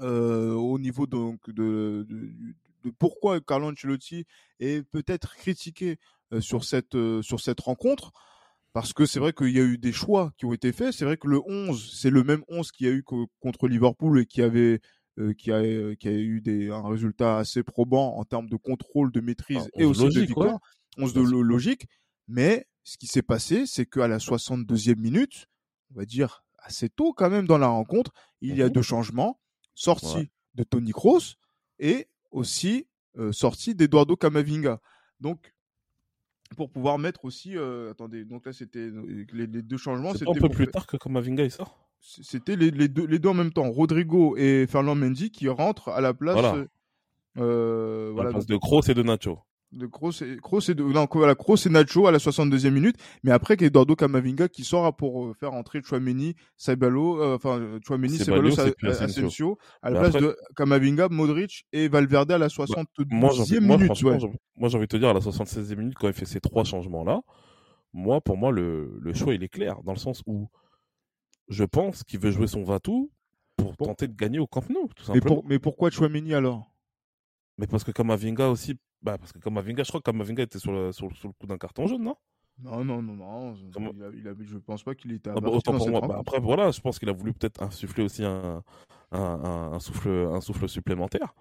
euh, 0.00 0.52
au 0.52 0.78
niveau 0.78 1.06
donc 1.06 1.48
de, 1.48 2.06
de, 2.08 2.32
de, 2.84 2.90
pourquoi 2.98 3.40
Carlo 3.40 3.70
Ancelotti 3.70 4.26
est 4.58 4.82
peut-être 4.82 5.36
critiqué 5.36 5.98
sur 6.40 6.64
cette 6.64 6.96
sur 7.22 7.40
cette 7.40 7.60
rencontre 7.60 8.12
parce 8.72 8.92
que 8.92 9.04
c'est 9.04 9.18
vrai 9.18 9.32
qu'il 9.32 9.50
y 9.50 9.58
a 9.58 9.64
eu 9.64 9.78
des 9.78 9.92
choix 9.92 10.32
qui 10.38 10.44
ont 10.44 10.52
été 10.52 10.72
faits. 10.72 10.92
C'est 10.92 11.04
vrai 11.04 11.16
que 11.16 11.26
le 11.26 11.40
11, 11.44 11.92
c'est 11.92 12.10
le 12.10 12.22
même 12.22 12.44
11 12.48 12.70
qu'il 12.70 12.86
y 12.86 12.90
a 12.90 12.92
eu 12.92 13.02
contre 13.02 13.68
Liverpool 13.68 14.20
et 14.20 14.26
qui 14.26 14.42
avait 14.42 14.80
euh, 15.20 15.32
qui, 15.34 15.52
a, 15.52 15.56
euh, 15.56 15.94
qui 15.94 16.08
a 16.08 16.12
eu 16.12 16.40
des, 16.40 16.70
un 16.70 16.88
résultat 16.88 17.38
assez 17.38 17.62
probant 17.62 18.16
en 18.16 18.24
termes 18.24 18.48
de 18.48 18.56
contrôle, 18.56 19.12
de 19.12 19.20
maîtrise 19.20 19.70
et 19.76 19.84
aussi 19.84 20.08
de 20.08 20.20
victoire. 20.20 20.58
11 20.98 21.12
de 21.12 21.20
logique. 21.20 21.86
Mais 22.26 22.66
ce 22.84 22.96
qui 22.96 23.06
s'est 23.06 23.22
passé, 23.22 23.66
c'est 23.66 23.86
qu'à 23.86 24.08
la 24.08 24.18
62e 24.18 24.96
minute, 24.96 25.46
on 25.92 25.98
va 25.98 26.04
dire 26.04 26.44
assez 26.62 26.88
tôt 26.88 27.12
quand 27.12 27.30
même 27.30 27.46
dans 27.46 27.58
la 27.58 27.68
rencontre, 27.68 28.12
il 28.40 28.56
y 28.56 28.62
a 28.62 28.66
mmh 28.66 28.70
deux 28.70 28.82
changements. 28.82 29.40
Sortie 29.74 30.30
de 30.54 30.62
Tony 30.62 30.92
Kroos 30.92 31.36
et 31.78 32.08
aussi 32.30 32.86
euh, 33.18 33.32
sortie 33.32 33.74
d'Eduardo 33.74 34.16
Camavinga. 34.16 34.80
Donc, 35.20 35.54
pour 36.56 36.70
pouvoir 36.70 36.98
mettre 36.98 37.24
aussi. 37.24 37.56
Euh, 37.56 37.90
attendez, 37.90 38.24
donc 38.24 38.46
là, 38.46 38.52
c'était 38.52 38.90
les, 39.32 39.46
deux 39.46 39.76
changements. 39.76 40.12
C'était 40.12 40.30
un 40.30 40.34
peu 40.34 40.48
plus 40.48 40.68
tard 40.68 40.86
que 40.86 40.96
Camavinga 40.96 41.44
il 41.44 41.50
sort? 41.50 41.79
C'était 42.00 42.56
les, 42.56 42.70
les, 42.70 42.88
deux, 42.88 43.06
les 43.06 43.18
deux 43.18 43.28
en 43.28 43.34
même 43.34 43.52
temps, 43.52 43.70
Rodrigo 43.70 44.36
et 44.36 44.66
Fernand 44.66 44.94
Mendy 44.94 45.30
qui 45.30 45.48
rentrent 45.48 45.88
à 45.90 46.00
la 46.00 46.14
place. 46.14 46.38
Voilà. 46.38 46.64
Euh, 47.38 48.10
voilà, 48.12 48.32
de 48.32 48.56
Kroos 48.56 48.82
et 48.88 48.94
de 48.94 49.02
Nacho. 49.02 49.38
De 49.72 49.86
Kroos 49.86 50.22
et, 50.22 50.36
Kroos 50.42 50.68
et 50.68 50.74
de, 50.74 50.82
non, 50.82 51.06
voilà, 51.12 51.36
Kroos 51.36 51.64
et 51.66 51.68
Nacho 51.68 52.08
à 52.08 52.10
la 52.10 52.18
62e 52.18 52.70
minute, 52.70 52.96
mais 53.22 53.30
après 53.30 53.56
qu'Eduardo 53.56 53.94
Camavinga 53.94 54.48
qui 54.48 54.64
sort 54.64 54.96
pour 54.96 55.26
euh, 55.26 55.34
faire 55.38 55.52
entrer 55.52 55.80
Chouameni, 55.80 56.34
Saibalo, 56.56 57.22
euh, 57.22 57.36
enfin 57.36 57.78
Chouameni, 57.86 58.18
Saibalo, 58.18 58.50
Asensio, 58.82 59.58
à 59.82 59.90
la 59.90 60.00
place 60.00 60.14
de 60.14 60.36
Camavinga, 60.56 61.08
Modric 61.08 61.66
et 61.72 61.86
Valverde 61.86 62.32
à 62.32 62.38
la 62.38 62.48
62e 62.48 62.84
bah, 62.98 63.76
minute. 63.78 64.02
Moi, 64.02 64.18
moi 64.56 64.68
j'ai 64.68 64.76
envie 64.76 64.86
de 64.86 64.90
te 64.90 64.96
dire 64.96 65.10
à 65.10 65.14
la 65.14 65.20
76e 65.20 65.76
minute 65.76 65.94
quand 65.94 66.08
il 66.08 66.14
fait 66.14 66.26
ces 66.26 66.40
trois 66.40 66.64
changements 66.64 67.04
là, 67.04 67.20
moi 67.92 68.20
pour 68.20 68.36
moi 68.36 68.50
le, 68.50 68.98
le 69.00 69.14
choix 69.14 69.34
il 69.34 69.44
est 69.44 69.48
clair 69.48 69.76
dans 69.84 69.92
le 69.92 69.98
sens 69.98 70.24
où 70.26 70.48
je 71.50 71.64
pense 71.64 72.04
qu'il 72.04 72.20
veut 72.20 72.30
jouer 72.30 72.46
son 72.46 72.62
Vatou 72.62 73.10
pour 73.56 73.76
tenter 73.76 74.08
de 74.08 74.14
gagner 74.14 74.38
au 74.38 74.46
Camp 74.46 74.68
Nou, 74.70 74.88
tout 74.94 75.04
simplement. 75.04 75.42
Mais, 75.46 75.58
pourquoi 75.58 75.90
Chouameni 75.90 76.32
alors? 76.32 76.70
Mais 77.58 77.66
parce 77.66 77.84
que 77.84 77.90
Kamavinga 77.90 78.48
aussi, 78.48 78.78
bah 79.02 79.18
parce 79.18 79.32
que 79.32 79.38
Kamavinga, 79.38 79.82
je 79.82 79.88
crois 79.88 80.00
que 80.00 80.10
Kamavinga 80.10 80.44
était 80.44 80.58
sur 80.58 80.72
le, 80.72 80.92
sur, 80.92 81.08
le 81.08 81.32
coup 81.32 81.46
d'un 81.46 81.58
carton 81.58 81.86
jaune, 81.86 82.02
non? 82.02 82.16
Non, 82.62 82.84
non, 82.84 83.02
non, 83.02 83.14
non. 83.14 83.54
Il 84.14 84.28
a, 84.28 84.34
je 84.40 84.58
pense 84.58 84.82
pas 84.82 84.94
qu'il 84.94 85.12
était. 85.12 85.30
Ah 85.30 85.40
bah, 85.40 85.50
autant 85.50 85.76
pour 85.76 85.88
moi. 85.90 86.00
Bah, 86.00 86.16
après, 86.20 86.40
voilà, 86.40 86.70
je 86.70 86.80
pense 86.80 86.98
qu'il 86.98 87.08
a 87.08 87.12
voulu 87.12 87.32
peut-être 87.32 87.62
insuffler 87.62 88.04
aussi 88.04 88.24
un, 88.24 88.62
un, 89.10 89.70
un, 89.72 89.80
souffle, 89.80 90.08
un 90.08 90.40
souffle 90.40 90.68
supplémentaire. 90.68 91.34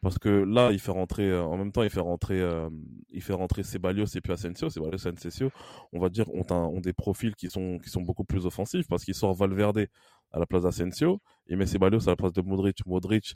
Parce 0.00 0.18
que 0.18 0.28
là, 0.28 0.70
il 0.70 0.78
fait 0.78 0.92
rentrer, 0.92 1.28
euh, 1.28 1.42
en 1.42 1.56
même 1.56 1.72
temps, 1.72 1.82
il 1.82 1.90
fait 1.90 2.00
rentrer, 2.00 2.40
euh, 2.40 2.70
il 3.10 3.20
fait 3.20 3.32
rentrer 3.32 3.64
Ceballos 3.64 4.06
et 4.06 4.20
puis 4.20 4.32
Asensio. 4.32 4.70
Ceballos 4.70 4.98
et 4.98 5.08
Asensio, 5.08 5.50
on 5.92 5.98
va 5.98 6.08
dire, 6.08 6.28
ont, 6.32 6.44
ont 6.50 6.80
des 6.80 6.92
profils 6.92 7.34
qui 7.34 7.50
sont, 7.50 7.78
qui 7.78 7.90
sont 7.90 8.02
beaucoup 8.02 8.24
plus 8.24 8.46
offensifs 8.46 8.86
parce 8.86 9.04
qu'il 9.04 9.14
sort 9.14 9.34
Valverde 9.34 9.86
à 10.30 10.38
la 10.38 10.46
place 10.46 10.62
d'Asensio, 10.62 11.20
il 11.48 11.56
met 11.56 11.66
Ceballos 11.66 12.06
à 12.06 12.12
la 12.12 12.16
place 12.16 12.32
de 12.32 12.42
Modric. 12.42 12.86
Modric, 12.86 13.34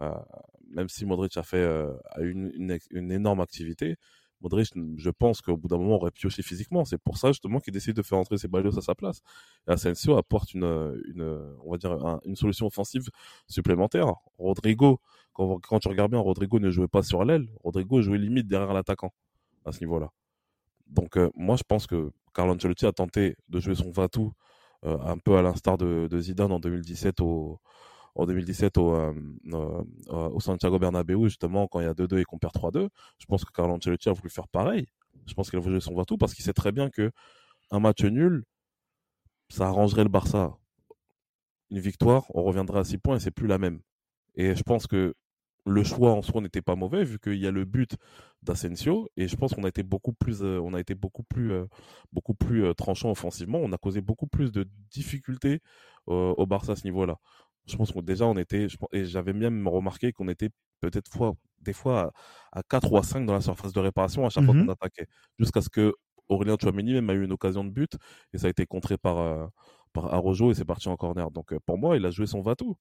euh, 0.00 0.12
même 0.70 0.88
si 0.88 1.06
Modric 1.06 1.36
a 1.36 1.42
fait 1.42 1.64
a 1.64 2.20
une, 2.20 2.52
une, 2.56 2.78
une, 2.90 3.12
énorme 3.12 3.40
activité, 3.40 3.96
Modric, 4.42 4.70
je 4.96 5.10
pense 5.10 5.40
qu'au 5.40 5.56
bout 5.56 5.68
d'un 5.68 5.78
moment, 5.78 5.94
aurait 5.94 6.10
pioché 6.10 6.42
physiquement. 6.42 6.84
C'est 6.84 6.98
pour 6.98 7.16
ça 7.16 7.28
justement 7.28 7.60
qu'il 7.60 7.72
décide 7.72 7.94
de 7.94 8.02
faire 8.02 8.18
entrer 8.18 8.36
Ceballos 8.36 8.76
à 8.76 8.82
sa 8.82 8.94
place. 8.94 9.22
Et 9.68 9.70
Asensio 9.70 10.16
apporte 10.18 10.52
une, 10.52 11.00
une, 11.06 11.56
on 11.64 11.70
va 11.70 11.78
dire, 11.78 12.20
une 12.24 12.36
solution 12.36 12.66
offensive 12.66 13.08
supplémentaire. 13.46 14.12
Rodrigo, 14.38 15.00
quand, 15.32 15.78
tu 15.80 15.88
regardes 15.88 16.10
bien, 16.10 16.20
Rodrigo 16.20 16.58
ne 16.58 16.70
jouait 16.70 16.88
pas 16.88 17.02
sur 17.02 17.24
l'aile. 17.24 17.48
Rodrigo 17.62 18.02
jouait 18.02 18.18
limite 18.18 18.46
derrière 18.46 18.72
l'attaquant 18.72 19.12
à 19.64 19.72
ce 19.72 19.80
niveau-là. 19.80 20.10
Donc 20.88 21.16
euh, 21.16 21.30
moi, 21.34 21.56
je 21.56 21.62
pense 21.66 21.86
que 21.86 22.10
Carlo 22.34 22.54
Ancelotti 22.54 22.86
a 22.86 22.92
tenté 22.92 23.36
de 23.48 23.60
jouer 23.60 23.74
son 23.74 23.90
Vatou 23.90 24.32
euh, 24.84 24.98
un 25.00 25.18
peu 25.18 25.36
à 25.36 25.42
l'instar 25.42 25.78
de, 25.78 26.08
Zidane 26.20 26.52
en 26.52 26.60
2017 26.60 27.20
au 27.20 27.60
en 28.14 28.26
2017 28.26 28.76
au, 28.76 28.94
euh, 28.94 29.14
au 30.04 30.40
Santiago 30.40 30.78
Bernabéu 30.78 31.24
justement 31.24 31.66
quand 31.66 31.80
il 31.80 31.84
y 31.84 31.86
a 31.86 31.94
2-2 31.94 32.18
et 32.18 32.24
qu'on 32.24 32.38
perd 32.38 32.52
3-2. 32.54 32.88
Je 33.18 33.26
pense 33.26 33.44
que 33.44 33.52
Carlo 33.52 33.74
Ancelotti 33.74 34.10
a 34.10 34.12
voulu 34.12 34.28
faire 34.28 34.48
pareil. 34.48 34.86
Je 35.26 35.32
pense 35.34 35.48
qu'il 35.48 35.58
a 35.58 35.62
voulu 35.62 35.76
jouer 35.76 35.80
son 35.80 35.94
Vatou 35.94 36.18
parce 36.18 36.34
qu'il 36.34 36.44
sait 36.44 36.52
très 36.52 36.72
bien 36.72 36.90
que 36.90 37.10
un 37.70 37.80
match 37.80 38.04
nul, 38.04 38.44
ça 39.48 39.68
arrangerait 39.68 40.02
le 40.02 40.10
Barça. 40.10 40.58
Une 41.70 41.78
victoire, 41.78 42.26
on 42.34 42.42
reviendrait 42.42 42.80
à 42.80 42.84
6 42.84 42.98
points 42.98 43.16
et 43.16 43.20
c'est 43.20 43.30
plus 43.30 43.46
la 43.46 43.56
même. 43.56 43.80
Et 44.34 44.54
je 44.54 44.62
pense 44.62 44.86
que 44.86 45.14
le 45.64 45.84
choix 45.84 46.12
en 46.12 46.22
soi 46.22 46.40
n'était 46.40 46.62
pas 46.62 46.74
mauvais 46.74 47.04
vu 47.04 47.18
qu'il 47.18 47.36
y 47.36 47.46
a 47.46 47.50
le 47.50 47.64
but 47.64 47.96
d'Asensio 48.42 49.08
et 49.16 49.28
je 49.28 49.36
pense 49.36 49.54
qu'on 49.54 49.64
a 49.64 49.68
été 49.68 49.82
beaucoup 49.82 50.12
plus 50.12 50.42
euh, 50.42 50.60
on 50.60 50.74
a 50.74 50.80
été 50.80 50.94
beaucoup 50.94 51.22
plus 51.22 51.52
euh, 51.52 51.66
beaucoup 52.12 52.34
plus 52.34 52.64
euh, 52.64 52.74
tranchant 52.74 53.10
offensivement. 53.10 53.58
On 53.58 53.72
a 53.72 53.78
causé 53.78 54.00
beaucoup 54.00 54.26
plus 54.26 54.50
de 54.52 54.68
difficultés 54.90 55.60
au 56.06 56.46
Barça 56.46 56.72
à 56.72 56.76
ce 56.76 56.84
niveau-là. 56.84 57.16
Je 57.66 57.76
pense 57.76 57.92
que 57.92 58.00
déjà 58.00 58.26
on 58.26 58.36
était 58.36 58.66
et 58.92 59.04
j'avais 59.04 59.32
même 59.32 59.68
remarqué 59.68 60.12
qu'on 60.12 60.28
était 60.28 60.50
peut-être 60.80 61.08
fois 61.08 61.34
des 61.60 61.72
fois 61.72 62.12
à, 62.50 62.62
4 62.64 62.90
ou 62.92 62.98
à 62.98 63.04
5 63.04 63.24
dans 63.24 63.34
la 63.34 63.40
surface 63.40 63.72
de 63.72 63.78
réparation 63.78 64.26
à 64.26 64.30
chaque 64.30 64.44
fois 64.44 64.54
mmh 64.54 64.66
qu'on 64.66 64.72
attaquait. 64.72 65.06
Jusqu'à 65.38 65.60
ce 65.60 65.68
que 65.68 65.94
Aurélien 66.28 66.56
Chouameni 66.60 66.94
même 66.94 67.08
a 67.10 67.14
eu 67.14 67.24
une 67.24 67.32
occasion 67.32 67.62
de 67.64 67.70
but 67.70 67.96
et 68.32 68.38
ça 68.38 68.48
a 68.48 68.50
été 68.50 68.66
contré 68.66 68.98
par 68.98 69.48
par 69.92 70.12
Arojo 70.12 70.50
et 70.50 70.54
c'est 70.54 70.64
parti 70.64 70.88
en 70.88 70.96
corner. 70.96 71.30
Donc 71.30 71.56
pour 71.66 71.78
moi 71.78 71.96
il 71.96 72.04
a 72.04 72.10
joué 72.10 72.26
son 72.26 72.40
Vatou 72.42 72.76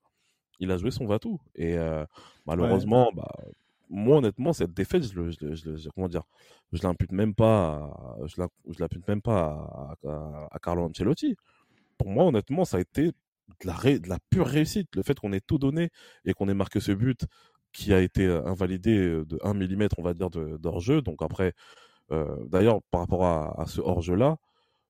il 0.62 0.72
a 0.72 0.78
joué 0.78 0.92
son 0.92 1.06
Vatou. 1.06 1.42
Et 1.56 1.78
euh, 1.78 2.06
malheureusement, 2.46 3.12
bah, 3.14 3.30
moi, 3.90 4.18
honnêtement, 4.20 4.54
cette 4.54 4.74
défaite, 4.74 5.04
je, 5.04 5.20
le, 5.20 5.32
je, 5.32 5.90
comment 5.90 6.08
dire, 6.08 6.24
je 6.72 6.82
l'impute 6.84 7.12
même 7.12 7.34
pas, 7.34 7.74
à, 7.74 8.18
je 8.28 8.80
l'impute 8.80 9.06
même 9.08 9.22
pas 9.22 9.96
à, 10.06 10.60
Carlo 10.60 10.84
Ancelotti. 10.84 11.36
Pour 11.98 12.10
moi, 12.10 12.26
honnêtement, 12.26 12.64
ça 12.64 12.78
a 12.78 12.80
été 12.80 13.08
de 13.08 13.14
la, 13.66 14.00
de 14.00 14.08
la 14.08 14.20
pure 14.30 14.48
réussite. 14.48 14.96
Le 14.96 15.04
fait 15.04 15.20
qu'on 15.20 15.34
ait 15.34 15.42
tout 15.42 15.58
donné 15.58 15.90
et 16.26 16.34
qu'on 16.34 16.48
ait 16.48 16.54
marqué 16.54 16.80
ce 16.80 16.92
but 16.92 17.26
qui 17.74 17.94
a 17.94 18.00
été 18.02 18.28
euh, 18.28 18.46
invalidé 18.46 18.98
euh, 18.98 19.26
de 19.26 19.40
1 19.44 19.54
mm, 19.56 19.90
on 19.98 20.04
va 20.04 20.14
dire, 20.14 20.30
d'hors-jeu. 20.30 21.02
Donc 21.02 21.22
après, 21.22 21.54
d'ailleurs, 22.46 22.82
par 22.92 23.02
rapport 23.02 23.26
à, 23.26 23.62
à 23.62 23.66
ce 23.68 23.80
hors-jeu-là, 23.80 24.36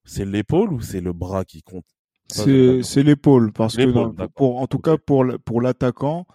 c'est 0.04 0.26
l'épaule 0.26 0.74
ou 0.74 0.82
c'est 0.82 1.02
le 1.02 1.14
bras 1.14 1.46
qui 1.46 1.62
compte 1.62 1.86
c'est 2.28 3.04
l'épaule 3.04 3.52
parce 3.52 3.76
que 3.76 4.28
pour 4.36 4.62
en 4.62 4.68
tout 4.68 4.80
cas 4.80 4.98
pour 4.98 5.26
pour 5.44 5.62
l'attaquant 5.62 6.26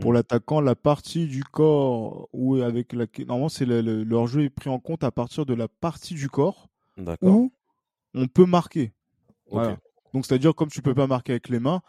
pour 0.00 0.10
mmh. 0.10 0.14
l'attaquant 0.14 0.60
la 0.60 0.74
partie 0.74 1.26
du 1.26 1.42
corps 1.44 2.28
où 2.32 2.56
avec 2.56 2.92
la 2.92 3.06
normalement 3.20 3.48
c'est 3.48 3.64
le, 3.64 4.04
leur 4.04 4.26
jeu 4.26 4.44
est 4.44 4.50
pris 4.50 4.68
en 4.68 4.78
compte 4.78 5.04
à 5.04 5.10
partir 5.10 5.46
de 5.46 5.54
la 5.54 5.68
partie 5.68 6.14
du 6.14 6.28
corps 6.28 6.68
où 7.22 7.52
on 8.14 8.26
peut 8.26 8.46
marquer. 8.46 8.92
Donc 10.14 10.26
c'est 10.26 10.34
à 10.34 10.38
dire 10.38 10.54
comme 10.54 10.68
tu 10.68 10.82
peux 10.82 10.94
pas 10.94 11.06
marquer 11.06 11.32
avec 11.32 11.48
les 11.48 11.60
mains. 11.60 11.80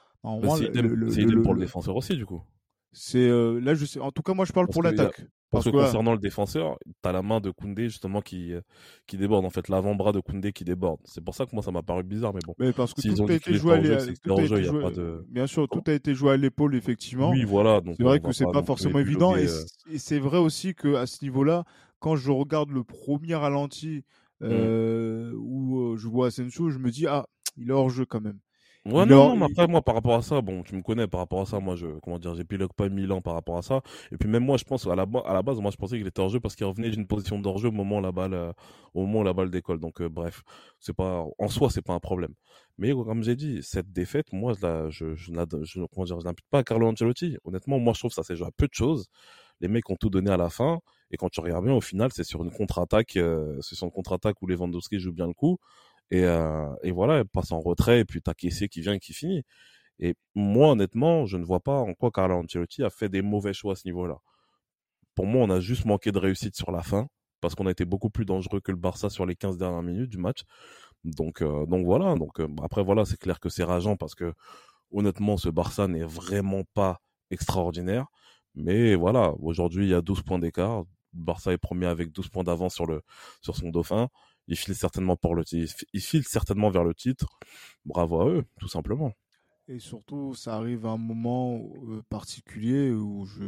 C'est 1.09 1.25
pour 1.43 1.53
le 1.53 1.59
défenseur 1.59 1.95
aussi 1.95 2.15
du 2.15 2.25
coup. 2.25 2.41
C'est 2.91 3.19
euh, 3.19 3.59
là 3.59 3.75
je 3.75 3.85
sais 3.85 3.99
en 3.99 4.11
tout 4.11 4.21
cas 4.21 4.33
moi 4.33 4.45
je 4.45 4.53
parle 4.53 4.67
pour 4.67 4.83
l'attaque. 4.83 5.21
Parce, 5.49 5.63
que, 5.63 5.69
concernant 5.69 6.11
le 6.11 6.19
défenseur, 6.19 6.77
tu 6.85 7.09
as 7.09 7.11
la 7.13 7.21
main 7.21 7.39
de 7.39 7.51
Koundé 7.51 7.87
justement 7.87 8.21
qui, 8.21 8.53
euh, 8.53 8.59
qui 9.05 9.17
déborde, 9.17 9.45
en 9.45 9.49
fait, 9.49 9.69
l'avant-bras 9.69 10.11
de 10.11 10.19
Koundé 10.19 10.51
qui 10.51 10.65
déborde. 10.65 10.99
C'est 11.05 11.23
pour 11.23 11.35
ça 11.35 11.45
que 11.45 11.51
moi 11.53 11.63
ça 11.63 11.71
m'a 11.71 11.81
paru 11.81 12.03
bizarre, 12.03 12.33
mais 12.33 12.41
bon. 12.45 12.53
Mais 12.59 12.73
parce 12.73 12.93
que 12.93 13.01
tout 13.01 13.25
a 13.29 13.33
été 13.33 13.53
joué 13.53 13.75
à 13.75 13.77
l'épaule. 13.77 15.25
Bien 15.29 15.47
sûr, 15.47 15.69
tout 15.69 15.83
a 15.87 15.93
été 15.93 16.13
joué 16.13 16.33
à 16.33 16.37
l'épaule, 16.37 16.75
effectivement. 16.75 17.29
Oui, 17.29 17.45
voilà. 17.45 17.81
C'est 17.95 18.03
vrai 18.03 18.19
que 18.19 18.33
c'est 18.33 18.45
pas 18.51 18.63
forcément 18.63 18.99
évident. 18.99 19.35
Euh. 19.35 19.47
Et 19.89 19.99
c'est 19.99 20.19
vrai 20.19 20.37
aussi 20.37 20.75
que 20.75 20.95
à 20.95 21.05
ce 21.05 21.23
niveau-là, 21.23 21.63
quand 21.99 22.17
je 22.17 22.29
regarde 22.29 22.69
le 22.71 22.83
premier 22.83 23.35
ralenti 23.35 24.03
mmh. 24.41 24.47
euh, 24.49 25.33
où 25.37 25.95
je 25.95 26.07
vois 26.07 26.27
Asensio, 26.27 26.69
je 26.69 26.77
me 26.77 26.91
dis, 26.91 27.07
ah, 27.07 27.25
il 27.55 27.69
est 27.69 27.73
hors 27.73 27.89
jeu 27.89 28.05
quand 28.05 28.21
même. 28.21 28.39
Ouais, 28.89 29.05
non, 29.05 29.21
non, 29.25 29.35
mais 29.35 29.45
après, 29.45 29.67
moi, 29.67 29.81
par 29.81 29.95
rapport 29.95 30.15
à 30.15 30.21
ça, 30.21 30.39
bon, 30.41 30.63
tu 30.63 30.73
me 30.73 30.81
connais 30.81 31.07
par 31.07 31.19
rapport 31.19 31.41
à 31.41 31.45
ça, 31.45 31.59
moi, 31.59 31.75
je, 31.75 31.87
comment 32.01 32.17
dire, 32.19 32.35
j'épilogue 32.35 32.71
pas 32.73 32.87
Milan 32.87 33.21
par 33.21 33.33
rapport 33.33 33.57
à 33.57 33.61
ça. 33.61 33.81
Et 34.13 34.17
puis, 34.17 34.29
même 34.29 34.45
moi, 34.45 34.55
je 34.55 34.63
pense, 34.63 34.87
à 34.87 34.95
la, 34.95 35.05
à 35.25 35.33
la 35.33 35.41
base, 35.41 35.59
moi, 35.59 35.71
je 35.71 35.75
pensais 35.75 35.97
qu'il 35.97 36.07
était 36.07 36.21
hors 36.21 36.29
jeu 36.29 36.39
parce 36.39 36.55
qu'il 36.55 36.65
revenait 36.65 36.89
d'une 36.89 37.05
position 37.05 37.37
d'hors 37.37 37.57
jeu 37.57 37.67
au 37.67 37.71
moment 37.73 37.97
où 37.97 38.01
la 38.01 38.13
balle, 38.13 38.33
euh, 38.33 38.53
au 38.93 39.01
moment 39.01 39.19
où 39.19 39.23
la 39.23 39.33
balle 39.33 39.49
décolle. 39.51 39.79
Donc, 39.81 39.99
euh, 39.99 40.07
bref, 40.07 40.41
c'est 40.79 40.93
pas, 40.95 41.25
en 41.37 41.49
soi, 41.49 41.69
c'est 41.69 41.81
pas 41.81 41.95
un 41.95 41.99
problème. 41.99 42.33
Mais, 42.77 42.91
comme 42.93 43.23
j'ai 43.23 43.35
dit, 43.35 43.61
cette 43.61 43.91
défaite, 43.91 44.31
moi, 44.31 44.53
je, 44.53 44.89
je, 44.89 45.15
je, 45.15 45.31
je, 45.63 45.81
comment 45.93 46.05
dire, 46.05 46.19
je 46.21 46.25
n'impute 46.25 46.45
pas 46.49 46.59
à 46.59 46.63
Carlo 46.63 46.87
Ancelotti. 46.87 47.35
Honnêtement, 47.43 47.79
moi, 47.79 47.91
je 47.93 47.99
trouve 47.99 48.11
que 48.11 48.15
ça 48.15 48.23
s'est 48.23 48.37
joué 48.37 48.47
à 48.47 48.51
peu 48.55 48.67
de 48.67 48.73
choses. 48.73 49.07
Les 49.59 49.67
mecs 49.67 49.89
ont 49.89 49.95
tout 49.95 50.09
donné 50.09 50.31
à 50.31 50.37
la 50.37 50.49
fin. 50.49 50.79
Et 51.11 51.17
quand 51.17 51.29
tu 51.29 51.39
regardes 51.41 51.65
bien, 51.65 51.73
au 51.73 51.81
final, 51.81 52.11
c'est 52.13 52.23
sur 52.23 52.43
une 52.43 52.51
contre-attaque, 52.51 53.15
euh, 53.17 53.57
c'est 53.61 53.75
sur 53.75 53.85
une 53.85 53.91
contre-attaque 53.91 54.41
où 54.41 54.47
Lewandowski 54.47 54.99
joue 54.99 55.11
bien 55.13 55.27
le 55.27 55.33
coup. 55.33 55.57
Et, 56.11 56.23
euh, 56.23 56.67
et 56.83 56.91
voilà, 56.91 57.19
elle 57.19 57.25
passe 57.25 57.51
en 57.51 57.59
retrait, 57.59 57.99
et 58.01 58.05
puis 58.05 58.21
t'as 58.21 58.33
Kessier 58.33 58.69
qui 58.69 58.81
vient 58.81 58.93
et 58.93 58.99
qui 58.99 59.13
finit. 59.13 59.43
Et 59.99 60.15
moi, 60.35 60.71
honnêtement, 60.71 61.25
je 61.25 61.37
ne 61.37 61.45
vois 61.45 61.59
pas 61.59 61.77
en 61.79 61.93
quoi 61.93 62.11
Carlo 62.11 62.35
Ancelotti 62.35 62.83
a 62.83 62.89
fait 62.89 63.09
des 63.09 63.21
mauvais 63.21 63.53
choix 63.53 63.73
à 63.73 63.75
ce 63.75 63.87
niveau-là. 63.87 64.17
Pour 65.15 65.25
moi, 65.25 65.43
on 65.43 65.49
a 65.49 65.59
juste 65.59 65.85
manqué 65.85 66.11
de 66.11 66.19
réussite 66.19 66.55
sur 66.55 66.71
la 66.71 66.83
fin, 66.83 67.07
parce 67.41 67.55
qu'on 67.55 67.67
a 67.67 67.71
été 67.71 67.85
beaucoup 67.85 68.09
plus 68.09 68.25
dangereux 68.25 68.61
que 68.61 68.71
le 68.71 68.77
Barça 68.77 69.09
sur 69.09 69.25
les 69.25 69.35
15 69.35 69.57
dernières 69.57 69.83
minutes 69.83 70.09
du 70.09 70.17
match. 70.17 70.43
Donc, 71.03 71.41
euh, 71.41 71.65
donc 71.65 71.85
voilà. 71.85 72.15
Donc 72.15 72.39
euh, 72.39 72.47
après, 72.63 72.83
voilà, 72.83 73.05
c'est 73.05 73.17
clair 73.19 73.39
que 73.39 73.49
c'est 73.49 73.63
rageant 73.63 73.95
parce 73.97 74.15
que 74.15 74.33
honnêtement, 74.91 75.37
ce 75.37 75.49
Barça 75.49 75.87
n'est 75.87 76.03
vraiment 76.03 76.63
pas 76.73 76.99
extraordinaire. 77.31 78.07
Mais 78.55 78.95
voilà, 78.95 79.33
aujourd'hui, 79.41 79.85
il 79.87 79.89
y 79.91 79.93
a 79.93 80.01
12 80.01 80.23
points 80.23 80.39
d'écart. 80.39 80.83
Barça 81.13 81.53
est 81.53 81.57
premier 81.57 81.87
avec 81.87 82.11
12 82.11 82.29
points 82.29 82.43
d'avance 82.43 82.75
sur 82.75 82.85
le 82.85 83.01
sur 83.41 83.55
son 83.55 83.69
dauphin 83.69 84.09
il 84.47 84.55
file 84.55 84.75
certainement 84.75 85.15
pour 85.15 85.35
le 85.35 85.43
il 85.51 86.01
file 86.01 86.23
certainement 86.23 86.69
vers 86.69 86.83
le 86.83 86.93
titre. 86.93 87.39
Bravo 87.85 88.21
à 88.21 88.29
eux, 88.29 88.45
tout 88.59 88.67
simplement. 88.67 89.13
Et 89.69 89.79
surtout, 89.79 90.33
ça 90.33 90.55
arrive 90.55 90.85
à 90.85 90.91
un 90.91 90.97
moment 90.97 91.61
euh, 91.89 92.01
particulier 92.09 92.91
où 92.91 93.25
je 93.25 93.43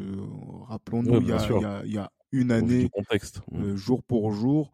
rappelons-nous, 0.68 1.22
il, 1.22 1.92
y 1.92 1.98
a 1.98 2.12
une 2.34 2.52
année, 2.52 2.90
contexte. 2.90 3.42
Euh, 3.54 3.78
jour 3.78 4.04
pour 4.04 4.34
jour, 4.34 4.72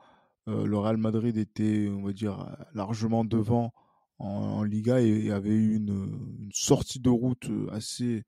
euh, 0.47 0.65
le 0.65 0.77
Real 0.77 0.97
Madrid 0.97 1.37
était, 1.37 1.87
on 1.87 2.01
va 2.01 2.13
dire, 2.13 2.57
largement 2.73 3.23
devant 3.23 3.73
en, 4.17 4.63
Liga 4.63 5.01
et, 5.01 5.29
avait 5.29 5.53
eu 5.53 5.75
une, 5.75 6.49
sortie 6.51 6.99
de 6.99 7.09
route 7.09 7.47
assez 7.71 8.23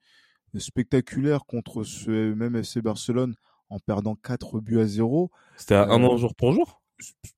spectaculaire 0.55 1.45
contre 1.45 1.83
ce 1.83 2.33
même 2.33 2.55
FC 2.55 2.81
Barcelone 2.83 3.35
en 3.69 3.79
perdant 3.79 4.15
4 4.15 4.59
buts 4.59 4.79
à 4.79 4.85
0. 4.85 5.31
C'était 5.55 5.75
un 5.75 6.03
an 6.03 6.17
jour 6.17 6.35
pour 6.35 6.53
jour? 6.53 6.81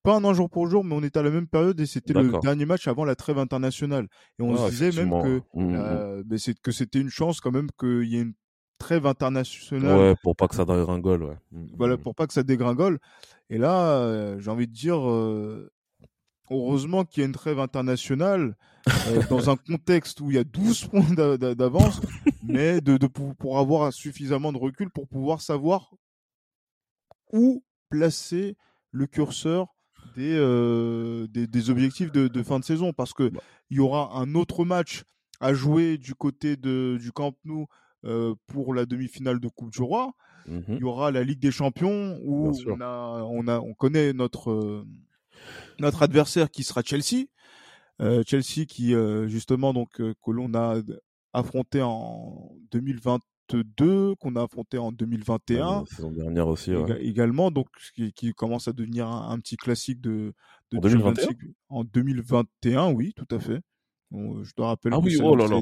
Pas 0.03 0.15
un 0.15 0.23
an 0.23 0.33
jour 0.33 0.49
pour 0.49 0.67
jour, 0.67 0.83
mais 0.83 0.95
on 0.95 1.03
était 1.03 1.19
à 1.19 1.23
la 1.23 1.29
même 1.29 1.47
période 1.47 1.79
et 1.79 1.85
c'était 1.85 2.13
le 2.13 2.39
dernier 2.39 2.65
match 2.65 2.87
avant 2.87 3.05
la 3.05 3.15
trêve 3.15 3.37
internationale. 3.37 4.07
Et 4.39 4.43
on 4.43 4.55
se 4.55 4.69
disait 4.69 4.91
même 5.03 5.21
que, 5.21 5.41
mmh, 5.53 5.63
mmh. 5.63 5.75
Euh, 5.75 6.23
que 6.63 6.71
c'était 6.71 6.99
une 6.99 7.09
chance 7.09 7.41
quand 7.41 7.51
même 7.51 7.69
qu'il 7.79 8.05
y 8.05 8.17
ait 8.17 8.21
une 8.21 8.33
trêve 8.77 9.05
internationale. 9.05 9.97
Ouais, 9.97 10.15
pour 10.23 10.35
pas 10.35 10.47
que 10.47 10.55
ça 10.55 10.65
dégringole. 10.65 11.23
Ouais. 11.23 11.37
Mmh, 11.51 11.67
voilà, 11.77 11.97
pour 11.97 12.15
pas 12.15 12.27
que 12.27 12.33
ça 12.33 12.43
dégringole. 12.43 12.99
Et 13.49 13.57
là, 13.57 13.97
euh, 13.97 14.39
j'ai 14.39 14.49
envie 14.49 14.67
de 14.67 14.73
dire, 14.73 14.99
euh, 15.09 15.69
heureusement 16.49 17.03
qu'il 17.03 17.21
y 17.21 17.23
a 17.23 17.27
une 17.27 17.33
trêve 17.33 17.59
internationale 17.59 18.55
dans 19.29 19.49
un 19.49 19.57
contexte 19.57 20.21
où 20.21 20.31
il 20.31 20.35
y 20.35 20.39
a 20.39 20.43
12 20.43 20.85
points 20.91 21.37
d'avance, 21.37 22.01
mais 22.43 22.79
de, 22.81 22.97
de, 22.97 23.07
pour 23.07 23.59
avoir 23.59 23.91
suffisamment 23.91 24.53
de 24.53 24.57
recul 24.57 24.89
pour 24.89 25.07
pouvoir 25.07 25.41
savoir 25.41 25.93
où 27.31 27.63
placer 27.89 28.55
le 28.91 29.07
curseur 29.07 29.67
des, 30.15 30.35
euh, 30.37 31.27
des, 31.27 31.69
objectifs 31.69 32.11
de, 32.11 32.43
fin 32.43 32.59
de 32.59 32.63
saison 32.63 32.93
parce 32.93 33.13
que 33.13 33.29
bah. 33.29 33.41
il 33.69 33.77
y 33.77 33.79
aura 33.79 34.17
un 34.17 34.35
autre 34.35 34.65
match 34.65 35.03
à 35.39 35.53
jouer 35.53 35.97
du 35.97 36.15
côté 36.15 36.57
de, 36.57 36.97
du 36.99 37.11
Camp 37.11 37.35
Nou 37.45 37.67
euh, 38.05 38.35
pour 38.47 38.73
la 38.73 38.85
demi-finale 38.85 39.39
de 39.39 39.47
Coupe 39.47 39.71
du 39.71 39.81
Roi. 39.81 40.13
Mmh 40.47 40.59
il 40.69 40.77
y 40.79 40.83
aura 40.83 41.11
la 41.11 41.23
Ligue 41.23 41.39
des 41.39 41.51
Champions 41.51 42.17
où 42.23 42.51
on, 42.65 42.81
a, 42.81 43.23
on, 43.29 43.47
a, 43.47 43.59
on 43.59 43.73
connaît 43.73 44.13
notre, 44.13 44.51
euh, 44.51 44.87
notre 45.79 46.01
adversaire 46.01 46.49
qui 46.49 46.63
sera 46.63 46.81
Chelsea. 46.83 47.25
Chelsea 48.25 48.65
qui 48.65 48.93
justement 49.27 49.73
donc 49.73 49.89
que 49.97 50.31
l'on 50.31 50.53
a 50.53 50.77
affronté 51.33 51.81
en 51.81 52.49
2020 52.71 53.19
2 53.55 54.15
qu'on 54.15 54.35
a 54.35 54.43
affronté 54.43 54.77
en 54.77 54.91
2021. 54.91 55.85
saison 55.85 56.11
dernière 56.11 56.47
aussi. 56.47 56.71
Également, 56.99 57.51
donc 57.51 57.67
qui, 58.15 58.33
commence 58.33 58.67
à 58.67 58.73
devenir 58.73 59.07
un, 59.07 59.39
petit 59.39 59.57
classique 59.57 60.01
de, 60.01 60.33
de 60.71 60.77
en 60.77 60.81
2021 60.81 61.27
En 61.69 61.83
2021, 61.83 62.91
oui, 62.91 63.13
tout 63.15 63.27
à 63.35 63.39
fait. 63.39 63.61
je 64.11 64.51
te 64.51 64.61
rappelle 64.61 64.93
ah 64.93 64.97
que 64.97 65.03
oui, 65.03 65.17
oh 65.21 65.35
là 65.35 65.47
là. 65.47 65.61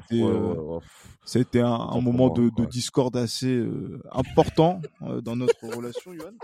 ça 1.26 1.40
a 1.40 1.42
été, 1.42 1.62
un, 1.62 2.02
moment 2.02 2.30
de, 2.30 2.66
discorde 2.66 3.18
assez 3.18 3.56
euh, 3.56 4.02
important 4.12 4.82
euh, 5.02 5.22
dans 5.22 5.36
notre 5.36 5.68
relation, 5.68 6.14
Johan. 6.14 6.34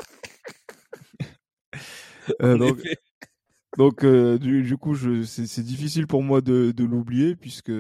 Euh, 2.42 2.58
donc, 3.78 4.06
du, 4.06 4.78
coup, 4.78 4.96
c'est 5.26 5.62
difficile 5.62 6.08
pour 6.08 6.24
moi 6.24 6.40
de, 6.40 6.72
de 6.72 6.86
l'oublier 6.86 7.36
puisque 7.36 7.74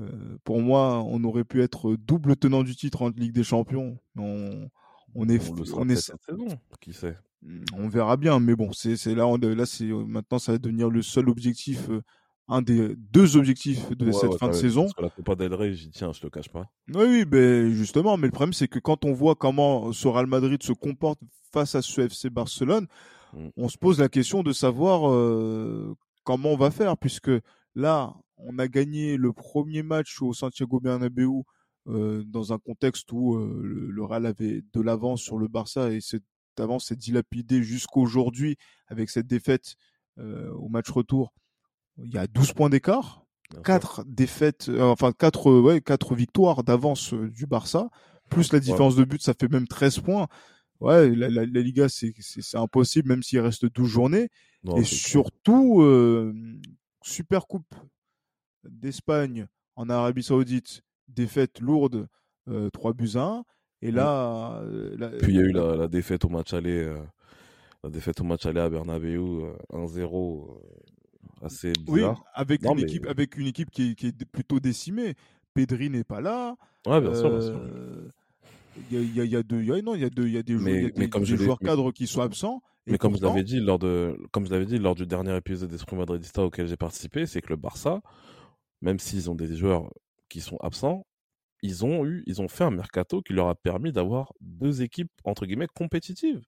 euh, 0.00 0.38
pour 0.44 0.60
moi, 0.60 1.02
on 1.06 1.22
aurait 1.24 1.44
pu 1.44 1.62
être 1.62 1.96
double 1.96 2.36
tenant 2.36 2.62
du 2.62 2.74
titre 2.74 3.02
en 3.02 3.10
Ligue 3.10 3.32
des 3.32 3.44
Champions. 3.44 3.98
On, 4.16 4.68
on 5.14 5.28
est, 5.28 5.40
on, 5.74 5.88
est 5.88 5.96
cette 5.96 6.22
saison, 6.22 6.46
qui 6.80 6.92
sait? 6.92 7.16
Hmm, 7.42 7.64
on 7.74 7.88
verra 7.88 8.16
bien, 8.16 8.40
mais 8.40 8.54
bon, 8.54 8.72
c'est 8.72 8.96
là, 9.14 9.26
là, 9.40 9.66
c'est 9.66 9.86
maintenant, 9.86 10.38
ça 10.38 10.52
va 10.52 10.58
devenir 10.58 10.88
le 10.88 11.02
seul 11.02 11.28
objectif, 11.28 11.88
euh, 11.90 12.02
un 12.48 12.62
des 12.62 12.94
deux 12.96 13.36
objectifs 13.36 13.90
de 13.90 14.12
cette 14.12 14.34
fin 14.34 14.48
de 14.48 14.52
saison. 14.52 14.82
Parce 14.82 14.94
que 14.94 15.02
la 15.02 15.10
Copa 15.10 15.34
del 15.36 15.54
Rey, 15.54 15.74
j'y 15.74 15.90
tiens, 15.90 16.12
je 16.12 16.20
te 16.20 16.26
cache 16.26 16.48
pas. 16.48 16.66
Oui, 16.94 17.04
oui, 17.06 17.24
ben 17.24 17.70
justement, 17.70 18.16
mais 18.16 18.26
le 18.26 18.32
problème, 18.32 18.52
c'est 18.52 18.68
que 18.68 18.78
quand 18.78 19.04
on 19.04 19.12
voit 19.12 19.34
comment 19.34 19.92
ce 19.92 20.08
Real 20.08 20.26
Madrid 20.26 20.62
se 20.62 20.72
comporte 20.72 21.20
face 21.52 21.74
à 21.74 21.82
ce 21.82 22.00
FC 22.00 22.30
Barcelone, 22.30 22.86
hmm. 23.32 23.48
on 23.56 23.68
se 23.68 23.78
pose 23.78 24.00
la 24.00 24.08
question 24.08 24.42
de 24.42 24.52
savoir 24.52 25.10
euh, 25.10 25.96
comment 26.24 26.50
on 26.50 26.56
va 26.56 26.70
faire, 26.70 26.96
puisque 26.96 27.30
là, 27.74 28.14
on 28.36 28.58
a 28.58 28.68
gagné 28.68 29.16
le 29.16 29.32
premier 29.32 29.82
match 29.82 30.22
au 30.22 30.32
Santiago 30.32 30.80
Bernabéu 30.80 31.42
euh, 31.88 32.22
dans 32.26 32.52
un 32.52 32.58
contexte 32.58 33.10
où 33.12 33.36
euh, 33.36 33.88
le, 33.90 34.04
Real 34.04 34.26
avait 34.26 34.62
de 34.72 34.80
l'avance 34.80 35.22
sur 35.22 35.38
le 35.38 35.48
Barça 35.48 35.90
et 35.90 36.00
cette 36.00 36.24
avance 36.58 36.86
s'est 36.86 36.96
dilapidée 36.96 37.62
jusqu'aujourd'hui 37.62 38.56
avec 38.88 39.08
cette 39.08 39.26
défaite 39.26 39.76
euh, 40.18 40.50
au 40.52 40.68
match 40.68 40.90
retour. 40.90 41.32
Il 42.02 42.12
y 42.12 42.18
a 42.18 42.26
12 42.26 42.52
points 42.52 42.68
d'écart, 42.70 43.24
4 43.64 44.04
défaites, 44.06 44.70
enfin 44.78 45.12
4, 45.12 45.60
ouais, 45.60 45.80
4 45.80 46.14
victoires 46.14 46.64
d'avance 46.64 47.14
du 47.14 47.46
Barça, 47.46 47.88
plus 48.28 48.52
la 48.52 48.60
différence 48.60 48.94
de 48.94 49.04
but, 49.04 49.20
ça 49.22 49.34
fait 49.38 49.48
même 49.48 49.66
13 49.66 50.00
points. 50.00 50.28
Ouais, 50.80 51.10
la, 51.14 51.28
la, 51.28 51.44
Liga, 51.44 51.88
c'est 51.88 52.14
impossible, 52.54 53.08
même 53.08 53.22
s'il 53.22 53.40
reste 53.40 53.66
12 53.66 53.88
journées. 53.88 54.28
et 54.76 54.84
surtout, 54.84 55.82
Super 57.02 57.46
Coupe 57.46 57.74
d'Espagne 58.64 59.46
en 59.76 59.88
Arabie 59.88 60.22
Saoudite, 60.22 60.82
défaite 61.08 61.60
lourde, 61.60 62.08
3 62.46 62.90
euh, 62.90 62.94
buts 62.94 63.12
1. 63.14 63.44
Et 63.82 63.90
là, 63.90 64.60
euh, 64.62 65.18
Puis 65.20 65.32
il 65.32 65.36
y 65.36 65.38
a 65.38 65.42
eu 65.42 65.52
la, 65.52 65.88
défaite 65.88 66.24
au 66.24 66.28
match 66.28 66.52
aller, 66.52 66.84
euh, 66.84 66.98
la 67.82 67.90
défaite 67.90 68.20
au 68.20 68.24
match 68.24 68.44
aller 68.44 68.60
à 68.60 68.68
Bernabeu, 68.68 69.54
1-0, 69.72 70.60
assez 71.42 71.72
bizarre. 71.72 72.18
Oui, 72.18 72.24
avec, 72.34 72.64
une, 72.64 72.78
équipe, 72.78 73.06
avec 73.06 73.36
une 73.36 73.46
équipe 73.46 73.70
qui 73.70 73.96
est, 73.98 74.24
plutôt 74.26 74.60
décimée. 74.60 75.14
Pedri 75.54 75.90
n'est 75.90 76.04
pas 76.04 76.20
là. 76.20 76.56
Ouais, 76.86 77.00
bien 77.00 77.14
sûr. 77.14 77.30
Il 78.90 79.16
y, 79.16 79.20
a, 79.20 79.24
y, 79.24 79.36
a 79.36 79.42
deux, 79.42 79.62
y 79.62 79.72
a, 79.72 79.82
non, 79.82 79.94
il 79.94 80.00
y 80.00 80.04
a, 80.04 80.10
deux, 80.10 80.28
y 80.28 80.38
a 80.38 80.42
des, 80.42 80.56
joueurs, 80.56 80.90
des 80.92 81.36
joueurs 81.36 81.58
cadres 81.58 81.92
qui 81.92 82.06
sont 82.06 82.22
absents. 82.22 82.62
Mais 82.86 82.98
comme 82.98 83.16
je 83.16 83.22
l'avais 83.22 83.42
dit 83.42 83.60
lors 83.60 83.78
de, 83.78 84.16
comme 84.32 84.46
je 84.46 84.50
l'avais 84.50 84.66
dit 84.66 84.78
lors 84.78 84.94
du 84.94 85.06
dernier 85.06 85.36
épisode 85.36 85.70
d'Esprit 85.70 85.96
Madridista 85.96 86.42
auquel 86.42 86.66
j'ai 86.66 86.76
participé, 86.76 87.26
c'est 87.26 87.40
que 87.40 87.50
le 87.50 87.56
Barça, 87.56 88.00
même 88.80 88.98
s'ils 88.98 89.30
ont 89.30 89.34
des 89.34 89.54
joueurs 89.56 89.90
qui 90.28 90.40
sont 90.40 90.56
absents, 90.58 91.06
ils 91.62 91.84
ont 91.84 92.06
eu, 92.06 92.22
ils 92.26 92.40
ont 92.40 92.48
fait 92.48 92.64
un 92.64 92.70
mercato 92.70 93.22
qui 93.22 93.32
leur 93.32 93.48
a 93.48 93.54
permis 93.54 93.92
d'avoir 93.92 94.32
deux 94.40 94.82
équipes 94.82 95.10
entre 95.24 95.46
guillemets 95.46 95.68
compétitives. 95.74 96.40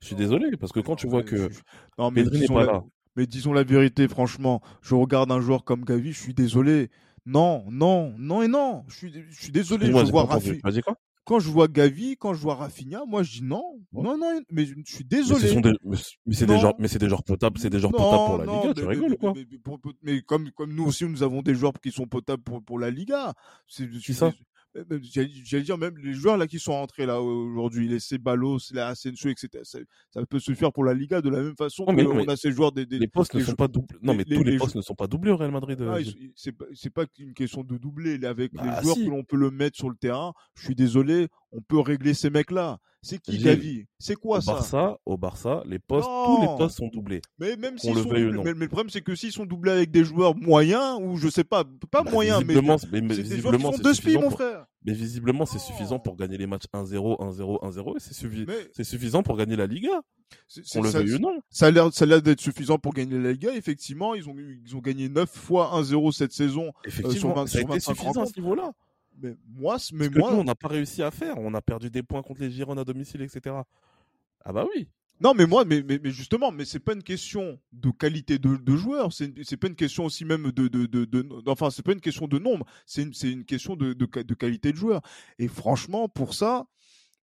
Je 0.00 0.06
suis 0.06 0.16
désolé 0.16 0.56
parce 0.56 0.72
que 0.72 0.80
quand 0.80 0.96
tu 0.96 1.06
vois 1.06 1.22
que 1.22 1.50
non, 1.98 2.10
mais 2.10 2.22
Pedri 2.22 2.40
n'est 2.40 2.46
pas 2.46 2.64
là. 2.64 2.84
Mais 3.16 3.26
disons 3.26 3.52
la 3.52 3.64
vérité, 3.64 4.08
franchement, 4.08 4.60
je 4.82 4.94
regarde 4.94 5.32
un 5.32 5.40
joueur 5.40 5.64
comme 5.64 5.84
Gavi, 5.84 6.12
je 6.12 6.20
suis 6.20 6.34
désolé. 6.34 6.90
Non, 7.24 7.64
non, 7.70 8.14
non 8.18 8.42
et 8.42 8.48
non. 8.48 8.84
Je 8.88 8.96
suis, 8.96 9.12
je 9.30 9.42
suis 9.42 9.52
désolé. 9.52 9.86
Je 9.86 10.10
vois 10.10 10.24
Rafi 10.24 10.60
quand 11.26 11.40
je 11.40 11.50
vois 11.50 11.66
Gavi, 11.66 12.16
quand 12.16 12.34
je 12.34 12.40
vois 12.40 12.54
Rafinha, 12.54 13.02
moi 13.04 13.24
je 13.24 13.32
dis 13.32 13.42
non, 13.42 13.80
non, 13.92 14.16
non, 14.16 14.40
mais 14.50 14.64
je 14.64 14.74
suis 14.84 15.04
désolé. 15.04 15.40
Mais, 15.42 15.96
c'est 16.32 16.46
des 16.46 16.54
mais 16.78 16.88
c'est 16.88 16.98
des 16.98 17.08
joueurs 17.08 17.24
potables, 17.24 17.58
c'est 17.58 17.68
des 17.68 17.80
joueurs 17.80 17.92
potables 17.92 18.26
pour 18.26 18.38
la 18.38 18.46
Liga, 18.46 18.74
tu 18.74 18.84
rigoles 18.86 19.16
quoi? 19.18 19.34
mais, 20.02 20.22
comme, 20.22 20.50
comme 20.52 20.72
nous 20.72 20.84
aussi, 20.84 21.04
nous 21.04 21.24
avons 21.24 21.42
des 21.42 21.54
joueurs 21.54 21.72
qui 21.82 21.90
sont 21.90 22.06
potables 22.06 22.44
pour, 22.44 22.62
pour 22.62 22.78
la 22.78 22.90
Liga. 22.90 23.34
C'est 23.66 23.90
ça. 24.12 24.32
J'allais 25.44 25.62
dire 25.62 25.78
même 25.78 25.96
les 25.98 26.12
joueurs 26.12 26.36
là 26.36 26.46
qui 26.46 26.58
sont 26.58 26.72
rentrés 26.72 27.06
là 27.06 27.20
aujourd'hui, 27.20 27.88
les 27.88 28.00
Ceballos, 28.00 28.58
les 28.72 28.80
Asensio, 28.80 29.30
etc. 29.30 29.48
Ça, 29.62 29.78
ça, 30.10 30.26
peut 30.26 30.38
se 30.38 30.52
faire 30.54 30.72
pour 30.72 30.84
la 30.84 30.94
Liga 30.94 31.20
de 31.20 31.28
la 31.28 31.42
même 31.42 31.56
façon 31.56 31.84
non, 31.86 31.92
mais, 31.92 32.04
que 32.04 32.08
on 32.08 32.28
a 32.28 32.36
ces 32.36 32.52
joueurs 32.52 32.72
des, 32.72 32.86
des 32.86 32.98
les 32.98 33.08
postes 33.08 33.34
ne 33.34 33.42
sont 33.42 33.54
pas 33.54 33.68
doublés. 33.68 33.98
Non, 34.02 34.14
mais 34.14 34.24
tous 34.24 34.42
les, 34.42 34.56
postes 34.56 34.76
ne 34.76 34.82
sont 34.82 34.94
pas 34.94 35.06
doublés 35.06 35.30
au 35.30 35.36
Real 35.36 35.50
Madrid. 35.50 35.80
Ah, 35.88 35.98
c'est 36.34 36.52
pas, 36.52 36.66
pas 37.04 37.10
une 37.18 37.34
question 37.34 37.62
de 37.62 37.76
doubler. 37.76 38.24
Avec 38.26 38.52
les 38.52 38.58
bah, 38.58 38.82
joueurs 38.82 38.96
que 38.96 39.08
l'on 39.08 39.24
peut 39.24 39.36
le 39.36 39.50
mettre 39.50 39.76
sur 39.76 39.88
le 39.88 39.96
terrain, 39.96 40.32
je 40.54 40.64
suis 40.64 40.74
désolé, 40.74 41.28
on 41.56 41.62
peut 41.62 41.80
régler 41.80 42.14
ces 42.14 42.30
mecs 42.30 42.50
là. 42.50 42.78
C'est 43.02 43.18
qui 43.20 43.38
Gavi 43.38 43.86
C'est 43.98 44.16
quoi 44.16 44.38
au 44.38 44.40
ça? 44.40 44.52
Barça, 44.52 44.98
Au 45.06 45.16
Barça, 45.16 45.62
les 45.66 45.78
postes, 45.78 46.08
tous 46.08 46.40
les 46.42 46.48
postes 46.58 46.76
sont 46.76 46.88
doublés. 46.88 47.22
Mais 47.38 47.56
même 47.56 47.78
s'ils 47.78 47.94
sont 47.94 48.02
doublés, 48.02 48.24
mais, 48.24 48.52
le 48.52 48.68
problème 48.68 48.90
c'est 48.90 49.00
que 49.00 49.14
s'ils 49.14 49.32
sont 49.32 49.46
doublés 49.46 49.72
avec 49.72 49.90
des 49.90 50.04
joueurs 50.04 50.34
moyens 50.36 50.98
ou 51.00 51.16
je 51.16 51.28
sais 51.28 51.44
pas, 51.44 51.64
pas 51.90 52.02
bah, 52.02 52.10
moyens, 52.10 52.42
mais, 52.44 52.54
mais, 52.54 53.14
visiblement 53.14 53.72
c'est 53.72 53.94
suffisant. 53.94 54.20
mon 54.20 54.30
frère. 54.30 54.66
Mais 54.84 54.92
visiblement 54.92 55.46
c'est 55.46 55.58
suffisant 55.58 55.98
pour 55.98 56.16
gagner 56.16 56.36
les 56.36 56.46
matchs 56.46 56.64
1-0, 56.74 57.20
1-0, 57.20 57.62
1-0 57.62 57.96
et 57.96 58.68
c'est 58.72 58.84
suffisant 58.84 59.22
pour 59.22 59.36
gagner 59.36 59.56
la 59.56 59.66
Liga. 59.66 60.02
On 60.74 60.82
le 60.82 60.88
veut 60.88 61.14
ou 61.14 61.18
non. 61.18 61.40
Ça 61.48 61.66
a 61.66 61.70
l'air, 61.70 61.92
ça 61.92 62.06
d'être 62.20 62.40
suffisant 62.40 62.78
pour 62.78 62.92
gagner 62.92 63.18
la 63.18 63.32
Liga. 63.32 63.54
Effectivement, 63.54 64.16
ils 64.16 64.28
ont, 64.28 64.34
ils 64.36 64.74
ont 64.74 64.80
gagné 64.80 65.08
9 65.08 65.30
fois 65.30 65.80
1-0 65.80 66.12
cette 66.12 66.32
saison. 66.32 66.66
Euh, 66.66 66.88
Effectivement, 66.88 67.12
euh, 67.12 67.16
sur 67.16 67.34
20, 67.34 67.46
ça 67.46 67.58
a 67.58 67.62
été 67.62 67.80
suffisant 67.80 68.22
à 68.22 68.26
ce 68.26 68.40
niveau-là 68.40 68.72
mais 69.20 69.34
moi, 69.48 69.76
mais 69.92 70.08
moi... 70.08 70.30
nous, 70.30 70.38
on 70.38 70.44
n'a 70.44 70.54
pas 70.54 70.68
réussi 70.68 71.02
à 71.02 71.10
faire. 71.10 71.38
On 71.38 71.54
a 71.54 71.62
perdu 71.62 71.90
des 71.90 72.02
points 72.02 72.22
contre 72.22 72.40
les 72.40 72.50
Girondins 72.50 72.82
à 72.82 72.84
domicile, 72.84 73.22
etc. 73.22 73.56
Ah 74.44 74.52
bah 74.52 74.66
oui. 74.74 74.88
Non, 75.18 75.32
mais 75.32 75.46
moi, 75.46 75.64
mais, 75.64 75.82
mais, 75.82 75.98
mais 76.02 76.10
justement, 76.10 76.52
mais 76.52 76.66
c'est 76.66 76.78
pas 76.78 76.92
une 76.92 77.02
question 77.02 77.58
de 77.72 77.90
qualité 77.90 78.38
de, 78.38 78.56
de 78.56 78.76
joueurs. 78.76 79.12
C'est 79.12 79.56
pas 79.56 79.68
une 79.68 79.74
question 79.74 80.04
aussi 80.04 80.26
même 80.26 80.52
de 80.52 80.68
de 80.68 80.84
de, 80.84 81.04
de 81.06 81.42
enfin 81.46 81.70
c'est 81.70 81.82
pas 81.82 81.92
une 81.92 82.02
question 82.02 82.28
de 82.28 82.38
nombre. 82.38 82.66
C'est 82.84 83.02
une 83.02 83.12
une 83.22 83.44
question 83.44 83.76
de, 83.76 83.94
de 83.94 84.34
qualité 84.34 84.72
de 84.72 84.76
joueurs. 84.76 85.00
Et 85.38 85.48
franchement, 85.48 86.08
pour 86.08 86.34
ça, 86.34 86.66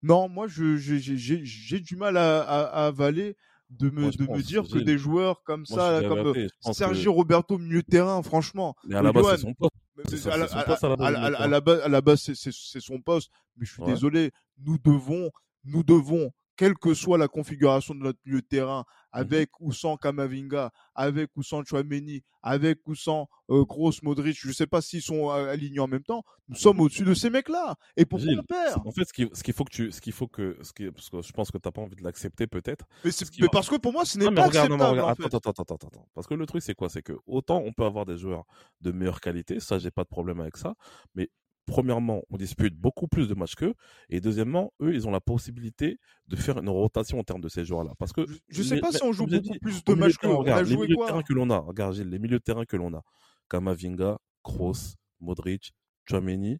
non, 0.01 0.27
moi 0.27 0.47
je 0.47 0.75
j'ai 0.75 1.79
du 1.79 1.95
mal 1.95 2.17
à, 2.17 2.41
à, 2.41 2.87
avaler 2.87 3.37
de 3.79 3.89
me, 3.89 4.11
de 4.11 4.31
me 4.31 4.41
dire 4.41 4.63
que 4.63 4.79
des 4.79 4.97
joueurs 4.97 5.43
comme 5.43 5.65
ça, 5.65 6.01
comme 6.07 6.33
Sergio 6.73 7.13
Roberto 7.13 7.57
milieu 7.57 7.83
terrain, 7.83 8.21
franchement. 8.23 8.75
Mais 8.87 8.95
à 8.95 9.01
la 9.01 9.11
base, 9.11 9.25
c'est 9.31 9.37
son 9.37 9.53
poste 9.53 9.73
à 10.07 11.87
la 11.87 12.01
base, 12.01 12.33
c'est 12.33 12.79
son 12.79 12.99
poste. 13.01 13.29
Mais 13.57 13.65
je 13.65 13.73
suis 13.73 13.83
désolé, 13.83 14.31
nous 14.59 14.77
devons, 14.77 15.29
nous 15.63 15.83
devons, 15.83 16.31
quelle 16.55 16.75
que 16.75 16.93
soit 16.93 17.17
la 17.17 17.27
configuration 17.27 17.95
de 17.95 17.99
notre 17.99 18.19
milieu 18.25 18.41
de 18.41 18.47
terrain, 18.47 18.85
avec 19.13 19.51
ou 19.61 19.71
sans 19.71 19.95
Kamavinga, 19.95 20.71
avec 20.95 21.29
ou 21.35 21.43
sans 21.43 21.63
Chouameni, 21.63 22.23
avec 22.41 22.79
ou 22.87 22.95
sans 22.95 23.29
euh, 23.49 23.63
Gross 23.63 24.01
Modric, 24.03 24.37
je 24.37 24.49
ne 24.49 24.53
sais 24.53 24.67
pas 24.67 24.81
s'ils 24.81 25.01
sont 25.01 25.29
alignés 25.29 25.79
en 25.79 25.87
même 25.87 26.03
temps, 26.03 26.23
nous 26.49 26.55
sommes 26.55 26.81
au-dessus 26.81 27.03
de 27.03 27.13
ces 27.13 27.29
mecs-là. 27.29 27.75
Et 27.95 28.05
pourquoi 28.05 28.27
on 28.37 28.43
perd? 28.43 28.81
En 28.85 28.91
fait, 28.91 29.05
ce 29.05 29.13
qu'il 29.13 29.53
faut 29.53 29.63
que 29.63 29.71
tu, 29.71 29.91
ce 29.91 30.01
qu'il 30.01 30.13
faut 30.13 30.27
que, 30.27 30.57
ce 30.61 30.73
qui, 30.73 30.91
parce 30.91 31.09
que 31.09 31.21
je 31.21 31.31
pense 31.31 31.51
que 31.51 31.57
t'as 31.57 31.71
pas 31.71 31.81
envie 31.81 31.95
de 31.95 32.03
l'accepter 32.03 32.47
peut-être. 32.47 32.85
Mais, 33.05 33.11
mais 33.39 33.47
parce 33.51 33.69
que 33.69 33.75
pour 33.75 33.93
moi, 33.93 34.03
ce 34.03 34.17
n'est 34.17 34.31
pas 34.31 34.45
acceptable. 34.45 34.99
Attends, 34.99 35.37
attends, 35.37 35.51
attends, 35.51 35.75
attends, 35.75 36.07
Parce 36.13 36.27
que 36.27 36.33
le 36.33 36.45
truc, 36.45 36.63
c'est 36.63 36.75
quoi? 36.75 36.89
C'est 36.89 37.03
que 37.03 37.13
autant 37.27 37.61
on 37.63 37.71
peut 37.71 37.85
avoir 37.85 38.05
des 38.05 38.17
joueurs 38.17 38.45
de 38.81 38.91
meilleure 38.91 39.21
qualité, 39.21 39.59
ça, 39.59 39.77
j'ai 39.77 39.91
pas 39.91 40.03
de 40.03 40.09
problème 40.09 40.41
avec 40.41 40.57
ça, 40.57 40.73
mais 41.15 41.29
premièrement, 41.65 42.23
on 42.29 42.37
dispute 42.37 42.75
beaucoup 42.75 43.07
plus 43.07 43.27
de 43.27 43.33
matchs 43.33 43.55
qu'eux, 43.55 43.73
et 44.09 44.21
deuxièmement, 44.21 44.73
eux, 44.81 44.93
ils 44.93 45.07
ont 45.07 45.11
la 45.11 45.21
possibilité 45.21 45.97
de 46.27 46.35
faire 46.35 46.57
une 46.57 46.69
rotation 46.69 47.19
en 47.19 47.23
termes 47.23 47.41
de 47.41 47.49
ces 47.49 47.65
joueurs-là. 47.65 47.93
Parce 47.99 48.13
que 48.13 48.25
je 48.49 48.59
ne 48.59 48.63
sais 48.63 48.79
pas 48.79 48.91
si 48.91 49.03
on 49.03 49.11
joue 49.11 49.25
beaucoup 49.25 49.59
plus 49.61 49.83
de 49.83 49.93
matchs 49.93 50.17
qu'eux. 50.17 50.29
les 50.63 50.77
milieux 50.77 50.95
de 50.95 51.05
terrain 51.05 51.23
que 51.23 51.33
l'on 51.33 51.49
a, 51.49 51.59
regarde 51.59 51.95
les 51.95 52.19
milieux 52.19 52.39
de 52.39 52.43
terrain 52.43 52.65
que 52.65 52.77
l'on 52.77 52.93
a, 52.93 53.01
Kamavinga, 53.49 54.17
Kroos, 54.43 54.95
Modric, 55.19 55.73
Chouameni, 56.09 56.59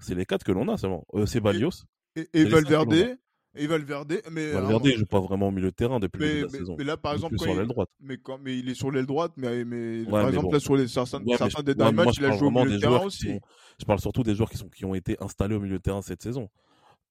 c'est 0.00 0.14
les 0.14 0.26
quatre 0.26 0.44
que 0.44 0.52
l'on 0.52 0.68
a 0.68 0.76
seulement. 0.76 1.04
Euh, 1.14 1.26
Ceballos. 1.26 1.84
Et, 2.16 2.28
et 2.32 2.44
Valverde, 2.44 3.18
et 3.56 3.66
Valverde, 3.66 4.20
mais 4.30 4.52
Valverde, 4.52 4.86
il 4.86 4.98
joue 4.98 5.06
pas 5.06 5.20
vraiment 5.20 5.48
au 5.48 5.50
milieu 5.50 5.70
de 5.70 5.74
terrain 5.74 5.98
depuis 5.98 6.20
mais, 6.20 6.26
le 6.26 6.34
début 6.34 6.48
de 6.48 6.52
la 6.52 6.58
saison. 6.58 6.76
Mais 6.78 6.84
là, 6.84 6.96
par 6.96 7.14
exemple, 7.14 7.38
sur 7.38 7.54
l'aile 7.54 7.66
droite. 7.66 7.88
Mais 8.00 8.18
quand, 8.18 8.38
mais 8.38 8.58
il 8.58 8.68
est 8.68 8.74
sur 8.74 8.90
l'aile 8.90 9.06
droite, 9.06 9.32
mais, 9.36 9.64
mais 9.64 10.04
par 10.04 10.28
exemple 10.28 10.52
là 10.52 10.60
sur 10.60 10.76
les 10.76 10.88
certains, 10.88 11.20
certains 11.36 11.62
des 11.62 11.74
derniers 11.74 11.94
matchs, 11.94 12.18
il 12.18 12.24
a 12.24 12.32
joué 12.32 12.48
au 12.48 12.50
milieu 12.50 12.76
de 12.76 12.80
terrain 12.80 13.04
aussi. 13.04 13.38
je 13.78 13.84
parle 13.84 14.00
surtout 14.00 14.22
des 14.22 14.34
joueurs 14.34 14.50
qui 14.50 14.58
sont 14.58 14.68
qui 14.68 14.84
ont 14.84 14.94
été 14.94 15.16
installés 15.20 15.54
au 15.54 15.60
milieu 15.60 15.78
de 15.78 15.82
terrain 15.82 16.02
cette 16.02 16.22
saison. 16.22 16.48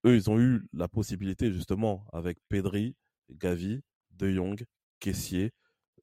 Eux, 0.06 0.16
ils 0.16 0.30
ont 0.30 0.40
eu 0.40 0.64
la 0.74 0.88
possibilité 0.88 1.52
justement 1.52 2.06
avec 2.14 2.38
Pedri, 2.48 2.96
Gavi, 3.32 3.82
De 4.12 4.30
Jong, 4.30 4.64
Kessier, 5.00 5.52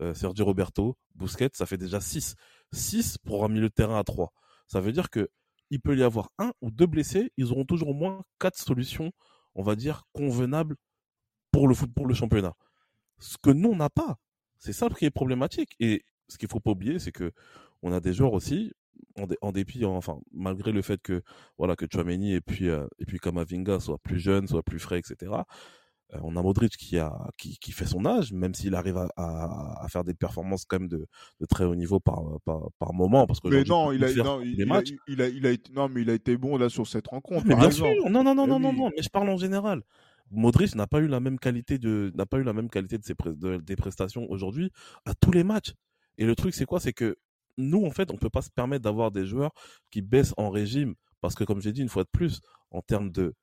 euh, 0.01 0.13
Sergio 0.15 0.45
Roberto, 0.45 0.97
Busquets, 1.15 1.51
ça 1.53 1.67
fait 1.67 1.77
déjà 1.77 2.01
6. 2.01 2.35
6 2.73 3.19
pour 3.19 3.45
un 3.45 3.49
milieu 3.49 3.69
de 3.69 3.75
terrain 3.75 3.99
à 3.99 4.05
3. 4.05 4.33
Ça 4.67 4.81
veut 4.81 4.93
dire 4.93 5.11
que 5.11 5.29
il 5.71 5.81
peut 5.81 5.97
y 5.97 6.03
avoir 6.03 6.31
un 6.39 6.53
ou 6.61 6.71
deux 6.71 6.87
blessés, 6.87 7.33
ils 7.37 7.51
auront 7.51 7.65
toujours 7.65 7.91
au 7.91 7.95
moins 7.95 8.23
quatre 8.39 8.59
solutions 8.59 9.11
on 9.55 9.63
va 9.63 9.77
dire, 9.77 10.05
convenable 10.13 10.77
pour 11.51 11.69
le 11.69 11.75
foot, 11.75 11.93
pour 11.95 12.07
le 12.07 12.15
championnat. 12.15 12.55
Ce 13.19 13.37
que 13.39 13.51
nous, 13.51 13.71
on 13.71 13.77
n'a 13.77 13.91
pas. 13.91 14.19
C'est 14.59 14.73
ça 14.73 14.89
qui 14.89 15.05
est 15.05 15.11
problématique. 15.11 15.75
Et 15.81 16.05
ce 16.29 16.39
qu'il 16.39 16.49
faut 16.49 16.61
pas 16.61 16.71
oublier, 16.71 16.99
c'est 16.99 17.13
que 17.13 17.33
on 17.83 17.93
a 17.93 18.01
des 18.01 18.13
joueurs 18.13 18.33
aussi, 18.33 18.73
en, 19.41 19.53
dépit, 19.53 19.85
enfin, 19.85 20.21
malgré 20.33 20.73
le 20.73 20.83
fait 20.83 21.01
que, 21.03 21.23
voilà, 21.59 21.77
que 21.77 21.87
Chouameni 21.93 22.35
et 22.35 22.41
puis, 22.41 22.69
euh, 22.69 22.87
et 22.99 23.05
puis 23.05 23.19
Kamavinga 23.19 23.81
soient 23.81 23.99
plus 23.99 24.19
jeunes, 24.19 24.47
soient 24.47 24.63
plus 24.63 24.79
frais, 24.79 24.99
etc. 24.99 25.33
Euh, 26.15 26.19
on 26.23 26.37
a 26.37 26.43
Modric 26.43 26.77
qui 26.77 26.99
a 26.99 27.13
qui, 27.39 27.57
qui 27.59 27.73
fait 27.73 27.87
son 27.87 28.05
âge, 28.05 28.33
même 28.33 28.55
s'il 28.55 28.75
arrive 28.75 28.99
à, 28.99 29.09
à, 29.17 29.87
faire 29.89 30.05
des 30.05 30.15
performances 30.15 30.65
quand 30.65 30.81
même 30.81 30.89
de, 30.89 31.07
de 31.41 31.47
très 31.47 31.65
haut 31.65 31.75
niveau 31.75 32.01
par 32.01 32.23
par, 32.45 32.71
par 32.79 32.93
moment, 32.93 33.27
parce 33.27 33.41
que 33.41 33.49
mais 33.49 33.65
non, 33.65 33.93
il 33.93 34.05
a, 34.05 34.13
non, 34.23 34.41
il, 34.43 34.61
il, 34.61 34.73
a, 34.73 34.83
il, 35.09 35.23
a, 35.23 35.29
il 35.29 35.47
a 35.47 35.51
été 35.51 35.73
non, 35.73 35.89
mais 35.89 36.03
il 36.03 36.11
a 36.11 36.15
été 36.15 36.37
bon 36.37 36.57
là 36.57 36.69
sur 36.69 36.87
cette 36.87 37.09
rencontre. 37.09 37.47
Mais 37.47 37.55
bien 37.57 37.71
sûr, 37.71 37.89
non 38.11 38.23
non 38.23 38.35
non 38.35 38.47
non, 38.47 38.61
non 38.61 38.73
non, 38.73 38.91
mais 38.95 39.03
je 39.03 39.09
parle 39.09 39.29
en 39.31 39.37
général. 39.37 39.83
Modric 40.31 40.75
n'a 40.75 40.87
pas 40.87 41.01
eu 41.01 41.07
la 41.07 41.21
même 41.21 41.39
qualité 41.39 41.79
de 41.79 42.11
n'a 42.15 42.27
pas 42.27 42.39
eu 42.39 42.43
la 42.43 42.53
même 42.53 42.71
qualité 42.71 42.99
de 42.99 43.05
ses 43.05 43.15
de, 43.25 43.59
des 43.59 43.77
prestations 43.77 44.27
aujourd'hui 44.31 44.71
à 45.05 45.15
tous 45.15 45.31
les 45.31 45.45
matchs. 45.45 45.75
Et 46.19 46.25
le 46.25 46.35
truc 46.35 46.55
c'est 46.55 46.65
quoi, 46.65 46.81
c'est 46.81 46.93
que 46.93 47.17
nous 47.59 47.85
en 47.85 47.91
fait 47.91 48.11
on 48.11 48.17
peut 48.17 48.31
pas 48.31 48.43
se 48.43 48.51
permettre 48.51 48.83
d'avoir 48.83 49.11
des 49.11 49.27
joueurs 49.27 49.53
qui 49.91 50.01
baissent 50.01 50.35
en 50.37 50.51
régime 50.51 50.95
parce 51.21 51.35
que 51.35 51.45
comme 51.45 51.61
j'ai 51.61 51.73
dit 51.73 51.83
une 51.83 51.89
fois 51.89 52.05
de 52.05 52.09
plus 52.11 52.41
en 52.71 52.81
termes 52.81 53.11
de 53.11 53.35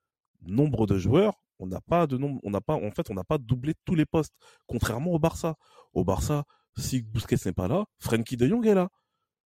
nombre 0.42 0.88
de 0.88 0.98
joueurs 0.98 1.36
on 1.60 1.68
n'a 1.68 1.82
pas 1.82 2.08
de 2.08 2.18
nombre, 2.18 2.40
on 2.44 2.50
n'a 2.50 2.62
pas, 2.62 2.76
en 2.76 2.92
fait, 2.92 3.10
on 3.10 3.14
n'a 3.14 3.24
pas 3.24 3.38
doublé 3.38 3.74
tous 3.86 3.96
les 3.96 4.06
postes, 4.06 4.34
contrairement 4.66 5.12
au 5.12 5.20
Barça. 5.20 5.56
Au 5.94 6.04
Barça, 6.04 6.46
si 6.78 7.02
Busquets 7.02 7.36
n'est 7.46 7.54
pas 7.54 7.68
là, 7.68 7.86
Frenkie 8.00 8.38
de 8.38 8.48
Jong 8.48 8.66
est 8.66 8.74
là. 8.74 8.90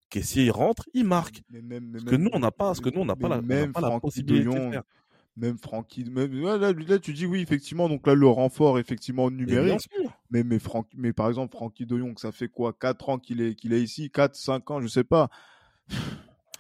Kessier 0.10 0.46
il 0.46 0.52
rentre, 0.52 0.84
il 0.94 1.06
marque. 1.06 1.42
ce 1.50 2.04
que 2.04 2.16
nous 2.16 2.30
on 2.34 2.40
n'a 2.40 2.52
pas, 2.52 2.74
ce 2.76 2.82
que 2.82 2.90
nous 2.90 3.02
on 3.02 3.06
n'a 3.06 3.16
pas 3.16 3.30
la, 3.30 3.42
même 3.42 3.72
pas 3.72 3.82
la 3.82 4.00
possibilité 4.00 4.44
de, 4.46 4.52
faire. 4.52 4.84
Même 5.38 5.58
Francky, 5.58 6.04
là, 6.04 7.00
tu 7.00 7.14
dis 7.14 7.26
oui 7.26 7.40
effectivement, 7.40 7.88
donc 7.88 8.06
là 8.06 8.14
le 8.14 8.28
renfort 8.28 8.78
effectivement 8.78 9.32
numérique. 9.32 9.80
Mais 10.30 10.44
mais, 10.44 10.60
mais 10.96 11.14
par 11.14 11.30
exemple 11.30 11.56
Francky 11.56 11.86
de 11.86 11.98
Jong, 11.98 12.20
ça 12.20 12.34
fait 12.34 12.50
quoi? 12.50 12.74
4 12.74 13.10
ans 13.10 13.18
qu'il 13.18 13.40
est 13.40 13.56
qu'il 13.56 13.72
est 13.72 13.82
ici, 13.82 14.12
4 14.12 14.36
5 14.36 14.70
ans, 14.72 14.82
je 14.82 14.88
sais 14.88 15.06
pas. 15.06 15.30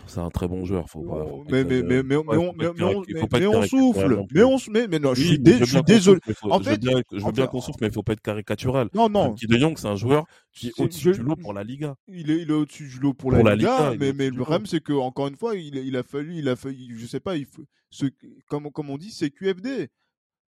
C'est 0.08 0.20
un 0.20 0.30
très 0.30 0.48
bon 0.48 0.66
joueur, 0.66 0.90
faut 0.90 1.04
pas. 1.04 1.26
mais, 1.50 1.64
mais, 1.64 1.82
mais, 1.82 2.04
mais, 2.04 2.16
on, 2.16 2.54
mais, 2.54 3.48
on 3.48 3.64
souffle. 3.64 4.26
Mais 4.32 4.44
on, 4.44 4.58
mais, 4.70 4.88
mais 4.88 5.00
non, 5.00 5.14
je 5.14 5.24
suis, 5.24 5.40
désolé. 5.40 6.20
En 6.44 6.60
fait, 6.60 6.82
je 6.82 7.24
veux 7.24 7.32
bien, 7.32 7.48
qu'on 7.48 7.62
souffle, 7.62 7.80
mais 7.82 7.88
il 7.88 7.94
faut 7.94 8.04
pas 8.04 8.14
être 8.14 8.22
caricatural. 8.22 8.90
Non, 8.94 9.10
non. 9.10 9.34
Qui 9.34 9.48
de 9.48 9.58
Jong, 9.58 9.78
c'est 9.78 9.88
un 9.88 9.96
joueur 9.96 10.26
qui 10.54 10.68
est 10.68 10.80
au-dessus 10.80 11.12
du 11.12 11.22
lot 11.22 11.36
pour 11.36 11.54
la 11.54 11.64
Liga. 11.64 11.96
Il 12.08 12.30
est, 12.32 12.42
il 12.42 12.50
est 12.50 12.54
au-dessus 12.54 12.88
du 12.88 13.00
lot 13.00 13.14
pour, 13.14 13.32
la, 13.32 13.56
Liga, 13.56 13.94
mais, 14.00 14.14
mais 14.14 14.30
le 14.30 14.42
problème, 14.42 14.66
c'est 14.66 14.82
que, 14.82 14.94
encore 14.94 15.28
une 15.28 15.38
fois, 15.38 15.56
il, 15.56 15.76
il 15.76 15.96
a 15.96 16.04
fallu, 16.04 16.36
il 16.38 16.50
a 16.50 16.56
fallu, 16.56 16.98
je 16.98 17.06
sais 17.06 17.20
pas, 17.20 17.38
il 17.38 17.46
faut, 17.46 17.64
ce, 17.90 18.06
comme, 18.48 18.72
comme 18.72 18.90
on 18.90 18.98
dit, 18.98 19.12
c'est 19.12 19.30
QFD. 19.30 19.90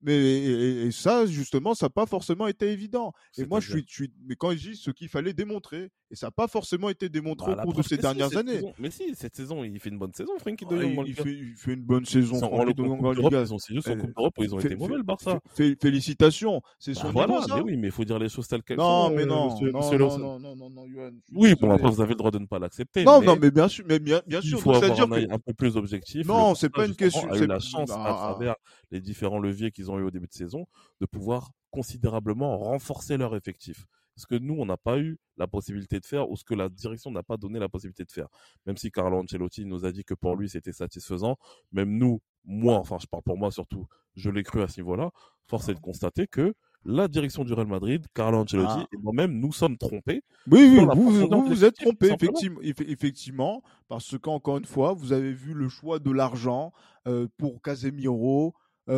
Mais 0.04 0.16
et, 0.16 0.92
ça, 0.92 1.26
justement, 1.26 1.74
ça 1.74 1.86
n'a 1.86 1.90
pas 1.90 2.06
forcément 2.06 2.48
été 2.48 2.72
évident. 2.72 3.14
Et 3.38 3.46
moi, 3.46 3.60
je 3.60 3.72
suis, 3.72 3.86
je 3.88 3.94
suis, 3.94 4.14
mais 4.28 4.36
quand 4.36 4.52
je 4.52 4.72
dis 4.72 4.76
ce 4.76 4.92
qu'il 4.92 5.08
fallait 5.08 5.34
démontrer, 5.34 5.90
et 6.12 6.16
ça 6.16 6.28
n'a 6.28 6.32
pas 6.32 6.48
forcément 6.48 6.90
été 6.90 7.10
démontré 7.10 7.56
bah, 7.56 7.64
au 7.64 7.66
cours 7.66 7.74
de 7.74 7.82
ces 7.82 7.98
dernières 7.98 8.38
années. 8.38 8.62
mais 8.78 8.92
si, 8.92 9.16
cette 9.16 9.36
saison, 9.36 9.64
il 9.64 9.80
fait 9.80 9.90
une 9.90 9.98
bonne 9.98 10.14
saison, 10.14 10.34
Frankie 10.38 10.66
de 10.66 10.80
Jong. 10.80 11.04
il, 11.08 11.16
fait, 11.16 11.32
il, 11.32 11.56
fait, 11.56 11.74
une 11.74 11.82
bonne 11.82 12.06
saison, 12.06 12.38
Frankie 12.38 12.74
de 12.74 12.84
Jong 12.84 13.04
en 13.04 13.12
Liga. 13.12 13.46
C'est 13.46 13.74
juste 13.74 13.88
en 13.88 13.98
Coupe 13.98 14.16
d'Europe 14.16 14.34
où 14.38 14.44
ils 14.44 14.54
ont 14.54 14.60
été 14.60 14.76
mauvais, 14.76 14.98
le 14.98 15.04
Barça. 15.04 15.40
Félicitations, 15.56 16.62
c'est 16.78 16.94
son 16.94 17.12
bah, 17.12 17.26
Voilà, 17.28 17.56
mais 17.56 17.62
oui, 17.62 17.78
mais 17.78 17.88
il 17.88 17.92
faut 17.92 18.06
dire 18.06 18.20
les 18.20 18.30
choses 18.30 18.48
telles 18.48 18.62
qu'elles 18.62 18.78
sont. 18.78 19.10
Non, 19.10 19.10
mais 19.10 19.26
non, 19.26 19.58
non, 19.60 20.40
non, 20.40 20.56
non, 20.56 20.70
non, 20.70 20.86
Oui, 21.34 21.56
bon, 21.60 21.72
après, 21.72 21.90
vous 21.90 22.02
avez 22.02 22.12
le 22.12 22.18
droit 22.18 22.32
de 22.32 22.40
ne 22.40 22.46
pas 22.46 22.60
l'accepter. 22.60 23.04
Non, 23.06 23.22
non, 23.22 23.36
mais 23.42 23.50
bien 23.50 23.68
sûr, 23.68 23.86
mais 23.88 24.00
bien, 24.00 24.22
bien 24.28 24.42
sûr. 24.42 24.58
Il 24.58 24.62
faut 24.62 24.74
avoir 24.74 25.14
un 25.14 25.40
peu 25.40 25.54
plus 25.54 25.78
objectif. 25.78 26.28
Non, 26.28 26.54
c'est 26.54 26.70
pas 26.70 26.86
une 26.86 26.96
question. 26.96 27.32
a 27.32 27.38
eu 27.38 27.48
la 27.48 27.60
chance, 27.60 27.90
à 27.90 27.96
travers 27.96 28.56
les 28.92 29.02
différents 29.02 29.40
leviers 29.40 29.72
qu'ils 29.72 29.90
ont 29.90 29.93
eu 30.00 30.04
au 30.04 30.12
début 30.12 30.28
de 30.28 30.34
saison, 30.34 30.66
de 31.02 31.06
pouvoir 31.06 31.52
considérablement 31.72 32.58
renforcer 32.58 33.18
leur 33.18 33.36
effectif. 33.36 33.86
Ce 34.16 34.28
que 34.28 34.36
nous, 34.36 34.54
on 34.60 34.66
n'a 34.68 34.78
pas 34.78 35.00
eu 35.00 35.18
la 35.38 35.48
possibilité 35.48 36.00
de 36.00 36.06
faire 36.06 36.30
ou 36.30 36.36
ce 36.36 36.44
que 36.44 36.54
la 36.54 36.70
direction 36.70 37.10
n'a 37.10 37.24
pas 37.24 37.36
donné 37.36 37.58
la 37.58 37.68
possibilité 37.68 38.06
de 38.06 38.12
faire. 38.12 38.28
Même 38.68 38.78
si 38.78 38.92
Carlo 38.92 39.18
Ancelotti 39.18 39.66
nous 39.66 39.86
a 39.86 39.92
dit 39.92 40.04
que 40.04 40.14
pour 40.14 40.36
lui, 40.36 40.50
c'était 40.50 40.72
satisfaisant, 40.72 41.36
même 41.72 41.98
nous, 41.98 42.22
moi, 42.46 42.78
enfin, 42.78 42.98
je 43.02 43.08
parle 43.08 43.24
pour 43.24 43.38
moi 43.40 43.50
surtout, 43.52 43.88
je 44.16 44.30
l'ai 44.30 44.44
cru 44.44 44.62
à 44.62 44.68
ce 44.68 44.80
niveau-là, 44.82 45.10
force 45.48 45.68
est 45.70 45.74
de 45.74 45.80
constater 45.80 46.28
que 46.28 46.54
la 46.86 47.08
direction 47.08 47.44
du 47.44 47.54
Real 47.54 47.66
Madrid, 47.66 48.06
Carlo 48.14 48.38
Ancelotti 48.40 48.82
Ah. 48.82 48.88
et 48.94 48.98
moi-même 48.98 49.32
nous 49.40 49.52
sommes 49.54 49.78
trompés. 49.78 50.22
Oui, 50.52 50.60
oui, 50.78 50.86
vous, 50.96 51.10
vous, 51.46 51.64
êtes 51.64 51.80
l'effectif, 51.80 51.86
trompé, 51.86 52.08
tout 52.10 52.12
simplement. 52.12 52.34
effectivement, 52.34 52.60
effe- 52.62 52.92
effectivement, 52.92 53.64
parce 53.88 54.18
qu'encore 54.20 54.58
une 54.58 54.66
fois, 54.66 54.94
vous 54.94 55.12
avez 55.14 55.32
vu 55.34 55.54
le 55.54 55.70
choix 55.70 55.98
de 56.00 56.12
l'argent 56.12 56.72
euh, 57.08 57.28
pour 57.38 57.62
Casemiro, 57.64 58.54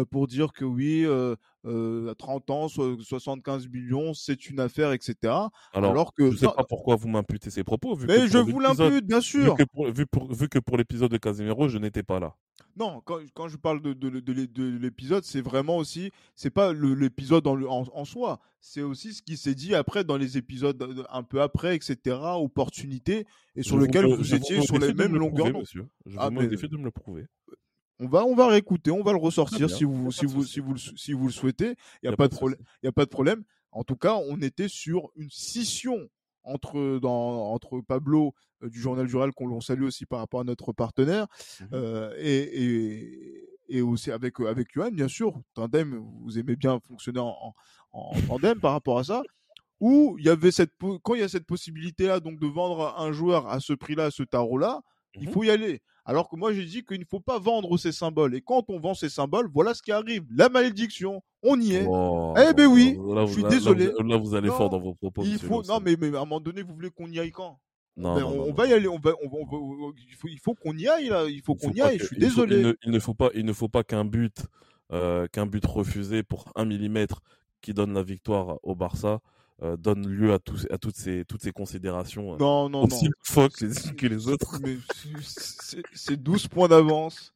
pour 0.09 0.27
dire 0.27 0.51
que 0.53 0.65
oui, 0.65 1.03
euh, 1.05 1.35
euh, 1.65 2.11
à 2.11 2.15
30 2.15 2.49
ans, 2.49 2.67
so- 2.67 2.99
75 3.01 3.67
millions, 3.69 4.13
c'est 4.13 4.49
une 4.49 4.59
affaire, 4.59 4.91
etc. 4.91 5.15
Alors, 5.73 5.91
Alors 5.91 6.13
que... 6.13 6.31
je 6.31 6.37
sais 6.37 6.45
non, 6.45 6.53
pas 6.53 6.63
pourquoi 6.63 6.95
vous 6.95 7.07
m'imputez 7.07 7.49
ces 7.49 7.63
propos, 7.63 7.95
vu 7.95 8.07
mais 8.07 8.17
que 8.17 8.27
je 8.27 8.37
vous 8.37 8.59
l'impute, 8.59 9.05
bien 9.05 9.17
vu 9.19 9.23
sûr. 9.23 9.55
que 9.55 9.63
pour, 9.63 9.91
vu 9.91 10.05
pour- 10.05 10.33
vu 10.33 10.49
que 10.49 10.59
pour 10.59 10.77
l'épisode 10.77 11.11
de 11.11 11.17
Casemiro, 11.17 11.67
je 11.67 11.77
n'étais 11.77 12.03
pas 12.03 12.19
là. 12.19 12.35
Non, 12.77 13.01
quand, 13.05 13.19
quand 13.33 13.47
je 13.47 13.55
parle 13.57 13.81
de, 13.81 13.93
de, 13.93 14.19
de, 14.19 14.33
l'é- 14.33 14.47
de 14.47 14.65
l'épisode, 14.77 15.23
c'est 15.23 15.39
vraiment 15.41 15.77
aussi, 15.77 16.11
c'est 16.35 16.49
pas 16.49 16.73
l'épisode 16.73 17.47
en, 17.47 17.61
en, 17.61 17.85
en 17.93 18.05
soi, 18.05 18.39
c'est 18.59 18.81
aussi 18.81 19.13
ce 19.13 19.21
qui 19.21 19.37
s'est 19.37 19.55
dit 19.55 19.75
après 19.75 20.03
dans 20.03 20.17
les 20.17 20.37
épisodes 20.37 20.81
euh, 20.81 21.03
un 21.09 21.23
peu 21.23 21.41
après, 21.41 21.75
etc. 21.75 22.17
Opportunités 22.21 23.25
et 23.55 23.63
sur 23.63 23.79
Je 23.79 23.85
lequel 23.85 24.05
vous, 24.05 24.33
étiez 24.33 24.61
sur 24.61 24.77
les 24.77 24.93
mêmes 24.93 25.15
longueurs 25.15 25.45
prouver, 25.47 25.59
monsieur. 25.59 25.87
Je 26.05 26.17
Ah, 26.19 26.29
me 26.29 26.41
mais- 26.41 26.47
de 26.47 26.77
me 26.77 26.83
le 26.83 26.91
prouver. 26.91 27.25
On 27.99 28.07
va, 28.07 28.25
on 28.25 28.35
va 28.35 28.47
réécouter, 28.47 28.91
on 28.91 29.03
va 29.03 29.11
le 29.13 29.17
ressortir 29.19 29.69
si 29.69 29.83
vous, 29.85 30.11
si 30.11 30.25
vous, 30.25 30.43
si 30.43 30.59
vous, 30.59 30.73
le- 30.73 30.79
si 30.97 31.13
vous 31.13 31.27
le 31.27 31.31
souhaitez. 31.31 31.75
Il 32.03 32.09
n'y 32.09 32.13
a, 32.13 32.17
pas 32.17 32.27
de 32.27 32.35
problème. 32.35 32.59
Il 32.83 32.85
y 32.85 32.89
a 32.89 32.91
pas 32.91 33.05
de 33.05 33.09
problème. 33.09 33.43
En 33.71 33.83
tout 33.83 33.95
cas, 33.95 34.15
on 34.15 34.41
était 34.41 34.67
sur 34.67 35.09
une 35.15 35.29
scission 35.29 36.09
entre, 36.43 36.99
dans, 37.01 37.51
entre 37.53 37.81
Pablo 37.81 38.33
euh, 38.63 38.69
du 38.69 38.79
Journal 38.79 39.07
du 39.07 39.15
Real, 39.15 39.31
qu'on 39.33 39.47
l'on 39.47 39.61
salue 39.61 39.83
aussi 39.83 40.05
par 40.05 40.19
rapport 40.19 40.41
à 40.41 40.43
notre 40.43 40.73
partenaire, 40.73 41.27
Mhm. 41.61 41.67
euh, 41.73 42.13
et, 42.17 42.63
et, 42.63 43.49
et 43.77 43.81
aussi 43.81 44.11
avec, 44.11 44.39
avec 44.41 44.67
Johan, 44.73 44.91
bien 44.91 45.07
sûr. 45.07 45.41
Tandem, 45.53 45.95
vous 46.21 46.37
aimez 46.37 46.55
bien 46.55 46.79
fonctionner 46.87 47.19
en, 47.21 47.35
en, 47.93 47.99
en 48.15 48.21
tandem 48.27 48.59
par 48.59 48.73
rapport 48.73 48.99
à 48.99 49.03
ça. 49.03 49.23
Où 49.81 50.15
il 50.19 50.25
y 50.25 50.29
avait 50.29 50.51
cette, 50.51 50.71
quand 51.03 51.15
il 51.15 51.19
y 51.21 51.23
a 51.23 51.27
cette 51.29 51.45
possibilité-là, 51.45 52.19
donc 52.21 52.39
de 52.39 52.47
vendre 52.47 52.93
un 52.97 53.11
joueur 53.11 53.47
à 53.47 53.59
ce 53.59 53.73
prix-là, 53.73 54.05
à 54.05 54.11
ce 54.11 54.23
tarot-là, 54.23 54.81
il 55.15 55.27
Mhm. 55.27 55.33
faut 55.33 55.43
y 55.43 55.49
aller. 55.49 55.81
Alors 56.05 56.29
que 56.29 56.35
moi, 56.35 56.53
j'ai 56.53 56.65
dit 56.65 56.83
qu'il 56.85 56.99
ne 56.99 57.05
faut 57.05 57.19
pas 57.19 57.39
vendre 57.39 57.75
ces 57.77 57.91
symboles. 57.91 58.35
Et 58.35 58.41
quand 58.41 58.69
on 58.69 58.79
vend 58.79 58.93
ces 58.93 59.09
symboles, 59.09 59.49
voilà 59.51 59.73
ce 59.73 59.81
qui 59.81 59.91
arrive. 59.91 60.23
La 60.35 60.49
malédiction, 60.49 61.23
on 61.41 61.59
y 61.59 61.73
est. 61.75 61.85
Oh, 61.89 62.33
Eh 62.37 62.53
ben 62.53 62.67
oui, 62.67 62.95
là, 63.13 63.25
je 63.25 63.31
suis 63.33 63.41
là- 63.41 63.49
là, 63.49 63.55
désolé. 63.55 63.87
vous- 63.87 64.07
Là, 64.07 64.17
vous 64.17 64.35
allez 64.35 64.49
Non, 64.49 64.55
fort 64.55 64.69
dans 64.69 64.79
vos 64.79 64.93
propos. 64.93 65.23
il 65.25 65.39
faut, 65.39 65.63
non, 65.63 65.79
mais, 65.83 65.95
mais 65.99 66.07
à 66.15 66.21
un 66.21 66.25
moment 66.25 66.39
donné, 66.39 66.61
vous 66.61 66.73
voulez 66.75 66.91
qu'on 66.91 67.07
y 67.07 67.19
aille 67.19 67.31
quand? 67.31 67.59
Non, 67.97 68.13
Ben, 68.15 68.21
non, 68.21 68.45
on, 68.49 68.53
va 68.53 68.67
y 68.67 68.73
aller. 68.73 68.87
On 68.87 68.99
va, 68.99 69.13
on 69.23 69.29
va- 69.29 69.37
on 69.57 69.87
va- 69.87 69.93
il 70.07 70.15
faut, 70.15 70.27
il 70.27 70.37
faut 70.39 70.53
qu'on 70.53 70.77
y 70.77 70.87
aille 70.87 71.07
là. 71.07 71.25
Il 71.27 71.41
faut 71.41 71.55
qu'on 71.55 71.71
y 71.71 71.81
aille. 71.81 71.97
que- 71.97 72.03
Je 72.03 72.07
suis 72.07 72.15
faut- 72.17 72.21
désolé. 72.21 72.57
il, 72.57 72.67
ne, 72.67 72.73
il 72.83 72.91
ne 72.91 72.99
faut 72.99 73.13
pas, 73.13 73.29
il 73.33 73.45
ne 73.45 73.53
faut 73.53 73.69
pas 73.69 73.83
qu'un 73.83 74.03
but, 74.05 74.45
euh, 74.91 75.27
qu'un 75.27 75.45
but 75.47 75.65
refusé 75.65 76.21
pour 76.21 76.45
un 76.55 76.65
millimètre 76.65 77.21
qui 77.61 77.73
donne 77.73 77.93
la 77.93 78.03
victoire 78.03 78.59
au 78.63 78.75
Barça 78.75 79.21
euh, 79.63 79.77
donne 79.77 80.07
lieu 80.07 80.33
à, 80.33 80.39
tous, 80.39 80.67
à 80.69 80.77
toutes 80.77 80.95
ces, 80.97 81.23
toutes 81.25 81.41
ces 81.41 81.51
considérations 81.51 82.33
euh, 82.33 82.37
Non, 82.37 82.69
non, 82.69 82.87
non. 82.87 82.87
les 83.61 83.95
que 83.95 84.05
les 84.07 84.27
autres. 84.27 84.59
C'est- 85.21 85.81
c'est 85.93 86.21
12 86.21 86.47
points 86.47 86.67
d'avance. 86.67 87.33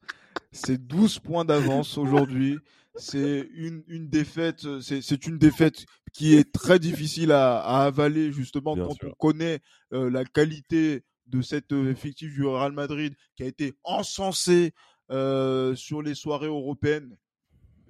C'est 0.52 0.78
12 0.86 1.18
points 1.18 1.44
d'avance 1.44 1.96
aujourd'hui. 1.98 2.58
C'est 2.96 3.48
une, 3.54 3.82
une 3.88 4.08
défaite. 4.08 4.66
C'est 4.80 5.26
une 5.26 5.38
défaite 5.38 5.86
qui 6.12 6.34
est 6.34 6.52
très 6.52 6.78
difficile 6.78 7.32
à, 7.32 7.60
à 7.60 7.84
avaler 7.86 8.32
justement 8.32 8.74
Bien 8.74 8.86
quand 8.88 8.94
sûr. 8.94 9.08
on 9.08 9.14
connaît 9.14 9.60
euh, 9.92 10.10
la 10.10 10.24
qualité 10.24 11.04
de 11.26 11.40
cet 11.42 11.72
euh, 11.72 11.90
effectif 11.90 12.32
du 12.32 12.44
Real 12.44 12.72
Madrid 12.72 13.14
qui 13.36 13.44
a 13.44 13.46
été 13.46 13.74
encensé 13.84 14.72
euh, 15.12 15.74
sur 15.76 16.02
les 16.02 16.14
soirées 16.16 16.48
européennes. 16.48 17.16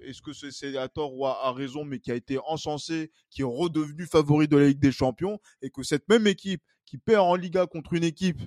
Est-ce 0.05 0.21
que 0.21 0.33
c'est 0.33 0.77
à 0.77 0.87
tort 0.87 1.17
ou 1.17 1.25
à, 1.25 1.51
raison, 1.51 1.85
mais 1.85 1.99
qui 1.99 2.11
a 2.11 2.15
été 2.15 2.37
encensé, 2.45 3.11
qui 3.29 3.41
est 3.41 3.45
redevenu 3.45 4.05
favori 4.05 4.47
de 4.47 4.57
la 4.57 4.67
Ligue 4.67 4.79
des 4.79 4.91
Champions, 4.91 5.39
et 5.61 5.69
que 5.69 5.83
cette 5.83 6.07
même 6.09 6.27
équipe 6.27 6.61
qui 6.85 6.97
perd 6.97 7.21
en 7.25 7.35
Liga 7.35 7.67
contre 7.67 7.93
une 7.93 8.03
équipe 8.03 8.41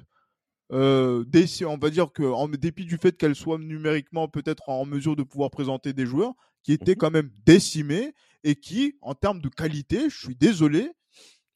euh, 0.73 1.25
on 1.67 1.77
va 1.79 1.91
dire 1.91 2.11
que 2.13 2.23
en 2.23 2.49
dépit 2.49 2.87
du 2.87 2.97
fait 2.97 3.17
qu'elle 3.17 3.35
soit 3.35 3.59
numériquement 3.59 4.29
peut-être 4.29 4.69
en 4.69 4.87
mesure 4.87 5.15
de 5.15 5.23
pouvoir 5.23 5.51
présenter 5.51 5.93
des 5.93 6.07
joueurs 6.07 6.33
qui 6.63 6.73
étaient 6.73 6.93
Mhm. 6.93 6.97
quand 6.97 7.11
même 7.11 7.31
décimés 7.45 8.15
et 8.45 8.55
qui 8.57 8.97
en 9.03 9.15
termes 9.15 9.41
de 9.41 9.49
qualité 9.49 10.09
je 10.09 10.19
suis 10.19 10.37
désolé 10.37 10.91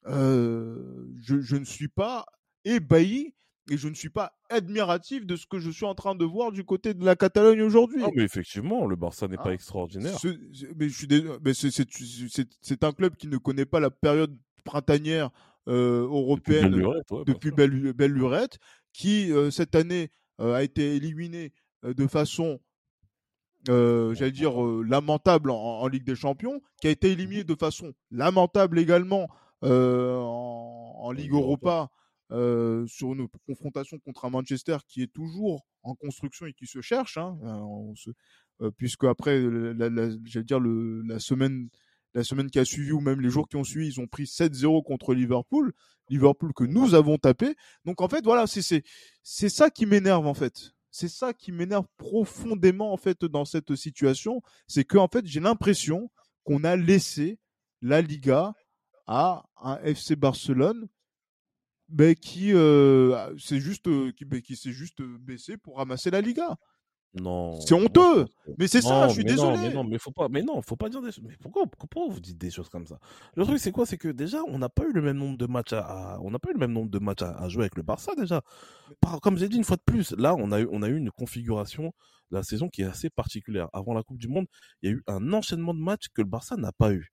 euh, 0.05 1.07
je, 1.19 1.41
je 1.41 1.55
ne 1.55 1.65
suis 1.65 1.87
pas 1.87 2.25
ébahi 2.65 3.33
et 3.71 3.77
je 3.77 3.87
ne 3.87 3.93
suis 3.93 4.09
pas 4.09 4.33
admiratif 4.49 5.25
de 5.25 5.35
ce 5.35 5.45
que 5.47 5.59
je 5.59 5.69
suis 5.69 5.85
en 5.85 5.95
train 5.95 6.15
de 6.15 6.25
voir 6.25 6.51
du 6.51 6.63
côté 6.63 6.93
de 6.93 7.03
la 7.05 7.15
Catalogne 7.15 7.61
aujourd'hui. 7.61 8.03
Mais 8.15 8.23
effectivement, 8.23 8.85
le 8.85 8.95
Barça 8.95 9.27
n'est 9.27 9.37
pas 9.37 9.53
extraordinaire. 9.53 10.17
Ce- 10.19 10.27
ce- 10.53 10.65
mais 10.77 10.89
je 10.89 10.97
suis 10.97 11.07
dés- 11.07 11.23
mais 11.43 11.53
c'est- 11.53 12.83
un 12.83 12.91
club 12.91 13.15
qui 13.15 13.27
ne 13.27 13.37
connaît 13.37 13.65
pas 13.65 13.79
la 13.79 13.91
période 13.91 14.37
printanière 14.63 15.29
euh, 15.67 16.01
Depuis 16.01 16.15
européenne 16.17 16.69
belle 16.71 16.79
lurette, 16.79 17.11
ouais, 17.11 17.23
bien 17.25 17.33
depuis 17.33 17.51
belle, 17.51 17.93
belle 17.93 18.11
lurette, 18.13 18.57
qui 18.93 19.31
euh, 19.31 19.51
cette 19.51 19.75
année 19.75 20.11
euh, 20.41 20.55
a 20.55 20.63
été 20.63 20.95
éliminé 20.95 21.53
de 21.83 22.07
façon, 22.07 22.59
euh, 23.69 24.13
j'allais 24.15 24.31
dire, 24.31 24.63
euh, 24.63 24.83
lamentable 24.87 25.51
en, 25.51 25.55
en 25.81 25.87
Ligue 25.87 26.05
des 26.05 26.15
Champions, 26.15 26.61
qui 26.81 26.87
a 26.87 26.91
été 26.91 27.11
éliminé 27.11 27.43
de 27.43 27.55
façon 27.55 27.93
lamentable 28.09 28.79
également 28.79 29.27
euh, 29.63 30.15
en, 30.17 31.11
Ligue 31.11 31.33
Europa. 31.33 31.89
Euh, 32.31 32.85
sur 32.85 33.13
une 33.13 33.27
confrontation 33.47 33.97
contre 33.99 34.25
un 34.25 34.29
Manchester 34.29 34.77
qui 34.87 35.01
est 35.01 35.11
toujours 35.11 35.65
en 35.81 35.95
construction 35.95 36.45
et 36.45 36.53
qui 36.53 36.67
se 36.67 36.79
cherche, 36.79 37.17
hein, 37.17 37.39
euh, 37.43 38.11
euh, 38.61 38.71
puisque 38.77 39.05
après, 39.05 39.39
la, 39.41 39.89
la- 39.89 40.09
j'allais 40.25 40.43
dire, 40.45 40.59
le, 40.59 41.01
la 41.03 41.19
semaine 41.19 41.69
la 42.15 42.23
semaine 42.23 42.49
qui 42.49 42.57
a 42.57 42.65
suivi 42.65 42.91
ou 42.91 43.01
même 43.01 43.21
les 43.21 43.29
jours 43.29 43.47
qui 43.47 43.55
ont 43.55 43.63
suivi, 43.63 43.87
ils 43.87 43.99
ont 43.99 44.07
pris 44.07 44.25
7-0 44.25 44.81
contre 44.83 45.13
Liverpool. 45.13 45.73
Liverpool 46.09 46.53
que 46.55 46.63
nous 46.63 46.95
avons 46.95 47.17
tapé. 47.19 47.55
Donc 47.85 48.01
en 48.01 48.07
fait, 48.07 48.23
voilà, 48.23 48.47
c'est 48.47 48.63
c'est 48.63 48.83
c'est 49.21 49.49
ça 49.49 49.69
qui 49.69 49.85
m'énerve 49.85 50.25
en 50.25 50.33
fait. 50.33 50.71
C'est 50.89 51.07
ça 51.07 51.33
qui 51.33 51.51
m'énerve 51.51 51.85
profondément 51.97 52.91
en 52.91 52.97
fait 52.97 53.25
dans 53.25 53.45
cette 53.45 53.75
situation, 53.75 54.41
c'est 54.67 54.83
que 54.85 54.97
en 54.97 55.07
fait, 55.07 55.25
j'ai 55.27 55.39
l'impression 55.39 56.09
qu'on 56.43 56.63
a 56.63 56.75
laissé 56.75 57.37
la 57.83 58.01
Liga 58.01 58.53
à 59.05 59.45
un 59.61 59.77
FC 59.83 60.15
Barcelone 60.15 60.87
mais 61.91 62.15
qui 62.15 62.53
euh, 62.53 63.35
c'est 63.37 63.59
juste 63.59 63.87
euh, 63.87 64.11
qui, 64.11 64.25
mais 64.25 64.41
qui 64.41 64.55
s'est 64.55 64.71
juste 64.71 65.01
baissé 65.01 65.57
pour 65.57 65.77
ramasser 65.77 66.09
la 66.11 66.21
Liga. 66.21 66.55
Non. 67.15 67.59
C'est 67.61 67.73
honteux. 67.73 68.27
Mais 68.59 68.67
c'est 68.67 68.83
ça, 68.83 69.07
je 69.07 69.13
suis 69.15 69.23
mais 69.23 69.33
non, 69.33 69.51
désolé. 69.51 69.67
mais 69.69 69.73
non, 69.73 69.83
mais 69.83 69.97
faut 69.97 70.11
pas, 70.11 70.29
mais 70.29 70.43
non, 70.43 70.61
faut 70.61 70.75
pas 70.75 70.89
dire 70.89 71.01
des 71.01 71.11
choses. 71.11 71.23
Mais 71.27 71.35
pourquoi, 71.41 71.65
pourquoi 71.65 72.07
vous 72.07 72.19
dites 72.19 72.37
des 72.37 72.51
choses 72.51 72.69
comme 72.69 72.85
ça? 72.85 72.99
Le 73.35 73.45
truc, 73.45 73.57
c'est 73.57 73.71
quoi? 73.71 73.87
C'est 73.87 73.97
que 73.97 74.09
déjà, 74.09 74.43
on 74.47 74.59
n'a 74.59 74.69
pas 74.69 74.83
eu 74.85 74.93
le 74.93 75.01
même 75.01 75.17
nombre 75.17 75.35
de 75.35 75.47
matchs 75.47 75.73
à, 75.73 75.79
à- 75.79 76.19
on 76.19 76.29
n'a 76.29 76.37
pas 76.37 76.51
eu 76.51 76.53
le 76.53 76.59
même 76.59 76.71
nombre 76.71 76.91
de 76.91 76.99
matchs 76.99 77.23
à, 77.23 77.31
à 77.31 77.49
jouer 77.49 77.63
avec 77.63 77.75
le 77.77 77.81
Barça 77.81 78.13
déjà. 78.15 78.43
Par- 79.01 79.19
comme 79.21 79.37
j'ai 79.39 79.49
dit 79.49 79.57
une 79.57 79.63
fois 79.63 79.77
de 79.77 79.81
plus, 79.83 80.11
là, 80.19 80.35
on 80.35 80.51
a 80.51 80.59
eu, 80.61 80.67
on 80.71 80.83
a 80.83 80.87
eu 80.87 80.97
une 80.97 81.09
configuration 81.09 81.93
de 82.29 82.37
la 82.37 82.43
saison 82.43 82.69
qui 82.69 82.83
est 82.83 82.85
assez 82.85 83.09
particulière. 83.09 83.69
Avant 83.73 83.95
la 83.95 84.03
Coupe 84.03 84.19
du 84.19 84.27
Monde, 84.27 84.45
il 84.83 84.89
y 84.91 84.93
a 84.93 84.95
eu 84.95 85.03
un 85.07 85.33
enchaînement 85.33 85.73
de 85.73 85.79
matchs 85.79 86.09
que 86.13 86.21
le 86.21 86.27
Barça 86.27 86.57
n'a 86.57 86.71
pas 86.73 86.93
eu. 86.93 87.11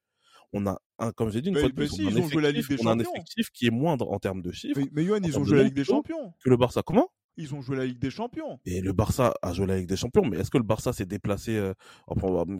On 0.52 0.66
a, 0.66 0.78
un, 0.98 1.12
comme 1.12 1.30
j'ai 1.30 1.42
dit 1.42 1.48
une 1.48 1.54
Mais- 1.54 1.60
fois 1.60 1.68
mais 1.70 1.74
plus, 1.74 1.88
si, 1.88 2.04
on, 2.06 2.08
ils 2.10 2.18
ont 2.18 2.28
joué 2.28 2.42
la 2.42 2.50
Ligue 2.50 2.60
effectif- 2.60 2.78
des 2.78 2.86
on 2.86 2.90
a 2.90 2.94
un 2.94 2.98
effectif 2.98 3.50
qui 3.50 3.66
est 3.66 3.70
moindre 3.70 4.10
en 4.10 4.18
termes 4.18 4.42
de 4.42 4.52
chiffres 4.52 4.78
Mais, 4.80 4.88
mais 4.92 5.04
Johan, 5.04 5.18
ils 5.22 5.38
ont 5.38 5.44
joué 5.44 5.58
la 5.58 5.64
Ligue 5.64 5.74
des 5.74 5.84
Champions. 5.84 6.32
que 6.42 6.48
le 6.50 6.56
Barça. 6.56 6.82
Comment? 6.82 7.08
Ils 7.38 7.54
ont 7.54 7.60
joué 7.60 7.76
la 7.76 7.84
Ligue 7.84 7.98
des 7.98 8.08
Champions. 8.10 8.58
Et 8.64 8.80
le 8.80 8.94
Barça 8.94 9.34
a 9.42 9.52
joué 9.52 9.66
la 9.66 9.76
Ligue 9.76 9.88
des 9.88 9.96
Champions, 9.96 10.24
mais 10.24 10.38
est-ce 10.38 10.50
que 10.50 10.56
le 10.56 10.64
Barça 10.64 10.94
s'est 10.94 11.04
déplacé, 11.04 11.54
euh, 11.56 11.74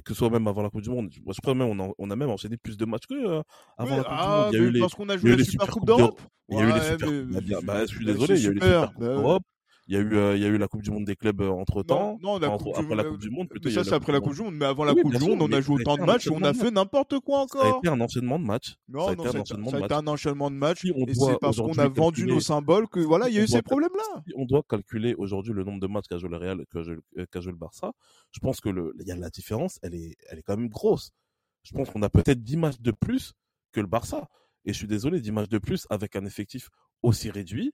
que 0.04 0.12
ce 0.12 0.14
soit 0.14 0.28
même 0.28 0.46
avant 0.48 0.62
la 0.62 0.68
Coupe 0.68 0.82
du 0.82 0.90
Monde 0.90 1.08
Je 1.10 1.40
crois 1.40 1.54
même 1.54 1.68
on 1.68 1.82
a, 1.82 1.90
on 1.96 2.10
a 2.10 2.16
même 2.16 2.28
enchaîné 2.28 2.58
plus 2.58 2.76
de 2.76 2.84
matchs 2.84 3.06
que 3.08 3.14
euh, 3.14 3.42
avant 3.78 3.92
Oui, 3.92 3.96
la 3.96 4.02
Coupe 4.02 4.12
ah, 4.12 4.26
du 4.26 4.28
Monde. 4.28 4.52
Il 4.52 4.56
y 4.56 4.60
a 4.60 4.64
eu 4.66 4.70
les, 4.72 4.80
parce 4.80 4.94
qu'on 4.94 5.08
a 5.08 5.16
joué 5.16 5.30
la 5.30 5.36
les 5.36 5.44
Super 5.44 5.68
Coupe 5.68 5.86
d'Europe. 5.86 6.20
il 6.50 6.58
y 6.58 6.60
a 6.60 6.64
eu 6.68 6.72
les 6.74 6.80
super. 6.82 7.08
bah, 7.08 7.60
bah, 7.62 7.80
je 7.86 7.94
suis 7.94 8.04
désolé, 8.04 8.38
il 8.38 8.44
y 8.44 8.46
a 8.48 8.50
eu 8.50 8.54
les 8.54 8.60
super, 8.60 8.92
bah, 8.98 9.06
d'Europe. 9.06 9.42
Il 9.88 9.94
y 9.94 9.96
a 9.96 10.00
eu, 10.00 10.16
euh, 10.16 10.36
il 10.36 10.42
y 10.42 10.44
a 10.44 10.48
eu 10.48 10.58
la 10.58 10.66
Coupe 10.66 10.82
du 10.82 10.90
Monde 10.90 11.04
des 11.04 11.14
clubs 11.14 11.40
entre 11.42 11.84
temps. 11.84 12.18
Non, 12.20 12.34
non, 12.34 12.38
la 12.40 12.50
entre- 12.50 12.64
Coupe 12.64 12.74
du 12.74 12.80
après 12.80 12.96
la 12.96 13.02
Monde- 13.04 13.12
Coupe 13.12 13.20
du 13.20 13.30
Monde, 13.30 13.48
plutôt. 13.48 13.68
Mais 13.68 13.74
ça, 13.74 13.84
c'est 13.84 13.92
après 13.94 14.12
la 14.12 14.18
Coupe 14.20 14.34
du 14.34 14.42
Monde. 14.42 14.54
Mais 14.56 14.64
avant 14.64 14.84
la 14.84 14.92
Oui, 14.94 15.02
Coupe 15.02 15.14
du 15.14 15.24
Monde, 15.24 15.42
on 15.42 15.52
a 15.52 15.60
joué 15.60 15.76
autant 15.80 15.96
de 15.96 16.02
matchs 16.02 16.26
et 16.26 16.30
on 16.30 16.42
a 16.42 16.52
fait 16.54 16.72
n'importe 16.72 17.20
quoi 17.20 17.46
Ça 17.52 17.58
a 17.60 17.66
encore. 17.68 17.78
été 17.78 17.88
un 17.88 18.00
enchaînement 18.00 18.38
de 18.40 18.44
matchs. 18.44 18.76
Non, 18.88 18.98
non, 18.98 19.06
ça, 19.06 19.10
a 19.12 19.14
de 19.14 19.20
été 19.20 19.24
matchs. 19.24 19.36
un 19.92 20.06
enchaînement 20.08 20.50
de 20.50 20.56
matchs. 20.56 20.84
Et 20.86 21.14
c'est 21.14 21.38
parce 21.40 21.56
qu'on 21.58 21.78
a 21.78 21.88
vendu 21.88 22.26
nos 22.26 22.40
symboles 22.40 22.88
que 22.88 22.98
voilà, 23.00 23.28
il 23.28 23.36
y 23.36 23.38
a 23.38 23.42
eu 23.44 23.46
ces 23.46 23.62
problèmes-là. 23.62 24.22
on 24.36 24.44
doit 24.44 24.62
calculer 24.68 25.14
aujourd'hui 25.16 25.52
le 25.52 25.62
nombre 25.62 25.80
de 25.80 25.86
matchs 25.86 26.06
qu'a 26.08 26.18
joué 26.18 26.28
le 26.30 26.36
Real, 26.36 26.64
qu'a 26.72 26.82
joué, 26.82 26.96
euh, 27.18 27.26
qu'a 27.30 27.40
joué 27.40 27.52
le 27.52 27.58
Barça, 27.58 27.92
je 28.32 28.40
pense 28.40 28.60
que 28.60 28.68
le, 28.68 28.92
il 29.00 29.06
y 29.06 29.12
a 29.12 29.16
la 29.16 29.30
différence, 29.30 29.78
elle 29.82 29.94
est, 29.94 30.16
elle 30.30 30.38
est 30.40 30.42
quand 30.42 30.56
même 30.56 30.68
grosse. 30.68 31.12
Je 31.62 31.72
pense 31.72 31.90
qu'on 31.90 32.02
a 32.02 32.08
peut-être 32.08 32.42
10 32.42 32.56
matchs 32.56 32.80
de 32.80 32.90
plus 32.90 33.34
que 33.72 33.80
le 33.80 33.86
Barça. 33.86 34.28
Et 34.64 34.72
je 34.72 34.78
suis 34.78 34.88
désolé, 34.88 35.20
10 35.20 35.30
matchs 35.32 35.48
de 35.48 35.58
plus 35.58 35.86
avec 35.90 36.16
un 36.16 36.24
effectif 36.24 36.70
aussi 37.02 37.30
réduit 37.30 37.72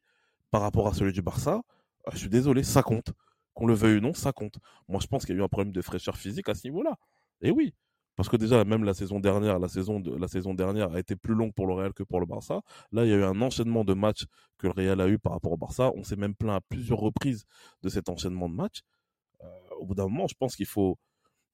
par 0.51 0.61
rapport 0.61 0.87
à 0.89 0.93
celui 0.95 1.13
du 1.13 1.23
Barça. 1.23 1.63
Euh, 2.09 2.11
Je 2.13 2.19
suis 2.19 2.29
désolé, 2.29 2.63
ça 2.63 2.83
compte. 2.83 3.13
Qu'on 3.55 3.67
le 3.67 3.75
veuille 3.75 3.99
ou 3.99 4.01
non, 4.01 4.15
ça 4.15 4.33
compte. 4.33 4.59
Moi, 4.89 5.01
je 5.01 5.07
pense 5.07 5.27
qu'il 5.27 5.35
y 5.35 5.39
a 5.39 5.43
eu 5.43 5.45
un 5.45 5.49
problème 5.49 5.73
de 5.73 5.83
fraîcheur 5.83 6.17
physique 6.17 6.49
à 6.49 6.55
ce 6.55 6.67
niveau-là. 6.67 6.97
Et 7.43 7.51
oui. 7.51 7.75
Parce 8.17 8.29
que 8.29 8.37
déjà, 8.37 8.65
même 8.65 8.85
la 8.85 8.95
saison 8.95 9.21
dernière, 9.21 9.59
la 9.59 9.69
saison, 9.69 10.03
la 10.19 10.29
saison 10.29 10.53
dernière 10.55 10.93
a 10.93 10.99
été 11.01 11.17
plus 11.17 11.35
longue 11.35 11.55
pour 11.55 11.67
le 11.67 11.75
Real 11.75 11.95
que 11.95 12.03
pour 12.03 12.21
le 12.21 12.27
Barça. 12.27 12.61
Là, 12.93 13.05
il 13.05 13.11
y 13.11 13.15
a 13.15 13.17
eu 13.17 13.25
un 13.25 13.41
enchaînement 13.41 13.85
de 13.85 13.95
matchs 13.95 14.27
que 14.59 14.67
le 14.67 14.73
Real 14.75 15.01
a 15.01 15.09
eu 15.09 15.19
par 15.19 15.33
rapport 15.33 15.53
au 15.53 15.57
Barça. 15.57 15.93
On 15.97 16.03
s'est 16.05 16.17
même 16.17 16.35
plaint 16.35 16.57
à 16.57 16.61
plusieurs 16.61 16.99
reprises 16.99 17.45
de 17.83 17.89
cet 17.89 18.09
enchaînement 18.11 18.49
de 18.49 18.55
matchs. 18.55 18.83
Euh, 19.43 19.47
au 19.79 19.87
bout 19.87 19.95
d'un 19.95 20.05
moment, 20.05 20.27
je 20.27 20.35
pense 20.39 20.57
qu'il 20.57 20.67
faut, 20.67 20.99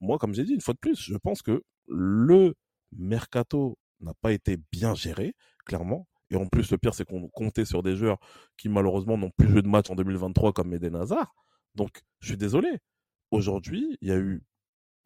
moi, 0.00 0.18
comme 0.18 0.34
j'ai 0.34 0.44
dit 0.44 0.52
une 0.54 0.60
fois 0.60 0.74
de 0.74 0.80
plus, 0.80 1.00
je 1.00 1.16
pense 1.16 1.42
que 1.42 1.62
le 1.86 2.54
mercato 2.92 3.78
n'a 4.00 4.14
pas 4.20 4.32
été 4.32 4.58
bien 4.72 4.94
géré, 4.94 5.34
clairement. 5.64 6.06
Et 6.30 6.36
en 6.36 6.46
plus, 6.46 6.70
le 6.70 6.78
pire, 6.78 6.94
c'est 6.94 7.04
qu'on 7.04 7.28
comptait 7.28 7.64
sur 7.64 7.82
des 7.82 7.96
joueurs 7.96 8.18
qui, 8.56 8.68
malheureusement, 8.68 9.16
n'ont 9.16 9.30
plus 9.30 9.48
joué 9.48 9.62
de 9.62 9.68
match 9.68 9.90
en 9.90 9.94
2023 9.94 10.52
comme 10.52 10.72
Eden 10.74 10.96
Hazard. 10.96 11.34
Donc, 11.74 12.02
je 12.20 12.28
suis 12.28 12.36
désolé. 12.36 12.68
Aujourd'hui, 13.30 13.96
il 14.00 14.08
y 14.08 14.12
a 14.12 14.16
eu 14.16 14.42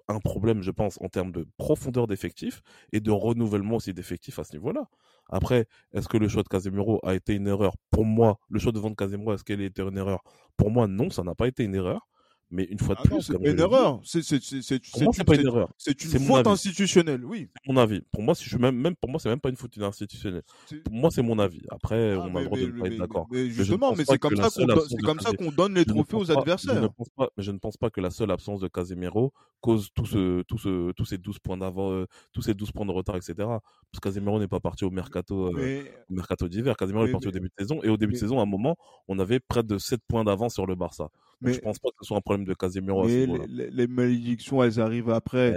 un 0.09 0.19
problème, 0.21 0.63
je 0.63 0.71
pense, 0.71 1.01
en 1.01 1.09
termes 1.09 1.33
de 1.33 1.47
profondeur 1.57 2.07
d'effectifs 2.07 2.63
et 2.93 3.01
de 3.01 3.11
renouvellement 3.11 3.77
aussi 3.77 3.95
d'effectifs 3.95 4.39
à 4.39 4.45
ce 4.45 4.53
niveau-là. 4.53 4.89
Après, 5.29 5.67
est-ce 5.93 6.09
que 6.09 6.17
le 6.17 6.29
choix 6.29 6.43
de 6.43 6.49
Casemiro 6.49 7.01
a 7.05 7.15
été 7.15 7.35
une 7.35 7.47
erreur? 7.47 7.75
Pour 7.91 8.05
moi, 8.05 8.39
le 8.49 8.59
choix 8.59 8.73
de 8.73 8.79
vendre 8.81 8.97
Casemiro, 8.97 9.33
est-ce 9.35 9.45
qu'elle 9.45 9.61
a 9.61 9.65
été 9.65 9.83
une 9.83 9.97
erreur? 9.97 10.23
Pour 10.57 10.71
moi, 10.71 10.87
non, 10.87 11.11
ça 11.11 11.23
n'a 11.23 11.35
pas 11.35 11.47
été 11.47 11.65
une 11.65 11.75
erreur. 11.75 12.09
Mais 12.53 12.65
une 12.65 12.79
fois 12.79 12.95
de 12.95 13.01
ah 13.03 13.09
plus, 13.09 13.23
c'est 13.23 13.35
une 13.35 13.59
erreur. 13.59 14.01
C'est 14.05 15.25
pas 15.25 15.35
une 15.35 15.47
erreur. 15.47 15.73
C'est 15.79 16.05
une 16.05 16.21
faute 16.21 16.47
institutionnelle, 16.47 17.25
oui. 17.25 17.49
C'est 17.55 17.73
mon 17.73 17.81
avis. 17.81 18.03
Pour 18.13 18.23
moi, 18.23 18.35
si 18.35 18.45
je 18.45 18.59
même, 18.59 18.77
même 18.77 18.95
pour 18.95 19.11
moi, 19.11 19.19
c'est 19.19 19.31
même 19.31 19.41
pas 19.41 19.49
une 19.49 19.57
faute 19.57 19.77
institutionnelle. 19.79 20.43
Pour 20.85 20.93
moi, 20.93 21.11
c'est 21.11 21.23
mon 21.23 21.39
avis. 21.39 21.63
Après, 21.71 22.13
ah, 22.13 22.21
on 22.21 22.37
a 22.37 22.41
le 22.41 22.45
droit 22.45 22.59
de 22.59 22.67
pas 22.67 22.87
être 22.87 22.99
d'accord. 22.99 23.29
Justement, 23.33 23.95
mais 23.97 24.05
c'est 24.05 24.19
comme 24.19 24.37
ça 24.37 25.33
qu'on 25.33 25.51
donne 25.51 25.75
les 25.75 25.87
trophées 25.87 26.17
aux 26.17 26.31
adversaires. 26.31 26.75
Je 26.77 26.81
ne 26.81 26.89
pense 26.89 27.09
pas, 27.17 27.31
mais 27.37 27.43
je 27.43 27.51
ne 27.51 27.59
pense 27.59 27.77
pas 27.79 27.91
que 27.91 28.01
la 28.01 28.11
seule 28.11 28.31
absence 28.31 28.61
de 28.61 28.69
Casemiro 28.69 29.33
cause 29.63 29.91
tout 29.95 30.05
ce, 30.05 30.43
tout 30.43 30.59
ce, 30.59 30.93
tous 30.93 31.05
ces 31.05 31.17
12 31.17 31.39
points 31.39 31.57
d'avant, 31.57 31.93
euh, 31.93 32.07
tous 32.33 32.43
ces 32.43 32.53
12 32.53 32.73
points 32.73 32.85
de 32.85 32.91
retard, 32.91 33.17
etc. 33.17 33.35
Parce 33.37 33.63
que 33.95 34.01
Casemiro 34.01 34.39
n'est 34.39 34.49
pas 34.49 34.61
parti 34.61 34.85
au 34.85 34.91
mercato, 34.91 35.57
euh, 35.57 35.85
mercato 36.11 36.49
d'hiver. 36.49 36.77
Casemiro 36.77 37.07
est 37.07 37.13
parti 37.13 37.29
au 37.29 37.31
début 37.31 37.49
de 37.49 37.55
saison. 37.57 37.81
Et 37.83 37.89
au 37.89 37.97
début 37.97 38.13
de 38.13 38.19
saison, 38.19 38.41
à 38.41 38.43
un 38.43 38.47
moment, 38.47 38.77
on 39.09 39.19
avait 39.19 39.41
près 39.41 39.63
de 39.63 39.79
7 39.79 40.01
points 40.07 40.25
d'avance 40.25 40.55
sur 40.55 40.67
le 40.67 40.75
Barça. 40.75 41.09
Mais 41.43 41.53
je 41.55 41.61
pense 41.61 41.79
pas 41.79 41.89
que 41.91 41.97
ce 42.01 42.07
soit 42.07 42.17
un 42.17 42.21
problème 42.21 42.47
de 42.47 42.55
Casemiro. 42.55 43.05
Mais 43.05 43.27
les, 43.49 43.87
malédictions, 43.87 44.63
elles 44.63 44.81
arrivent 44.81 45.11
après. 45.11 45.55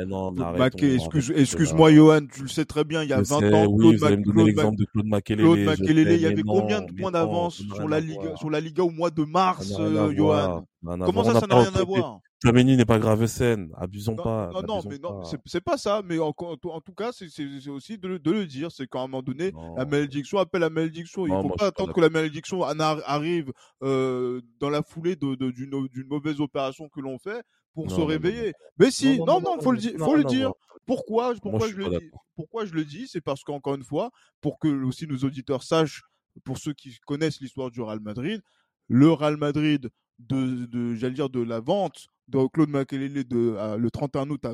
excuse, 0.81 1.31
excuse-moi, 1.36 1.93
Johan, 1.93 2.21
tu 2.31 2.43
le 2.43 2.47
sais 2.47 2.65
très 2.65 2.83
bien, 2.83 3.03
il 3.03 3.09
y 3.09 3.13
a 3.13 3.21
20 3.21 3.53
ans, 3.53 3.67
oui, 3.69 3.97
Claude, 3.97 4.23
Claude, 4.23 4.47
l'exemple 4.47 4.77
de 4.77 4.86
Claude 4.86 5.07
Makelele. 5.07 5.45
Claude 5.45 5.59
Makelele, 5.59 6.11
il 6.11 6.21
y 6.21 6.25
avait 6.25 6.43
combien 6.43 6.81
de 6.81 6.91
points 6.91 7.11
d'avance 7.11 7.61
sur 7.75 7.88
la 7.88 7.99
Liga, 7.99 8.36
sur 8.38 8.49
la 8.49 8.59
Liga 8.59 8.83
au 8.83 8.91
mois 8.91 9.11
de 9.11 9.23
mars, 9.23 9.73
euh, 9.79 10.13
Johan? 10.15 10.65
Comment 10.83 11.23
ça, 11.23 11.39
ça 11.39 11.47
n'a 11.47 11.61
rien 11.61 11.75
à 11.75 11.83
voir? 11.83 12.19
Flamini 12.46 12.78
n'est 12.78 12.86
pas 12.86 13.00
grave 13.00 13.26
scène, 13.26 13.72
abusons 13.76 14.16
pas. 14.16 14.52
Non, 14.54 14.62
non, 14.62 14.82
mais 14.88 15.00
non, 15.00 15.24
c'est 15.46 15.62
pas 15.62 15.80
ça. 15.80 16.04
Mais 16.06 16.20
en, 16.20 16.32
en 16.38 16.82
tout 16.82 16.93
cas, 16.93 17.12
c'est 17.12 17.26
aussi 17.70 17.98
de, 17.98 18.18
de, 18.18 18.32
le 18.32 18.46
dire. 18.46 18.72
C'est 18.72 18.86
qu'à 18.86 19.00
un 19.00 19.08
moment 19.08 19.24
donné, 19.24 19.52
la 19.76 19.86
malédiction 19.86 20.38
appelle 20.38 20.62
la 20.62 20.70
malédiction. 20.70 21.26
Il 21.26 21.34
ne 21.34 21.41
faut 21.41 21.50
pas 21.50 21.68
attendre 21.68 21.91
que 21.91 22.02
la 22.02 22.12
malédiction 22.12 22.62
arrive 22.62 23.52
euh, 23.82 24.41
dans 24.60 24.70
la 24.70 24.84
foulée 24.84 25.16
d'une 25.16 26.06
mauvaise 26.08 26.39
opération 26.39 26.88
que 26.88 27.00
l'on 27.00 27.18
fait 27.18 27.43
pour 27.74 27.89
se 27.89 28.00
réveiller. 28.00 28.54
Mais 28.78 28.91
si, 28.91 29.18
non, 29.18 29.41
non, 29.41 29.60
faut 29.60 29.72
le 29.72 29.80
dire, 29.80 29.93
faut 29.98 30.16
le 30.16 30.24
dire. 30.24 30.52
Pourquoi, 30.86 31.34
pourquoi 31.41 31.68
je, 31.68 31.78
le 31.78 31.89
dis? 31.89 32.12
Pourquoi 32.36 32.66
je 32.66 32.74
le 32.74 32.86
dis? 32.86 33.08
C'est 33.08 33.22
parce 33.22 33.41
qu'encore 33.41 33.74
une 33.74 33.84
fois, 33.84 34.12
pour 34.39 34.60
que 34.60 34.68
aussi 34.84 35.08
nos 35.08 35.18
auditeurs 35.18 35.64
sachent, 35.64 36.04
pour 36.43 36.60
ceux 36.60 36.74
qui 36.74 36.96
connaissent 37.08 37.41
l'histoire 37.41 37.72
du 37.72 37.82
Real 37.82 38.02
Madrid, 38.02 38.39
le 38.88 39.12
Real 39.12 39.36
Madrid 39.36 39.89
de, 40.20 40.68
de 40.68 40.93
j'allais 40.93 41.16
dire 41.16 41.32
de 41.32 41.41
la 41.41 41.60
vente 41.60 42.08
de 42.28 42.47
Claude 42.47 42.69
Makelele 42.69 43.23
de 43.23 43.76
le 43.78 43.91
31 43.91 44.30
août 44.30 44.45
à 44.45 44.53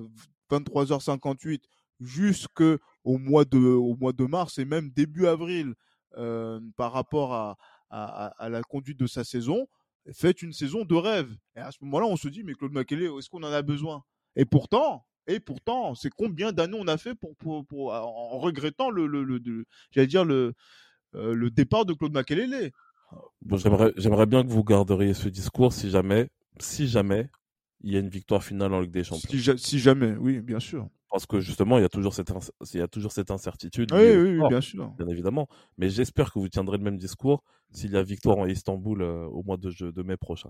23h58 0.49 1.61
jusqu'au 1.99 2.78
mois 3.05 3.45
de 3.45 3.59
au 3.59 3.95
mois 3.95 4.13
de 4.13 4.26
mars 4.26 4.57
et 4.57 4.65
même 4.65 4.89
début 4.89 5.28
avril 5.28 5.74
euh, 6.17 6.59
par 6.76 6.91
rapport 6.91 7.34
à, 7.34 7.57
à, 7.89 8.49
la 8.49 8.61
conduite 8.63 8.99
de 8.99 9.07
sa 9.07 9.24
saison 9.24 9.67
fait 10.13 10.41
une 10.41 10.51
saison 10.51 10.84
de 10.84 10.95
rêve. 10.95 11.32
Et 11.55 11.59
à 11.59 11.72
ce 11.72 11.78
moment-là 11.82 12.07
on 12.07 12.17
se 12.17 12.28
dit 12.28 12.43
mais 12.43 12.53
Claude 12.53 12.74
Makelele 12.74 13.11
est-ce 13.17 13.30
qu'on 13.30 13.43
en 13.43 13.51
a 13.51 13.61
besoin? 13.61 14.03
Et 14.36 14.45
pourtant 14.45 15.05
et 15.28 15.39
pourtant 15.39 15.95
c'est 15.95 16.09
combien 16.09 16.51
d'années 16.51 16.78
on 16.80 16.88
a 16.88 16.97
fait 16.97 17.15
pour, 17.15 17.36
pour, 17.36 17.65
pour 17.65 17.93
en 17.93 18.39
regrettant 18.39 18.89
le, 18.89 19.05
le, 19.07 19.24
le, 19.24 19.65
j'allais 19.91 20.07
dire 20.07 20.26
le 20.26 20.53
euh, 21.15 21.34
le 21.34 21.51
départ 21.51 21.86
de 21.86 21.93
Claude 21.93 22.13
Makelele? 22.13 22.72
Bon, 23.41 23.57
j'aimerais, 23.57 23.91
j'aimerais 23.97 24.26
bien 24.26 24.43
que 24.43 24.49
vous 24.49 24.63
garderiez 24.63 25.13
ce 25.13 25.28
discours 25.28 25.74
si 25.74 25.89
jamais, 25.89 26.30
si 26.59 26.88
jamais 26.88 27.30
il 27.84 27.93
y 27.93 27.97
a 27.97 27.99
une 27.99 28.09
victoire 28.09 28.43
finale 28.43 28.73
en 28.73 28.82
Ligue 28.82 28.91
des 28.91 29.03
Champions. 29.03 29.55
Si, 29.57 29.79
jamais, 29.79 30.15
oui, 30.19 30.39
bien 30.41 30.59
sûr. 30.59 30.88
Parce 31.09 31.25
que 31.25 31.41
justement, 31.41 31.77
il 31.77 31.82
y 31.82 31.86
a 31.86 31.89
toujours 31.89 32.13
cette, 32.13 32.32
il 32.73 32.79
y 32.79 32.84
a 32.84 32.88
toujours 32.88 33.11
cette 33.11 33.32
incertitude. 33.32 33.91
Oui, 33.91 34.15
oui, 34.15 34.47
bien 34.47 34.61
sûr. 34.61 34.89
Bien 34.97 35.07
évidemment. 35.07 35.47
Mais 35.77 35.89
j'espère 35.89 36.32
que 36.32 36.39
vous 36.39 36.47
tiendrez 36.47 36.77
le 36.77 36.84
même 36.84 36.97
discours 36.97 37.43
s'il 37.71 37.91
y 37.91 37.97
a 37.97 38.03
victoire 38.03 38.38
en 38.38 38.45
Istanbul 38.47 39.01
euh, 39.01 39.25
au 39.25 39.43
mois 39.43 39.57
de, 39.57 39.71
de, 39.91 40.03
mai 40.03 40.17
prochain. 40.17 40.49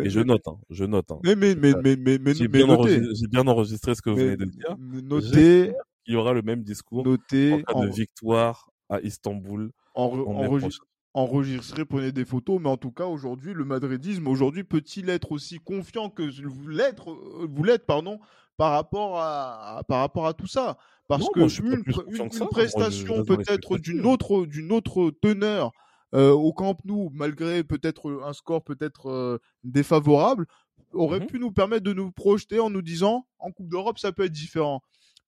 et 0.00 0.08
je 0.08 0.20
note, 0.20 0.46
hein, 0.48 0.58
je 0.70 0.84
note. 0.84 1.10
Hein. 1.10 1.18
Mais, 1.24 1.34
mais, 1.34 1.54
mais, 1.54 1.74
mais, 1.96 2.18
mais, 2.18 2.34
j'ai 2.34 2.48
bien, 2.48 2.66
bien, 2.66 3.46
enregistré 3.46 3.94
ce 3.94 4.02
que 4.02 4.10
vous 4.10 4.16
venez 4.16 4.36
de 4.36 4.44
dire. 4.44 4.76
Notez. 4.78 5.72
Il 6.06 6.14
y 6.14 6.16
aura 6.16 6.32
le 6.32 6.40
même 6.40 6.62
discours 6.62 7.04
notez 7.04 7.52
en 7.52 7.62
cas 7.62 7.86
de 7.86 7.90
victoire 7.90 8.70
à 8.88 9.00
Istanbul 9.00 9.70
en, 9.94 10.04
en, 10.04 10.40
mai 10.40 10.48
prochain 10.48 10.84
enregistrer, 11.14 11.84
prenez 11.84 12.12
des 12.12 12.24
photos, 12.24 12.60
mais 12.60 12.68
en 12.68 12.76
tout 12.76 12.92
cas 12.92 13.06
aujourd'hui, 13.06 13.54
le 13.54 13.64
madridisme 13.64 14.28
aujourd'hui 14.28 14.64
peut-il 14.64 15.08
être 15.10 15.32
aussi 15.32 15.58
confiant 15.58 16.10
que 16.10 16.22
vous 16.46 16.68
l'êtes, 16.68 17.00
euh, 17.06 17.46
vous 17.50 17.64
l'êtes, 17.64 17.86
pardon, 17.86 18.20
par 18.56 18.72
rapport 18.72 19.18
à, 19.18 19.82
par 19.88 20.00
rapport 20.00 20.26
à 20.26 20.34
tout 20.34 20.46
ça, 20.46 20.76
parce 21.06 21.28
que 21.30 21.40
une, 21.40 22.48
prestation 22.48 23.24
peut-être 23.24 23.78
d'une 23.78 24.04
autre 24.04 24.46
d'une 24.46 24.72
autre 24.72 25.10
teneur 25.22 25.72
euh, 26.14 26.32
au 26.32 26.52
Camp 26.52 26.76
Nou, 26.84 27.10
malgré 27.14 27.64
peut-être 27.64 28.22
un 28.24 28.32
score 28.32 28.62
peut-être 28.62 29.08
euh, 29.10 29.38
défavorable, 29.64 30.46
aurait 30.92 31.20
mmh 31.20 31.26
pu 31.26 31.38
nous 31.38 31.52
permettre 31.52 31.84
de 31.84 31.92
nous 31.92 32.10
projeter 32.10 32.60
en 32.60 32.70
nous 32.70 32.82
disant 32.82 33.26
en 33.38 33.50
Coupe 33.52 33.68
d'Europe 33.68 33.98
ça 33.98 34.12
peut 34.12 34.24
être 34.24 34.32
différent. 34.32 34.82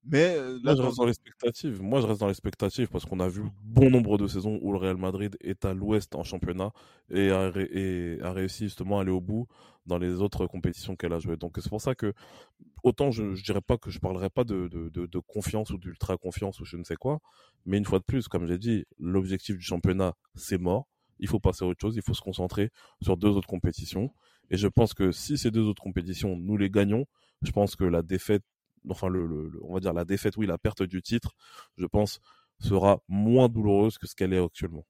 Mais 0.04 0.34
euh, 0.36 0.58
là, 0.64 0.74
je 0.74 0.82
reste 0.82 0.96
dans 0.96 1.04
l'expectative. 1.04 1.82
Moi, 1.82 2.00
je 2.00 2.06
reste 2.06 2.20
dans 2.20 2.28
l'expectative 2.28 2.88
parce 2.88 3.04
qu'on 3.04 3.20
a 3.20 3.28
vu 3.28 3.42
bon 3.62 3.90
nombre 3.90 4.16
de 4.16 4.26
saisons 4.26 4.58
où 4.62 4.72
le 4.72 4.78
Real 4.78 4.96
Madrid 4.96 5.36
est 5.40 5.64
à 5.64 5.74
l'ouest 5.74 6.14
en 6.14 6.24
championnat 6.24 6.72
et 7.10 7.30
a, 7.30 7.42
a, 7.42 8.32
réussi 8.32 8.64
justement 8.64 8.98
à 8.98 9.02
aller 9.02 9.10
au 9.10 9.20
bout 9.20 9.46
dans 9.86 9.98
les 9.98 10.22
autres 10.22 10.46
compétitions 10.46 10.96
qu'elle 10.96 11.12
a 11.12 11.18
jouées. 11.18 11.36
Donc, 11.36 11.58
c'est 11.60 11.68
pour 11.68 11.82
ça 11.82 11.94
que, 11.94 12.14
autant 12.82 13.10
je, 13.10 13.34
je 13.34 13.44
dirais 13.44 13.60
pas 13.60 13.76
que 13.76 13.90
je 13.90 13.98
parlerai 13.98 14.30
pas 14.30 14.44
de, 14.44 14.68
de, 14.68 14.88
de, 14.88 15.06
de 15.06 15.18
confiance 15.18 15.70
ou 15.70 15.76
d'ultra 15.78 16.16
confiance 16.16 16.60
ou 16.60 16.64
je 16.64 16.76
ne 16.78 16.84
sais 16.84 16.96
quoi, 16.96 17.20
mais 17.66 17.76
une 17.76 17.84
fois 17.84 17.98
de 17.98 18.04
plus, 18.04 18.26
comme 18.26 18.46
j'ai 18.46 18.58
dit, 18.58 18.84
l'objectif 18.98 19.56
du 19.56 19.62
championnat, 19.62 20.14
c'est 20.34 20.58
mort. 20.58 20.86
Il 21.18 21.28
faut 21.28 21.40
passer 21.40 21.64
à 21.64 21.68
autre 21.68 21.80
chose. 21.80 21.96
Il 21.96 22.02
faut 22.02 22.14
se 22.14 22.22
concentrer 22.22 22.70
sur 23.02 23.18
deux 23.18 23.28
autres 23.28 23.48
compétitions. 23.48 24.10
Et 24.50 24.56
je 24.56 24.66
pense 24.66 24.94
que 24.94 25.12
si 25.12 25.36
ces 25.36 25.50
deux 25.50 25.62
autres 25.62 25.82
compétitions, 25.82 26.36
nous 26.36 26.56
les 26.56 26.70
gagnons, 26.70 27.04
je 27.42 27.52
pense 27.52 27.76
que 27.76 27.84
la 27.84 28.02
défaite 28.02 28.42
enfin 28.88 29.08
le, 29.08 29.50
on 29.62 29.74
va 29.74 29.80
dire 29.80 29.92
la 29.92 30.04
défaite, 30.04 30.36
oui, 30.36 30.46
la 30.46 30.58
perte 30.58 30.82
du 30.82 31.02
titre, 31.02 31.34
je 31.76 31.86
pense, 31.86 32.20
sera 32.58 33.02
moins 33.08 33.48
douloureuse 33.48 33.98
que 33.98 34.06
ce 34.06 34.14
qu'elle 34.14 34.32
est 34.32 34.42
actuellement. 34.42 34.84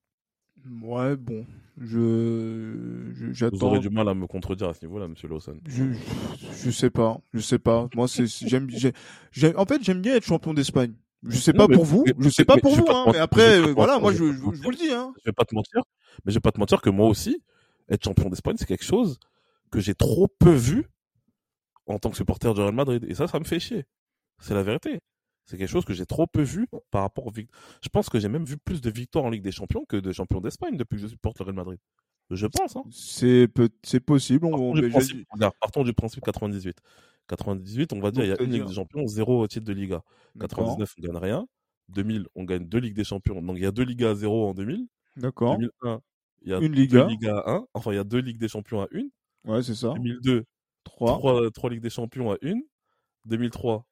Ouais, 0.83 1.17
bon, 1.17 1.47
je, 1.79 3.13
j'attends. 3.33 3.57
Vous 3.57 3.65
aurez 3.65 3.79
du 3.79 3.89
mal 3.89 4.09
à 4.09 4.15
me 4.15 4.27
contredire 4.27 4.69
à 4.69 4.75
ce 4.75 4.85
niveau-là, 4.85 5.09
Monsieur 5.09 5.29
Lawson. 5.29 5.59
Je, 5.67 5.85
je, 6.63 6.71
sais 6.71 6.91
pas, 6.91 7.19
je 7.33 7.41
sais 7.41 7.59
pas. 7.59 7.89
Moi, 7.95 8.09
c'est, 8.09 8.27
j'aime, 8.27 8.69
j'aime, 8.69 9.55
en 9.57 9.65
fait, 9.65 9.83
j'aime 9.83 10.03
bien 10.03 10.17
être 10.17 10.25
champion 10.25 10.53
d'Espagne. 10.53 10.93
Je 11.23 11.37
sais 11.37 11.53
pas 11.53 11.69
pour 11.69 11.85
vous, 11.85 12.05
je 12.19 12.29
sais 12.31 12.45
pas 12.45 12.57
pour 12.57 12.75
vous, 12.75 12.87
hein, 12.89 13.07
mais 13.13 13.19
après, 13.19 13.73
voilà, 13.73 13.99
moi, 13.99 14.13
je, 14.13 14.25
vous 14.25 14.71
le 14.71 14.77
dis, 14.77 14.91
hein. 14.91 15.13
Je 15.19 15.31
vais 15.31 15.35
pas 15.35 15.45
te 15.45 15.55
mentir, 15.55 15.83
mais 16.25 16.33
je 16.33 16.37
vais 16.37 16.41
pas 16.41 16.53
te 16.53 16.59
mentir 16.59 16.81
que 16.81 16.91
moi 16.91 17.09
aussi, 17.09 17.43
être 17.89 18.05
champion 18.05 18.29
d'Espagne, 18.29 18.57
c'est 18.59 18.67
quelque 18.67 18.85
chose 18.85 19.19
que 19.71 19.81
j'ai 19.81 19.95
trop 19.95 20.29
peu 20.39 20.53
vu 20.53 20.89
en 21.91 21.99
tant 21.99 22.11
que 22.11 22.17
supporter 22.17 22.53
du 22.55 22.61
Real 22.61 22.75
Madrid. 22.75 23.05
Et 23.09 23.15
ça, 23.15 23.27
ça 23.27 23.39
me 23.39 23.45
fait 23.45 23.61
chier. 23.61 23.85
C'est 24.39 24.55
la 24.55 24.63
vérité. 24.63 25.01
C'est 25.47 25.59
quelque 25.59 25.69
chose 25.69 25.85
que 25.85 25.93
j'ai 25.93 26.07
trop 26.07 26.27
peu 26.27 26.43
vu 26.43 26.69
par 26.91 27.03
rapport 27.03 27.27
aux 27.27 27.31
victoires. 27.31 27.61
Je 27.83 27.89
pense 27.89 28.09
que 28.09 28.21
j'ai 28.21 28.29
même 28.29 28.45
vu 28.45 28.57
plus 28.57 28.81
de 28.81 28.91
victoires 28.91 29.25
en 29.25 29.31
Ligue 29.31 29.43
des 29.43 29.53
Champions 29.53 29.85
que 29.85 29.97
de 29.97 30.13
champions 30.13 30.41
d'Espagne 30.41 30.77
depuis 30.77 30.97
que 30.97 31.03
je 31.03 31.09
supporte 31.09 31.39
le 31.41 31.47
Real 31.47 31.57
Madrid. 31.57 31.79
Je 32.31 32.47
pense. 32.47 32.77
Hein. 32.77 32.85
C'est 32.91 33.49
c'est 33.83 34.01
possible. 34.01 34.49
Partons, 34.49 34.73
du 34.75 34.89
principe, 34.89 35.29
partons 35.61 35.83
du 35.83 35.93
principe 35.93 36.25
98. 36.25 36.77
98, 37.27 37.93
on 37.93 38.01
va 38.01 38.11
dire, 38.11 38.25
il 38.25 38.29
y 38.29 38.33
a 38.33 38.43
une 38.43 38.51
Ligue 38.51 38.67
des 38.67 38.75
Champions, 38.75 39.07
zéro 39.07 39.47
titre 39.47 39.65
de 39.67 39.73
Liga. 39.73 40.03
99, 40.39 40.95
on 40.99 41.03
gagne 41.03 41.17
rien. 41.17 41.47
2000, 41.89 42.27
on 42.35 42.45
gagne 42.45 42.67
deux 42.67 42.79
Ligues 42.79 42.95
des 42.95 43.05
Champions. 43.05 43.41
Donc 43.43 43.57
il 43.57 43.63
y 43.63 43.67
a 43.67 43.73
deux 43.73 43.85
Ligas 43.85 44.11
à 44.11 44.15
zéro 44.15 44.49
en 44.49 44.55
2000. 44.55 44.87
D'accord. 45.17 45.59
2001, 45.59 46.01
il 46.43 46.51
y 46.51 46.55
a 46.55 46.59
une 46.59 46.73
Liga. 46.73 47.03
deux 47.03 47.09
Ligas 47.09 47.39
à 47.39 47.53
1. 47.53 47.67
Enfin, 47.75 47.93
il 47.93 47.97
y 47.97 47.99
a 47.99 48.05
deux 48.05 48.19
Ligues 48.19 48.39
des 48.39 48.49
Champions 48.49 48.83
à 48.83 48.89
une. 48.93 49.11
Ouais, 49.45 49.63
c'est 49.63 49.75
ça. 49.75 49.93
2002, 49.95 50.45
3. 51.01 51.51
3, 51.51 51.71
Ligues 51.71 51.81
des 51.83 51.91
Champions 51.91 52.31
à 52.33 52.37
1. 52.43 52.61
2003, 53.25 53.87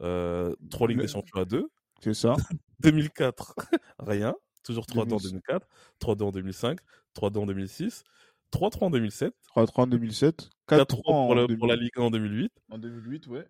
euh, 0.00 0.54
3 0.70 0.88
Ligues 0.88 1.00
des 1.00 1.08
Champions 1.08 1.40
à 1.40 1.44
2. 1.44 1.68
C'est 2.00 2.14
ça. 2.14 2.34
2004, 2.80 3.54
rien. 3.98 4.34
Toujours 4.64 4.86
3-2 4.86 5.14
en 5.14 5.16
2004. 5.16 5.66
3-2 6.00 6.22
en 6.24 6.30
2005. 6.30 6.78
3-2 7.14 7.38
en 7.38 7.46
2006. 7.46 8.04
3-3 8.52 8.84
en 8.84 8.90
2007. 8.90 9.34
3-3 9.56 9.82
en 9.82 9.86
2007. 9.86 10.50
4-3 10.68 11.02
pour, 11.02 11.34
la, 11.34 11.46
pour 11.46 11.66
la 11.66 11.76
Liga 11.76 12.02
en 12.02 12.10
2008. 12.10 12.52
En 12.70 12.78
2008, 12.78 13.26
ouais. 13.28 13.46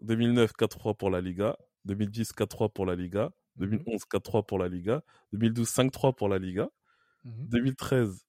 2009, 0.00 0.52
4-3 0.58 0.96
pour 0.96 1.10
la 1.10 1.20
Liga. 1.20 1.56
2010, 1.84 2.32
4-3 2.32 2.72
pour 2.72 2.86
la 2.86 2.96
Liga. 2.96 3.30
2011, 3.56 4.02
4-3 4.10 4.46
pour 4.46 4.58
la 4.58 4.68
Liga. 4.68 5.02
2012, 5.32 5.68
5-3 5.68 6.14
pour 6.14 6.28
la 6.28 6.38
Liga. 6.38 6.68
2013, 7.24 8.26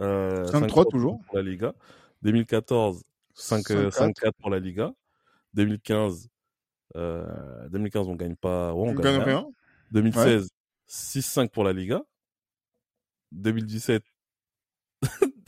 euh, 0.00 0.44
5-3 0.44 0.90
toujours 0.90 1.20
pour 1.26 1.36
la 1.36 1.42
Liga. 1.42 1.74
2014, 2.22 3.04
5-4 3.36 4.32
pour 4.40 4.50
la 4.50 4.58
Liga. 4.58 4.92
2015, 5.54 6.28
2015, 6.94 8.08
on 8.08 8.14
gagne 8.14 8.36
pas. 8.36 8.72
on, 8.74 8.92
gagne 8.94 9.18
rien. 9.18 9.46
2016, 9.92 10.48
6-5 10.88 11.50
pour 11.50 11.64
la 11.64 11.72
Liga. 11.72 12.02
2017, 13.32 14.02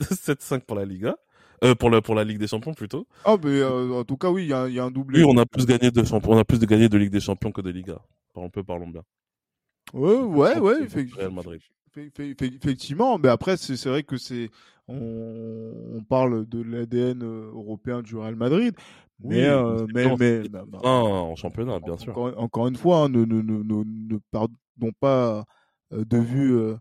7-5 0.01 0.59
pour 0.65 0.75
la 0.75 0.85
Liga. 0.85 1.15
Euh, 1.63 1.75
pour, 1.75 1.89
la, 1.89 2.01
pour 2.01 2.15
la 2.15 2.25
Ligue 2.25 2.39
des 2.39 2.47
Champions 2.47 2.73
plutôt. 2.73 3.07
Ah, 3.23 3.37
mais 3.41 3.61
euh, 3.61 3.93
en 3.93 4.03
tout 4.03 4.17
cas, 4.17 4.29
oui, 4.29 4.43
il 4.43 4.49
y 4.49 4.53
a, 4.53 4.67
y 4.67 4.79
a, 4.79 4.83
un 4.83 4.91
doublé. 4.91 5.23
Oui, 5.23 5.25
on 5.29 5.37
a 5.37 5.45
plus 5.45 5.65
gagné 5.65 5.91
de 5.91 6.03
champions, 6.03 6.31
on 6.31 6.37
a 6.37 6.43
plus 6.43 6.59
de 6.59 6.65
gagné 6.65 6.89
de 6.89 6.97
Ligue 6.97 7.11
des 7.11 7.21
Champions 7.21 7.51
que 7.51 7.61
de 7.61 7.69
Liga. 7.69 7.99
Un 8.35 8.49
peu, 8.49 8.63
parlons 8.63 8.89
bien. 8.89 9.03
Ouais, 9.93 10.17
ouais, 10.17 10.59
ouais, 10.59 10.83
effectivement. 10.83 11.41
Effectivement, 11.97 13.17
mais 13.17 13.29
après, 13.29 13.57
c'est 13.57 13.85
vrai 13.85 14.03
que 14.03 14.17
c'est. 14.17 14.49
On, 14.87 15.71
on, 15.95 16.03
parle 16.03 16.45
de 16.45 16.61
l'ADN 16.61 17.23
euh, 17.23 17.49
européen 17.53 18.01
du 18.01 18.17
Real 18.17 18.35
Madrid. 18.35 18.75
Mais, 19.23 19.45
euh, 19.45 19.87
mais, 19.93 20.13
mais, 20.17 20.49
bah, 20.49 20.65
bah, 20.67 20.79
en 20.83 21.35
championnat, 21.37 21.79
bien 21.79 21.97
sûr. 21.97 22.17
Encore, 22.17 22.67
une 22.67 22.75
fois, 22.75 23.03
hein, 23.03 23.09
ne, 23.09 23.23
ne, 23.23 23.41
ne, 23.41 23.63
ne, 23.63 24.17
perdons 24.31 24.91
pas 24.99 25.45
de 25.91 26.17
vue 26.17 26.75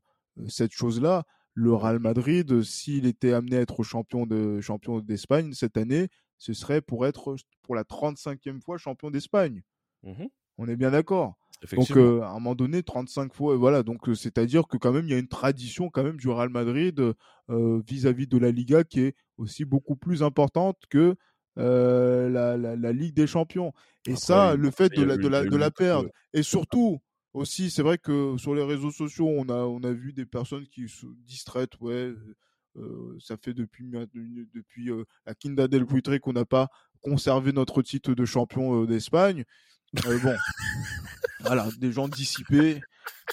cette 0.48 0.72
chose-là 0.72 1.24
le 1.54 1.74
Real 1.74 1.98
Madrid, 1.98 2.62
s'il 2.62 3.06
était 3.06 3.32
amené 3.32 3.56
à 3.58 3.60
être 3.60 3.82
champion 3.82 4.26
de 4.26 4.60
champion 4.60 5.00
d'Espagne 5.00 5.52
cette 5.52 5.76
année, 5.76 6.08
ce 6.38 6.52
serait 6.52 6.80
pour 6.80 7.06
être 7.06 7.36
pour 7.62 7.74
la 7.74 7.84
35e 7.84 8.60
fois 8.60 8.78
champion 8.78 9.10
d'Espagne. 9.10 9.62
Mmh 10.02 10.24
On 10.58 10.68
est 10.68 10.76
bien 10.76 10.90
d'accord. 10.90 11.36
Donc 11.72 11.90
euh, 11.96 12.22
à 12.22 12.30
un 12.30 12.34
moment 12.34 12.54
donné, 12.54 12.82
35 12.82 13.34
fois, 13.34 13.56
voilà. 13.56 13.82
Donc 13.82 14.08
euh, 14.08 14.14
c'est-à-dire 14.14 14.66
que 14.66 14.76
quand 14.76 14.92
même 14.92 15.04
il 15.04 15.10
y 15.10 15.14
a 15.14 15.18
une 15.18 15.28
tradition 15.28 15.90
quand 15.90 16.02
même 16.02 16.16
du 16.16 16.28
Real 16.28 16.48
Madrid 16.48 17.00
euh, 17.50 17.82
vis-à-vis 17.86 18.26
de 18.26 18.38
la 18.38 18.50
Liga 18.50 18.84
qui 18.84 19.00
est 19.00 19.14
aussi 19.38 19.64
beaucoup 19.64 19.96
plus 19.96 20.22
importante 20.22 20.76
que 20.90 21.14
la, 21.56 22.56
la, 22.56 22.92
Ligue 22.92 23.14
des 23.14 23.26
Champions. 23.26 23.72
Et 24.06 24.16
ça, 24.16 24.56
le 24.56 24.70
fait 24.70 24.88
de 24.88 25.02
la, 25.02 25.16
de 25.16 25.28
la, 25.28 25.44
de 25.44 25.56
la 25.56 25.70
perdre, 25.70 26.08
et 26.32 26.42
surtout 26.42 27.00
aussi, 27.34 27.70
c'est 27.70 27.82
vrai 27.82 27.98
que 27.98 28.36
sur 28.38 28.54
les 28.54 28.62
réseaux 28.62 28.90
sociaux, 28.90 29.28
on 29.28 29.48
a, 29.48 29.64
on 29.64 29.80
a 29.84 29.92
vu 29.92 30.12
des 30.12 30.26
personnes 30.26 30.66
qui 30.66 30.88
se 30.88 31.06
distraitent, 31.24 31.78
ouais. 31.80 32.12
Euh, 32.76 33.18
ça 33.20 33.36
fait 33.36 33.52
depuis, 33.52 33.90
depuis 33.90 34.90
euh, 34.90 35.04
la 35.26 35.34
Quinta 35.34 35.68
del 35.68 35.84
Buitre 35.84 36.16
qu'on 36.18 36.32
n'a 36.32 36.46
pas 36.46 36.68
conservé 37.02 37.52
notre 37.52 37.82
titre 37.82 38.14
de 38.14 38.24
champion 38.24 38.82
euh, 38.82 38.86
d'Espagne. 38.86 39.44
bon, 39.92 40.36
voilà, 41.44 41.68
des 41.78 41.92
gens 41.92 42.08
dissipés, 42.08 42.80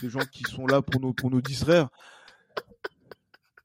des 0.01 0.09
gens 0.09 0.25
qui 0.31 0.43
sont 0.43 0.65
là 0.65 0.81
pour 0.81 1.01
nous, 1.01 1.13
pour 1.13 1.29
nous 1.29 1.41
distraire. 1.41 1.89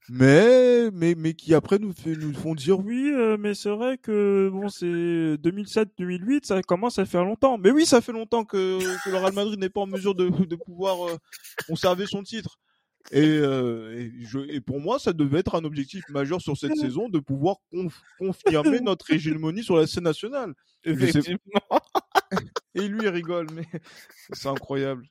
Mais 0.07 0.91
mais 0.91 1.15
mais 1.15 1.33
qui 1.33 1.55
après 1.55 1.79
nous 1.79 1.91
fait, 1.91 2.15
nous 2.15 2.33
font 2.33 2.53
dire 2.53 2.79
oui 2.79 3.11
euh, 3.11 3.37
mais 3.39 3.55
c'est 3.55 3.71
vrai 3.71 3.97
que 3.97 4.49
bon 4.53 4.69
c'est 4.69 5.37
2007 5.39 5.89
2008 5.97 6.45
ça 6.45 6.61
commence 6.61 6.99
à 6.99 7.05
faire 7.05 7.25
longtemps. 7.25 7.57
Mais 7.57 7.71
oui 7.71 7.87
ça 7.87 8.01
fait 8.01 8.11
longtemps 8.11 8.45
que, 8.45 8.79
que 9.03 9.09
le 9.09 9.17
Real 9.17 9.33
Madrid 9.33 9.59
n'est 9.59 9.69
pas 9.69 9.81
en 9.81 9.87
mesure 9.87 10.13
de, 10.13 10.29
de 10.29 10.55
pouvoir 10.55 11.09
euh, 11.09 11.17
conserver 11.67 12.05
son 12.05 12.21
titre. 12.21 12.59
Et, 13.11 13.21
euh, 13.21 13.99
et, 13.99 14.11
je, 14.25 14.39
et, 14.49 14.61
pour 14.61 14.79
moi 14.79 14.99
ça 14.99 15.11
devait 15.11 15.39
être 15.39 15.55
un 15.55 15.63
objectif 15.63 16.07
majeur 16.09 16.39
sur 16.39 16.55
cette 16.55 16.75
saison 16.77 17.09
de 17.09 17.17
pouvoir 17.17 17.55
confirmer 18.19 18.79
notre 18.81 19.11
hégémonie 19.11 19.63
sur 19.63 19.75
la 19.75 19.87
scène 19.87 20.03
nationale. 20.03 20.53
Effectivement 20.83 21.39
et 22.75 22.87
lui 22.87 22.99
il 23.01 23.09
rigole 23.09 23.47
mais 23.53 23.65
c'est 24.33 24.49
incroyable 24.49 25.03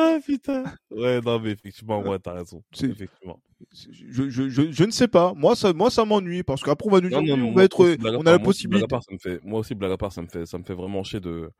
ah 0.00 0.18
putain. 0.24 0.64
Ouais, 0.90 1.20
non, 1.20 1.38
mais 1.40 1.50
effectivement, 1.50 2.00
ouais, 2.00 2.18
t'as 2.18 2.32
raison. 2.32 2.62
Effectivement. 2.72 3.38
Je, 3.74 4.30
je, 4.30 4.48
je, 4.48 4.72
je, 4.72 4.84
ne 4.84 4.90
sais 4.90 5.08
pas. 5.08 5.34
Moi, 5.34 5.54
ça, 5.54 5.74
moi, 5.74 5.90
ça 5.90 6.06
m'ennuie 6.06 6.42
parce 6.42 6.62
qu'après, 6.62 6.88
on 6.88 6.92
va 6.92 7.00
nous 7.02 7.10
dire, 7.10 7.36
on 7.36 7.52
va 7.52 7.64
être, 7.64 7.96
on 8.00 8.26
a 8.26 8.32
la 8.32 8.38
possibilité. 8.38 8.86
Part, 8.86 9.02
ça 9.02 9.12
me 9.12 9.18
fait, 9.18 9.40
moi 9.44 9.60
aussi, 9.60 9.74
blague 9.74 9.92
à 9.92 9.98
part, 9.98 10.12
ça 10.12 10.22
me 10.22 10.28
fait, 10.28 10.46
ça 10.46 10.56
me 10.56 10.64
fait 10.64 10.72
vraiment 10.72 11.02
chier 11.04 11.20
de, 11.20 11.50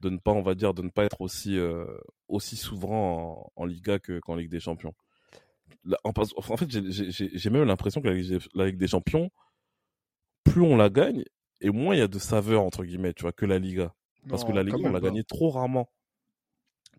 de 0.00 0.10
ne 0.10 0.18
pas, 0.18 0.30
on 0.30 0.42
va 0.42 0.54
dire, 0.54 0.74
de 0.74 0.82
ne 0.82 0.90
pas 0.90 1.04
être 1.04 1.20
aussi, 1.20 1.58
euh, 1.58 1.84
aussi 2.28 2.56
souverain 2.56 3.34
en, 3.56 3.64
Liga 3.64 3.98
qu'en 3.98 4.36
Ligue 4.36 4.50
des 4.50 4.60
Champions. 4.60 4.94
en, 6.04 6.12
en, 6.14 6.56
fait, 6.56 6.70
j'ai 6.70 7.50
même 7.50 7.64
l'impression 7.64 8.00
que 8.00 8.08
la 8.54 8.66
Ligue 8.66 8.78
des 8.78 8.88
Champions, 8.88 9.28
plus 10.44 10.62
on 10.62 10.76
la 10.76 10.88
gagne, 10.88 11.24
et 11.62 11.70
moins 11.70 11.94
il 11.94 11.98
y 11.98 12.02
a 12.02 12.08
de 12.08 12.18
saveur, 12.18 12.62
entre 12.62 12.84
guillemets, 12.84 13.14
tu 13.14 13.22
vois, 13.22 13.32
que 13.32 13.46
la 13.46 13.58
Liga. 13.58 13.94
Parce 14.28 14.44
que 14.44 14.52
la 14.52 14.62
Liga, 14.62 14.78
on 14.82 14.90
l'a 14.90 15.00
gagné 15.00 15.24
trop 15.24 15.50
rarement. 15.50 15.90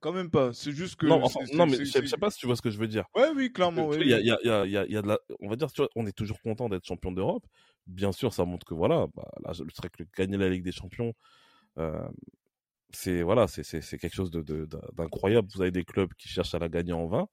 Quand 0.01 0.11
même 0.11 0.29
pas. 0.29 0.51
C'est 0.51 0.73
juste 0.73 0.97
que. 0.97 1.05
Non, 1.05 1.23
non 1.53 1.65
mais 1.65 1.77
je 1.85 2.05
sais 2.05 2.17
pas 2.17 2.29
si 2.29 2.39
tu 2.39 2.45
vois 2.45 2.57
ce 2.57 2.61
que 2.61 2.69
je 2.69 2.77
veux 2.77 2.87
dire. 2.87 3.05
Ouais, 3.15 3.29
oui, 3.35 3.53
clairement. 3.53 3.93
Il 3.93 4.07
y, 4.07 4.13
a, 4.13 4.19
y, 4.19 4.31
a, 4.31 4.65
y, 4.65 4.75
a, 4.75 4.85
y 4.85 4.97
a 4.97 5.01
de 5.01 5.07
la. 5.07 5.17
On 5.39 5.47
va 5.47 5.55
dire, 5.55 5.71
tu 5.71 5.81
vois, 5.81 5.89
on 5.95 6.05
est 6.05 6.11
toujours 6.11 6.41
content 6.41 6.67
d'être 6.67 6.85
champion 6.85 7.13
d'Europe. 7.13 7.45
Bien 7.87 8.11
sûr, 8.11 8.33
ça 8.33 8.43
montre 8.43 8.65
que 8.65 8.73
voilà, 8.73 9.07
bah, 9.15 9.29
là, 9.45 9.53
je 9.53 9.63
serais 9.73 9.89
que 9.89 10.03
gagner 10.17 10.37
la 10.37 10.49
Ligue 10.49 10.63
des 10.63 10.73
Champions, 10.73 11.13
euh, 11.77 12.05
c'est 12.91 13.21
voilà, 13.21 13.47
c'est 13.47 13.63
quelque 13.97 14.13
chose 14.13 14.31
d'incroyable. 14.31 15.47
De, 15.47 15.53
Vous 15.53 15.61
avez 15.61 15.71
des 15.71 15.85
clubs 15.85 16.13
qui 16.15 16.27
cherchent 16.27 16.53
à 16.53 16.59
la 16.59 16.69
gagner 16.69 16.93
en 16.93 17.07
vain, 17.07 17.27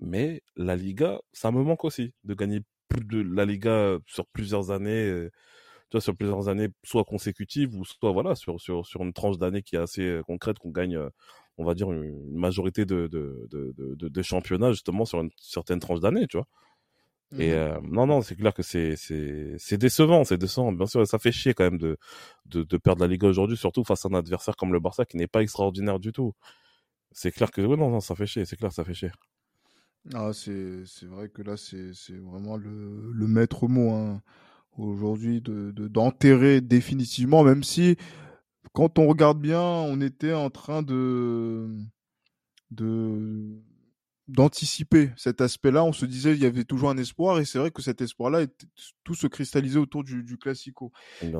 mais 0.00 0.42
la 0.56 0.74
Liga, 0.74 1.20
ça 1.32 1.52
me 1.52 1.62
manque 1.62 1.84
aussi 1.84 2.12
de 2.24 2.34
gagner 2.34 2.62
plus 2.88 3.04
de 3.04 3.22
la 3.22 3.44
Liga 3.44 3.98
sur 4.06 4.26
plusieurs 4.26 4.72
années. 4.72 5.08
Euh, 5.08 5.30
tu 5.92 5.96
vois, 5.98 6.00
sur 6.00 6.16
plusieurs 6.16 6.48
années, 6.48 6.68
soit 6.82 7.04
consécutives 7.04 7.76
ou 7.76 7.84
soit 7.84 8.12
voilà 8.12 8.34
sur 8.34 8.60
sur 8.60 8.86
sur 8.86 9.02
une 9.02 9.12
tranche 9.12 9.36
d'année 9.38 9.62
qui 9.62 9.76
est 9.76 9.78
assez 9.78 10.02
euh, 10.02 10.22
concrète 10.22 10.58
qu'on 10.58 10.70
gagne 10.70 10.98
on 11.58 11.64
va 11.64 11.74
dire, 11.74 11.92
une 11.92 12.38
majorité 12.38 12.84
de, 12.84 13.08
de, 13.08 13.46
de, 13.50 14.08
de, 14.08 14.22
championnats 14.22 14.72
justement 14.72 15.04
sur 15.04 15.20
une 15.20 15.30
certaine 15.38 15.80
tranche 15.80 16.00
d'année, 16.00 16.26
tu 16.26 16.38
vois. 16.38 16.46
Et 17.38 17.50
mmh 17.50 17.54
euh, 17.54 17.80
non, 17.82 18.06
non, 18.06 18.20
c'est 18.22 18.36
clair 18.36 18.52
que 18.52 18.62
c'est 18.62 18.96
c'est 18.96 19.78
décevant, 19.78 20.24
c'est 20.24 20.36
décevant. 20.36 20.72
Bien 20.72 20.86
sûr, 20.86 21.06
ça 21.06 21.18
fait 21.18 21.32
chier 21.32 21.54
quand 21.54 21.64
même 21.64 21.78
de 21.78 21.96
de, 22.46 22.62
de 22.62 22.76
perdre 22.76 23.00
la 23.02 23.08
Liga 23.08 23.26
aujourd'hui, 23.28 23.56
surtout 23.56 23.84
face 23.84 24.04
à 24.04 24.08
un 24.08 24.14
adversaire 24.14 24.56
comme 24.56 24.72
le 24.72 24.80
Barça 24.80 25.06
qui 25.06 25.16
n'est 25.16 25.26
pas 25.28 25.42
extraordinaire 25.42 25.98
du 25.98 26.12
tout. 26.12 26.34
C'est 27.12 27.32
clair 27.32 27.50
que 27.50 27.62
ouais, 27.62 27.76
non, 27.76 27.90
non, 27.90 28.00
ça 28.00 28.14
fait 28.14 28.26
chier, 28.26 28.44
c'est 28.44 28.56
clair, 28.56 28.72
ça 28.72 28.84
fait 28.84 28.94
chier. 28.94 29.12
Ah, 30.14 30.32
c'est 30.34 30.84
c'est 30.84 31.06
vrai 31.06 31.28
que 31.30 31.42
là, 31.42 31.56
c'est 31.56 31.94
c'est 31.94 32.18
vraiment 32.18 32.56
le 32.56 33.12
le 33.12 33.26
maître 33.26 33.66
mot 33.68 33.92
hein, 33.92 34.22
aujourd'hui 34.76 35.40
de 35.40 35.70
d'enterrer 35.88 36.60
définitivement, 36.60 37.42
même 37.42 37.62
si 37.62 37.96
quand 38.72 38.98
on 38.98 39.06
regarde 39.06 39.40
bien, 39.40 39.60
on 39.60 40.00
était 40.00 40.32
en 40.32 40.50
train 40.50 40.82
de 40.82 41.68
de 42.70 43.60
d'anticiper 44.28 45.10
cet 45.16 45.40
aspect-là. 45.40 45.84
On 45.84 45.92
se 45.92 46.06
disait 46.06 46.32
il 46.32 46.42
y 46.42 46.46
avait 46.46 46.64
toujours 46.64 46.90
un 46.90 46.96
espoir 46.96 47.38
et 47.38 47.44
c'est 47.44 47.58
vrai 47.58 47.70
que 47.70 47.82
cet 47.82 48.00
espoir-là 48.00 48.46
tout 49.04 49.14
se 49.14 49.26
cristallisait 49.26 49.78
autour 49.78 50.04
du, 50.04 50.22
du 50.22 50.38
classico. 50.38 50.92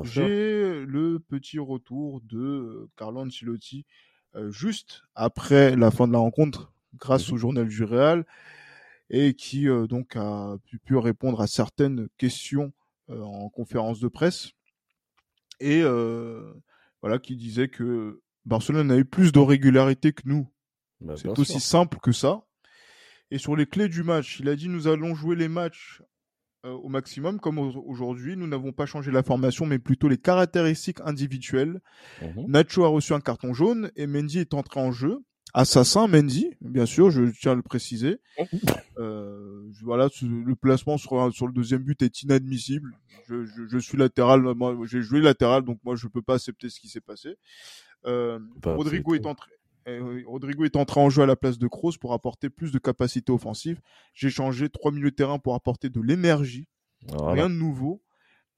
J'ai 0.03 0.85
le 0.85 1.19
petit 1.19 1.59
retour 1.59 2.21
de 2.21 2.89
Carlo 2.97 3.21
Ancelotti 3.21 3.85
euh, 4.35 4.51
juste 4.51 5.03
après 5.15 5.75
la 5.75 5.91
fin 5.91 6.07
de 6.07 6.13
la 6.13 6.19
rencontre, 6.19 6.73
grâce 6.95 7.29
mmh 7.29 7.33
au 7.33 7.37
journal 7.37 7.67
du 7.67 7.83
Real, 7.83 8.25
et 9.09 9.33
qui 9.33 9.69
euh, 9.69 9.85
donc 9.85 10.15
a 10.15 10.57
pu, 10.65 10.79
pu, 10.79 10.97
répondre 10.97 11.39
à 11.41 11.47
certaines 11.47 12.09
questions 12.17 12.73
en 13.09 13.49
conférence 13.49 13.99
de 13.99 14.07
presse. 14.07 14.51
Et 15.59 15.83
voilà, 17.01 17.19
qui 17.19 17.35
disait 17.35 17.67
que 17.67 18.21
Barcelone 18.45 18.91
a 18.91 18.97
eu 18.97 19.05
plus 19.05 19.31
de 19.31 19.39
régularité 19.39 20.13
que 20.13 20.23
nous. 20.25 20.49
Bah, 21.01 21.15
c'est 21.17 21.37
aussi 21.37 21.59
simple 21.59 21.97
que 22.01 22.11
ça. 22.11 22.45
Et 23.31 23.37
sur 23.37 23.55
les 23.55 23.65
clés 23.65 23.89
du 23.89 24.03
match, 24.03 24.39
il 24.39 24.49
a 24.49 24.55
dit 24.55 24.69
nous 24.69 24.87
allons 24.87 25.15
jouer 25.15 25.35
les 25.35 25.47
matchs 25.47 26.01
euh, 26.65 26.71
au 26.71 26.87
maximum 26.87 27.39
comme 27.39 27.57
aujourd'hui. 27.57 28.37
Nous 28.37 28.47
n'avons 28.47 28.71
pas 28.71 28.85
changé 28.85 29.11
la 29.11 29.23
formation, 29.23 29.65
mais 29.65 29.79
plutôt 29.79 30.07
les 30.07 30.17
caractéristiques 30.17 31.01
individuelles. 31.03 31.81
Mhm. 32.21 32.45
Nacho 32.47 32.85
a 32.85 32.87
reçu 32.87 33.13
un 33.13 33.19
carton 33.19 33.53
jaune 33.53 33.91
et 33.95 34.07
Mendy 34.07 34.39
est 34.39 34.53
entré 34.53 34.79
en 34.79 34.91
jeu. 34.91 35.19
Assassin 35.53 36.07
Mendy, 36.07 36.55
bien 36.61 36.85
sûr, 36.85 37.11
je 37.11 37.25
tiens 37.25 37.51
à 37.51 37.55
le 37.55 37.61
préciser. 37.61 38.19
Euh, 38.97 39.69
voilà, 39.83 40.09
le 40.21 40.55
placement 40.55 40.97
sur, 40.97 41.31
sur 41.33 41.47
le 41.47 41.53
deuxième 41.53 41.83
but 41.83 42.01
est 42.01 42.23
inadmissible. 42.23 42.97
Je, 43.27 43.45
je, 43.45 43.67
je 43.67 43.77
suis 43.77 43.97
latéral, 43.97 44.41
moi 44.55 44.75
j'ai 44.85 45.01
joué 45.01 45.21
latéral, 45.21 45.63
donc 45.63 45.79
moi 45.83 45.95
je 45.95 46.07
peux 46.07 46.21
pas 46.21 46.35
accepter 46.35 46.69
ce 46.69 46.79
qui 46.79 46.89
s'est 46.89 47.01
passé. 47.01 47.37
Euh, 48.05 48.39
Rodrigo 48.65 49.15
est 49.15 49.25
entré. 49.25 49.51
Eh 49.85 49.99
Rodrigo 50.25 50.63
est 50.63 50.75
entré 50.75 51.01
en 51.01 51.09
jeu 51.09 51.23
à 51.23 51.25
la 51.25 51.35
place 51.35 51.57
de 51.57 51.67
Kroos 51.67 51.97
pour 51.99 52.13
apporter 52.13 52.49
plus 52.49 52.71
de 52.71 52.79
capacité 52.79 53.31
offensive. 53.31 53.79
J'ai 54.13 54.29
changé 54.29 54.69
trois 54.69 54.91
milieux 54.91 55.11
de 55.11 55.15
terrain 55.15 55.39
pour 55.39 55.55
apporter 55.55 55.89
de 55.89 56.01
l'énergie. 56.01 56.67
Rien 57.11 57.49
de 57.49 57.55
nouveau. 57.55 58.01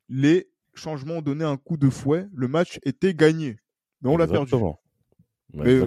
Les 0.08 0.50
changements 0.76 1.16
ont 1.16 1.22
donné 1.22 1.44
un 1.44 1.58
coup 1.58 1.78
de 1.78 1.90
fouet. 1.90 2.28
Le 2.32 2.48
match 2.48 2.80
était 2.84 3.16
gagné. 3.16 3.58
Mais 4.02 4.10
on 4.12 4.18
l'a 4.18 4.28
perdu. 4.28 4.54
Mais, 5.54 5.82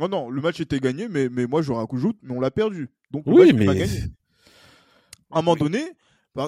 non, 0.00 0.08
non, 0.08 0.30
le 0.30 0.40
match 0.40 0.60
était 0.60 0.80
gagné, 0.80 1.08
mais, 1.08 1.28
mais 1.28 1.46
moi 1.46 1.62
j'aurais 1.62 1.82
un 1.82 1.86
coup 1.86 1.98
de 2.00 2.12
mais 2.22 2.34
on 2.34 2.40
l'a 2.40 2.50
perdu. 2.50 2.90
Donc 3.10 3.26
le 3.26 3.32
oui, 3.32 3.46
match 3.46 3.56
mais... 3.56 3.66
pas 3.66 3.74
gagné. 3.74 4.00
À 5.30 5.38
un 5.38 5.42
moment 5.42 5.56
donné, 5.56 5.82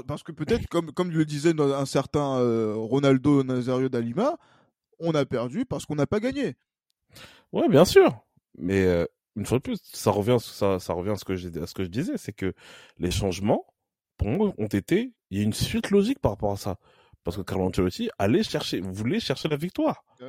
parce 0.07 0.23
que 0.23 0.33
peut-être, 0.33 0.67
comme, 0.69 0.93
comme 0.93 1.11
le 1.11 1.25
disait 1.25 1.59
un 1.61 1.87
certain 1.87 2.39
euh, 2.39 2.75
Ronaldo 2.77 3.43
Nazario 3.43 3.89
d'Alima, 3.89 4.39
on 4.99 5.15
a 5.15 5.25
perdu 5.25 5.65
parce 5.65 5.87
qu'on 5.87 5.97
n'a 5.97 6.07
pas 6.07 6.21
gagné. 6.21 6.57
Ouais, 7.53 7.69
bien 7.69 7.85
sûr. 7.85 8.25
Mais 8.57 8.85
euh, 8.85 9.05
une 9.37 9.47
fois 9.47 9.59
de 9.59 9.63
plus, 9.63 9.79
ça 9.83 10.11
revient, 10.11 10.37
ça, 10.41 10.79
ça 10.79 10.93
revient 10.93 11.11
à 11.11 11.17
ce 11.17 11.25
que 11.25 11.37
je, 11.37 11.49
à 11.61 11.67
ce 11.67 11.75
que 11.75 11.83
je 11.83 11.89
disais, 11.89 12.17
c'est 12.17 12.33
que 12.33 12.55
les 12.99 13.11
changements, 13.11 13.67
pour 14.17 14.29
moi, 14.29 14.53
ont 14.59 14.67
été, 14.67 15.13
il 15.31 15.39
y 15.39 15.41
a 15.41 15.45
une 15.45 15.53
suite 15.53 15.91
logique 15.91 16.21
par 16.21 16.33
rapport 16.33 16.53
à 16.53 16.57
ça. 16.57 16.79
Parce 17.25 17.37
que 17.37 17.43
Carlo 17.43 17.65
Ancelotti 17.65 18.11
allait 18.19 18.43
chercher, 18.43 18.81
voulait 18.81 19.21
chercher 19.21 19.49
la 19.49 19.57
victoire. 19.57 20.05
Ah 20.21 20.27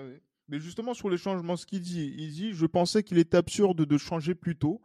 Mais 0.52 0.60
justement, 0.60 0.94
sur 0.94 1.10
les 1.10 1.18
changements, 1.18 1.56
ce 1.56 1.66
qu'il 1.66 1.82
dit, 1.82 2.14
il 2.18 2.32
dit 2.32 2.54
Je 2.54 2.66
pensais 2.66 3.04
qu'il 3.04 3.18
était 3.18 3.38
absurde 3.38 3.86
de 3.86 3.98
changer 3.98 4.36
plus 4.36 4.58
tôt. 4.58 4.82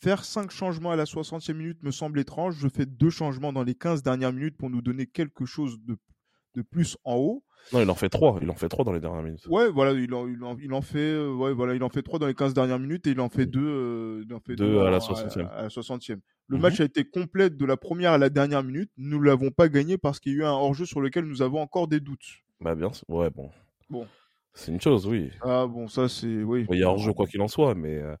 Faire 0.00 0.24
cinq 0.24 0.50
changements 0.50 0.90
à 0.92 0.96
la 0.96 1.04
60e 1.04 1.52
minute 1.52 1.82
me 1.82 1.90
semble 1.90 2.18
étrange. 2.18 2.56
Je 2.58 2.68
fais 2.68 2.86
deux 2.86 3.10
changements 3.10 3.52
dans 3.52 3.62
les 3.62 3.74
15 3.74 4.02
dernières 4.02 4.32
minutes 4.32 4.56
pour 4.56 4.70
nous 4.70 4.80
donner 4.80 5.06
quelque 5.06 5.44
chose 5.44 5.78
de, 5.84 5.96
de 6.54 6.62
plus 6.62 6.96
en 7.04 7.16
haut. 7.16 7.44
Non, 7.74 7.82
il 7.82 7.90
en 7.90 7.94
fait 7.94 8.08
trois. 8.08 8.38
Il 8.40 8.48
en 8.50 8.54
fait 8.54 8.70
trois 8.70 8.86
dans 8.86 8.92
les 8.94 9.00
dernières 9.00 9.22
minutes. 9.22 9.46
Ouais, 9.46 9.68
voilà, 9.70 9.92
il 9.92 10.14
en, 10.14 10.26
il 10.26 10.42
en, 10.42 10.56
il 10.58 10.72
en 10.72 10.80
fait, 10.80 11.12
euh, 11.12 11.30
ouais, 11.34 11.52
voilà, 11.52 11.74
il 11.74 11.82
en 11.82 11.90
fait 11.90 12.00
trois 12.02 12.18
dans 12.18 12.26
les 12.26 12.34
15 12.34 12.54
dernières 12.54 12.78
minutes 12.78 13.06
et 13.06 13.10
il 13.10 13.20
en 13.20 13.28
fait 13.28 13.44
deux, 13.44 13.60
euh, 13.62 14.24
il 14.26 14.32
en 14.32 14.40
fait 14.40 14.56
Deux 14.56 14.78
à 14.80 14.90
la 14.90 14.98
60e. 15.00 15.46
à 15.52 15.62
la 15.64 15.68
60e. 15.68 16.20
Le 16.46 16.56
Mhm. 16.56 16.62
match 16.62 16.80
a 16.80 16.84
été 16.84 17.04
complet 17.04 17.50
de 17.50 17.64
la 17.66 17.76
première 17.76 18.12
à 18.12 18.18
la 18.18 18.30
dernière 18.30 18.62
minute. 18.64 18.90
Nous 18.96 19.18
ne 19.20 19.24
l'avons 19.26 19.50
pas 19.50 19.68
gagné 19.68 19.98
parce 19.98 20.18
qu'il 20.18 20.32
y 20.32 20.36
a 20.36 20.38
eu 20.38 20.44
un 20.44 20.52
hors-jeu 20.52 20.86
sur 20.86 21.02
lequel 21.02 21.26
nous 21.26 21.42
avons 21.42 21.60
encore 21.60 21.86
des 21.88 22.00
doutes. 22.00 22.24
Bah 22.62 22.74
bien 22.74 22.90
sûr. 22.90 23.04
Ouais, 23.10 23.28
bon. 23.28 23.50
Bon. 23.90 24.06
C'est 24.54 24.72
une 24.72 24.80
chose, 24.80 25.06
oui. 25.06 25.30
Ah 25.42 25.66
bon, 25.66 25.88
ça 25.88 26.08
c'est, 26.08 26.42
oui. 26.42 26.66
Il 26.70 26.78
y 26.78 26.82
a 26.82 26.90
hors-jeu 26.90 27.12
quoi 27.12 27.26
qu'il 27.26 27.40
en 27.40 27.48
soit, 27.48 27.74
mais, 27.74 27.96
euh, 27.96 28.16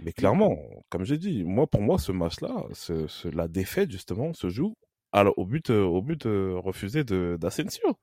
mais 0.00 0.12
clairement, 0.12 0.56
comme 0.88 1.04
j'ai 1.04 1.18
dit, 1.18 1.44
moi, 1.44 1.66
pour 1.66 1.82
moi, 1.82 1.98
ce 1.98 2.12
match-là, 2.12 2.64
ce- 2.72 3.06
ce- 3.06 3.28
la 3.28 3.46
défaite, 3.48 3.90
justement, 3.90 4.32
se 4.34 4.48
joue 4.48 4.74
la- 5.24 5.30
au 5.38 5.44
but, 5.46 5.70
euh, 5.70 5.82
au 5.84 6.02
but 6.02 6.26
euh, 6.26 6.58
refusé 6.58 7.04
d'Asensio. 7.04 7.96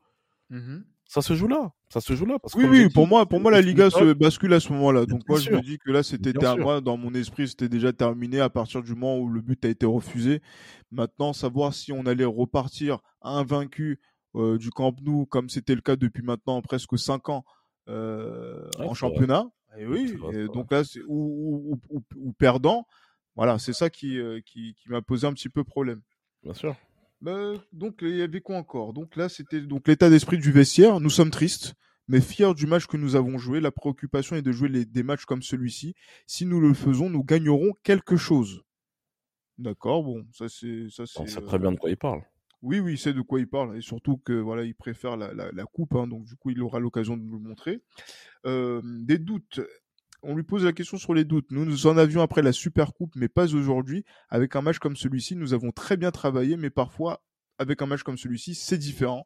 Mhm. 0.50 0.86
Ça 1.06 1.22
se 1.22 1.34
joue 1.34 1.48
là. 1.50 1.74
Ça 1.90 2.00
se 2.00 2.16
joue 2.16 2.26
là. 2.26 2.40
Parce 2.40 2.56
Oui, 2.56 2.64
oui, 2.70 2.88
dit, 2.88 2.94
pour 2.94 3.06
moi, 3.06 3.26
pour 3.26 3.42
moi, 3.42 3.52
la 3.52 3.60
Liga 3.60 3.90
se 3.90 4.14
bascule 4.14 4.54
à 4.54 4.62
ce 4.62 4.72
moment-là. 4.72 5.06
Donc 5.06 5.28
moi, 5.28 5.40
je 5.40 5.52
me 5.52 5.62
dis 5.62 5.78
que 5.78 5.92
là, 5.92 6.04
c'était 6.04 6.32
dans 6.80 6.96
mon 6.96 7.14
esprit, 7.14 7.50
c'était 7.50 7.68
déjà 7.68 7.92
terminé 7.92 8.40
à 8.40 8.50
partir 8.50 8.82
du 8.82 8.94
moment 8.94 9.18
où 9.20 9.28
le 9.28 9.42
but 9.42 9.66
a 9.66 9.68
été 9.68 9.86
refusé. 9.86 10.42
Maintenant, 10.90 11.34
savoir 11.34 11.74
si 11.74 11.92
on 11.92 12.06
allait 12.06 12.24
repartir 12.24 13.00
invaincu 13.22 14.00
du 14.36 14.70
Camp 14.72 14.96
Nou, 15.02 15.26
comme 15.26 15.50
c'était 15.50 15.76
le 15.76 15.82
cas 15.82 15.96
depuis 15.96 16.24
maintenant 16.24 16.62
presque 16.62 16.98
cinq 16.98 17.30
ans 17.30 17.44
euh, 17.88 18.64
Ouais, 18.78 18.86
en 18.86 18.88
vrai. 18.88 18.96
championnat. 18.96 19.50
Et 19.78 19.86
oui, 19.86 20.16
vrai, 20.18 20.36
et 20.36 20.48
donc 20.48 20.72
là, 20.72 20.84
c'est 20.84 21.02
ou, 21.08 21.72
ou, 21.74 21.80
ou, 21.90 22.04
ou 22.18 22.34
perdant. 22.34 22.86
Voilà, 23.36 23.58
c'est 23.60 23.74
ça 23.74 23.90
qui, 23.90 24.18
euh, 24.20 24.42
qui, 24.46 24.76
qui 24.76 24.90
m'a 24.90 25.02
posé 25.02 25.26
un 25.26 25.34
petit 25.34 25.50
peu 25.50 25.64
problème. 25.64 26.02
Bien 26.44 26.54
sûr. 26.54 26.76
Bah, 27.22 27.54
donc 27.72 28.00
il 28.02 28.16
y 28.18 28.22
avait 28.22 28.42
quoi 28.42 28.58
encore? 28.58 28.94
Donc 28.94 29.16
là, 29.16 29.30
c'était 29.30 29.62
donc 29.62 29.88
l'état 29.88 30.10
d'esprit 30.10 30.38
du 30.38 30.52
vestiaire. 30.52 31.00
Nous 31.00 31.10
sommes 31.10 31.30
tristes, 31.30 31.76
mais 32.08 32.20
fiers 32.20 32.54
du 32.54 32.66
match 32.68 32.88
que 32.88 32.98
nous 32.98 33.16
avons 33.16 33.38
joué. 33.38 33.60
La 33.62 33.72
préoccupation 33.72 34.36
est 34.36 34.42
de 34.42 34.52
jouer 34.52 34.70
les- 34.70 34.86
des 34.86 35.04
matchs 35.04 35.26
comme 35.26 35.42
celui-ci. 35.42 35.94
Si 36.28 36.46
nous 36.46 36.60
le 36.60 36.74
faisons, 36.74 37.10
nous 37.10 37.24
gagnerons 37.24 37.74
quelque 37.84 38.18
chose. 38.18 38.64
D'accord, 39.58 40.04
bon, 40.04 40.26
ça 40.34 40.50
c'est 40.50 40.90
ça 40.90 41.04
On 41.16 41.26
c'est. 41.26 41.32
sait 41.32 41.42
euh, 41.42 41.46
très 41.46 41.60
bien 41.60 41.72
de 41.72 41.78
quoi 41.78 41.90
il 41.90 41.98
parle. 41.98 42.22
Oui, 42.62 42.80
oui, 42.80 42.94
il 42.94 42.98
sait 42.98 43.14
de 43.14 43.22
quoi 43.22 43.40
il 43.40 43.48
parle 43.48 43.76
et 43.78 43.82
surtout 43.82 44.18
que 44.18 44.34
voilà, 44.34 44.64
il 44.64 44.76
préfère 44.76 45.18
la, 45.18 45.34
la, 45.34 45.52
la 45.52 45.66
coupe, 45.66 45.96
hein, 45.96 46.06
donc 46.08 46.26
du 46.26 46.36
coup, 46.36 46.52
il 46.52 46.62
aura 46.62 46.80
l'occasion 46.80 47.18
de 47.18 47.24
nous 47.24 47.34
le 47.40 47.48
montrer. 47.48 47.82
Euh, 48.46 48.82
des 48.84 49.18
doutes. 49.18 49.62
On 50.24 50.36
lui 50.36 50.44
pose 50.44 50.64
la 50.64 50.72
question 50.74 50.98
sur 50.98 51.16
les 51.16 51.24
doutes. 51.26 51.48
Nous 51.50 51.66
nous 51.66 51.88
en 51.88 51.98
avions 51.98 52.22
après 52.22 52.44
la 52.44 52.52
Super 52.52 52.94
Coupe, 52.94 53.16
mais 53.16 53.28
pas 53.28 53.52
aujourd'hui. 53.56 54.06
Avec 54.30 54.56
un 54.56 54.62
match 54.62 54.78
comme 54.78 54.96
celui-ci, 54.96 55.36
nous 55.36 55.54
avons 55.56 55.72
très 55.72 55.98
bien 55.98 56.12
travaillé, 56.12 56.58
mais 56.58 56.70
parfois, 56.70 57.24
avec 57.58 57.82
un 57.82 57.88
match 57.88 58.04
comme 58.04 58.18
celui-ci, 58.20 58.54
c'est 58.54 58.78
différent. 58.78 59.26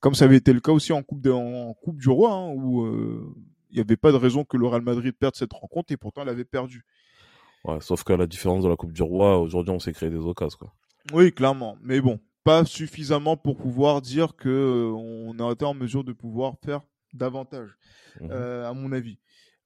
Comme 0.00 0.14
ça 0.14 0.24
avait 0.24 0.36
été 0.38 0.54
le 0.54 0.60
cas 0.60 0.72
aussi 0.72 0.94
en 0.94 1.02
Coupe, 1.02 1.20
de- 1.20 1.30
en 1.30 1.74
coupe 1.74 1.98
du 1.98 2.08
Roi, 2.08 2.32
hein, 2.32 2.52
où 2.54 2.82
euh, 2.86 3.34
il 3.68 3.74
n'y 3.74 3.80
avait 3.82 3.98
pas 3.98 4.12
de 4.12 4.16
raison 4.16 4.44
que 4.44 4.56
le 4.56 4.66
Real 4.66 4.80
Madrid 4.80 5.12
perde 5.12 5.34
cette 5.36 5.52
rencontre 5.52 5.92
et 5.92 5.98
pourtant 5.98 6.22
elle 6.22 6.30
avait 6.30 6.44
perdu. 6.46 6.86
Ouais, 7.64 7.78
sauf 7.82 8.02
qu'à 8.04 8.16
la 8.16 8.26
différence 8.26 8.64
de 8.64 8.68
la 8.70 8.76
Coupe 8.76 8.92
du 8.94 9.02
Roi, 9.02 9.38
aujourd'hui, 9.38 9.74
on 9.74 9.78
s'est 9.78 9.92
créé 9.92 10.08
des 10.08 10.16
occasions. 10.16 10.56
Quoi. 10.58 10.72
Oui, 11.12 11.32
clairement. 11.32 11.76
Mais 11.82 12.00
bon, 12.00 12.18
pas 12.44 12.64
suffisamment 12.64 13.36
pour 13.36 13.56
pouvoir 13.58 14.00
dire 14.02 14.36
que 14.36 14.48
euh, 14.48 14.92
on 14.92 15.38
a 15.38 15.52
été 15.52 15.64
en 15.64 15.74
mesure 15.74 16.04
de 16.04 16.12
pouvoir 16.12 16.54
faire 16.64 16.80
davantage, 17.12 17.70
Mhm. 18.20 18.30
euh, 18.32 18.68
à 18.68 18.72
mon 18.74 18.92
avis. 18.92 19.18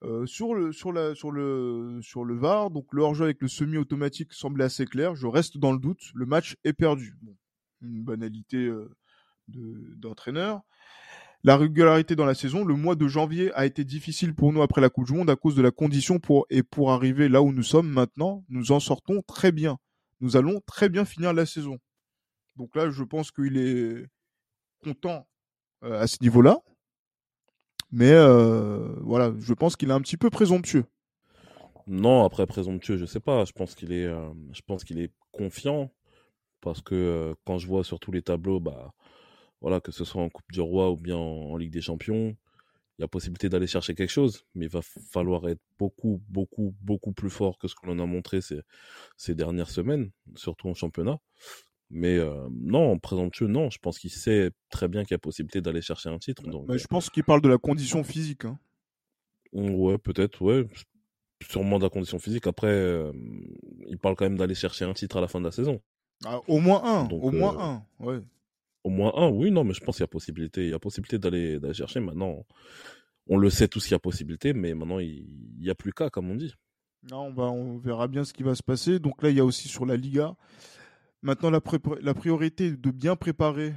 Euh, 0.03 0.27
sur 0.27 0.55
le 0.55 0.73
sur 0.73 0.93
la 0.93 1.15
sur 1.15 1.31
le 1.31 2.01
sur 2.03 2.25
le 2.25 2.37
VAR, 2.37 2.71
donc 2.71 2.87
le 2.93 3.03
hors-jeu 3.03 3.25
avec 3.25 3.41
le 3.41 3.49
semi-automatique 3.49 4.33
semblait 4.35 4.65
assez 4.65 4.85
clair. 4.87 5.15
Je 5.15 5.27
reste 5.27 5.57
dans 5.59 5.73
le 5.73 5.79
doute. 5.79 6.03
Le 6.15 6.27
match 6.27 6.57
est 6.65 6.75
perdu. 6.75 7.17
Bon, 7.23 7.35
une 7.83 8.03
banalité 8.05 8.59
euh, 8.59 8.91
de 9.49 9.95
d'entraîneur. 9.97 10.63
La 11.45 11.57
régularité 11.59 12.17
dans 12.17 12.25
la 12.27 12.35
saison, 12.35 12.65
le 12.65 12.75
mois 12.75 12.97
de 12.97 13.07
janvier 13.07 13.53
a 13.55 13.67
été 13.67 13.85
difficile 13.85 14.35
pour 14.35 14.53
nous 14.53 14.63
après 14.63 14.81
la 14.81 14.89
Coupe 14.91 15.07
du 15.07 15.13
Monde 15.13 15.31
à 15.31 15.37
cause 15.37 15.55
de 15.55 15.63
la 15.63 15.71
condition 15.71 16.19
pour 16.19 16.47
et 16.51 16.63
pour 16.63 16.93
arriver 16.93 17.29
là 17.29 17.43
où 17.43 17.53
nous 17.53 17.63
sommes 17.63 17.89
maintenant, 17.91 18.45
nous 18.49 18.73
en 18.73 18.81
sortons 18.81 19.23
très 19.27 19.53
bien. 19.53 19.79
Nous 20.21 20.37
allons 20.37 20.61
très 20.67 20.89
bien 20.89 21.05
finir 21.05 21.33
la 21.35 21.45
saison. 21.47 21.79
Donc 22.57 22.75
là, 22.77 22.91
je 22.91 23.03
pense 23.03 23.31
qu'il 23.31 23.57
est 23.59 24.07
content 24.83 25.27
à 25.83 26.07
ce 26.07 26.19
niveau-là. 26.23 26.61
Mais 27.91 28.13
voilà, 29.03 29.33
je 29.39 29.53
pense 29.55 29.77
qu'il 29.77 29.91
est 29.91 29.95
un 29.95 30.01
petit 30.01 30.17
peu 30.17 30.31
présomptueux. 30.31 30.85
Non, 31.87 32.25
après 32.25 32.47
présomptueux, 32.47 32.97
je 32.97 33.05
sais 33.05 33.21
pas. 33.21 33.45
Je 33.45 33.53
pense 33.53 33.75
qu'il 33.75 33.93
est, 33.93 34.07
est 34.07 35.13
confiant 35.33 35.93
parce 36.61 36.81
que 36.81 37.35
quand 37.45 37.59
je 37.59 37.67
vois 37.67 37.85
sur 37.85 38.01
tous 38.01 38.13
les 38.13 38.23
tableaux, 38.23 38.61
bah 38.61 38.95
voilà, 39.61 39.81
que 39.81 39.93
ce 39.93 40.05
soit 40.05 40.23
en 40.23 40.29
Coupe 40.29 40.51
du 40.51 40.61
Roi 40.61 40.91
ou 40.91 40.97
bien 40.97 41.17
en, 41.17 41.51
en 41.53 41.57
Ligue 41.57 41.73
des 41.73 41.83
Champions, 41.83 42.37
il 42.99 43.03
y 43.03 43.05
a 43.05 43.09
possibilité 43.09 43.49
d'aller 43.49 43.67
chercher 43.67 43.95
quelque 43.95 44.11
chose, 44.11 44.45
mais 44.55 44.67
il 44.67 44.71
va 44.71 44.81
falloir 44.83 45.49
être 45.49 45.61
beaucoup, 45.79 46.23
beaucoup, 46.29 46.75
beaucoup 46.81 47.13
plus 47.13 47.31
fort 47.31 47.59
que 47.59 47.67
ce 47.69 47.75
que 47.75 47.87
l'on 47.87 47.99
a 47.99 48.07
montré 48.07 48.41
ces 49.17 49.35
dernières 49.35 49.71
semaines, 49.71 50.11
surtout 50.37 50.69
en 50.69 50.75
championnat. 50.75 51.19
Mais 51.91 52.17
euh, 52.19 52.49
non, 52.51 52.99
présomptueux, 52.99 53.47
non. 53.47 53.71
Je 53.71 53.79
pense 53.79 53.99
qu'il 53.99 54.11
sait 54.11 54.51
très 54.71 54.89
bien 54.89 55.03
qu'il 55.05 55.13
y 55.13 55.15
a 55.15 55.19
possibilité 55.19 55.61
d'aller 55.61 55.83
chercher 55.83 56.09
un 56.09 56.19
titre. 56.19 56.43
Donc, 56.49 56.67
Mais 56.69 56.79
je 56.79 56.87
pense 56.87 57.11
qu'il 57.11 57.25
parle 57.25 57.41
de 57.43 57.49
la 57.49 57.59
condition 57.59 58.03
physique. 58.03 58.45
hein. 58.47 58.59
euh, 59.55 59.71
ouais, 59.71 59.99
peut-être, 59.99 60.43
ouais. 60.43 60.67
Sûrement 61.49 61.79
de 61.79 61.85
la 61.85 61.91
condition 61.91 62.19
physique. 62.19 62.47
Après, 62.47 62.69
euh, 62.69 63.13
il 63.89 63.99
parle 63.99 64.17
quand 64.17 64.25
même 64.25 64.39
d'aller 64.39 64.55
chercher 64.55 64.85
un 64.87 64.95
titre 64.95 65.19
à 65.19 65.21
la 65.21 65.29
fin 65.29 65.41
de 65.41 65.45
la 65.45 65.53
saison. 65.53 65.81
Ah, 66.25 66.41
au 66.49 66.59
moins 66.59 66.83
un, 66.85 67.05
Donc, 67.05 67.23
au 67.23 67.31
moins 67.31 67.55
euh, 67.55 67.61
un. 67.61 67.87
Ouais. 68.01 68.21
Au 68.83 68.89
moins 68.91 69.13
un, 69.15 69.29
oui, 69.29 69.51
non, 69.51 69.63
mais 69.65 69.75
je 69.75 69.81
pense 69.81 69.97
qu'il 69.97 70.03
y 70.03 70.05
a 70.05 70.09
possibilité. 70.09 70.65
Il 70.65 70.71
y 70.71 70.75
a 70.75 70.79
possibilité 70.79 71.19
d'aller 71.19 71.61
chercher. 71.75 72.01
Maintenant, 72.01 72.47
on 73.27 73.37
le 73.37 73.51
sait 73.51 73.69
tous 73.69 73.83
qu'il 73.85 73.93
y 73.93 73.95
a 73.95 73.99
possibilité, 73.99 74.53
mais 74.55 74.75
maintenant, 74.75 74.99
il 75.01 75.27
n'y 75.59 75.71
a 75.71 75.75
plus 75.75 75.93
qu'à, 75.93 76.09
comme 76.11 76.31
on 76.31 76.35
dit. 76.35 76.55
Non, 77.11 77.27
on, 77.27 77.33
va, 77.33 77.45
on 77.45 77.77
verra 77.79 78.09
bien 78.09 78.25
ce 78.25 78.33
qui 78.33 78.43
va 78.43 78.55
se 78.55 78.63
passer. 78.63 78.99
Donc 78.99 79.23
là, 79.23 79.29
il 79.31 79.37
y 79.37 79.41
a 79.41 79.45
aussi 79.45 79.69
sur 79.69 79.85
la 79.85 79.97
Liga. 79.97 80.35
Maintenant, 81.25 81.49
la, 81.49 82.15
priorité 82.15 82.67
est 82.67 82.77
de 82.77 82.91
bien 82.91 83.17
préparer 83.17 83.75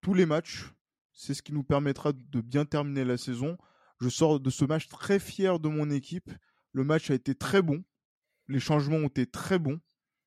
tous 0.00 0.14
les 0.14 0.26
matchs. 0.26 0.72
C'est 1.12 1.34
ce 1.34 1.42
qui 1.42 1.52
nous 1.52 1.64
permettra 1.64 2.12
de 2.12 2.40
bien 2.40 2.64
terminer 2.64 3.04
la 3.04 3.16
saison. 3.16 3.58
Je 4.00 4.08
sors 4.08 4.38
de 4.38 4.48
ce 4.48 4.64
match 4.64 4.86
très 4.86 5.18
fier 5.18 5.58
de 5.58 5.68
mon 5.68 5.90
équipe. 5.90 6.30
Le 6.72 6.84
match 6.84 7.10
a 7.10 7.14
été 7.14 7.34
très 7.34 7.62
bon. 7.62 7.82
Les 8.46 8.60
changements 8.60 8.98
ont 8.98 9.08
été 9.08 9.26
très 9.26 9.58
bons. 9.58 9.80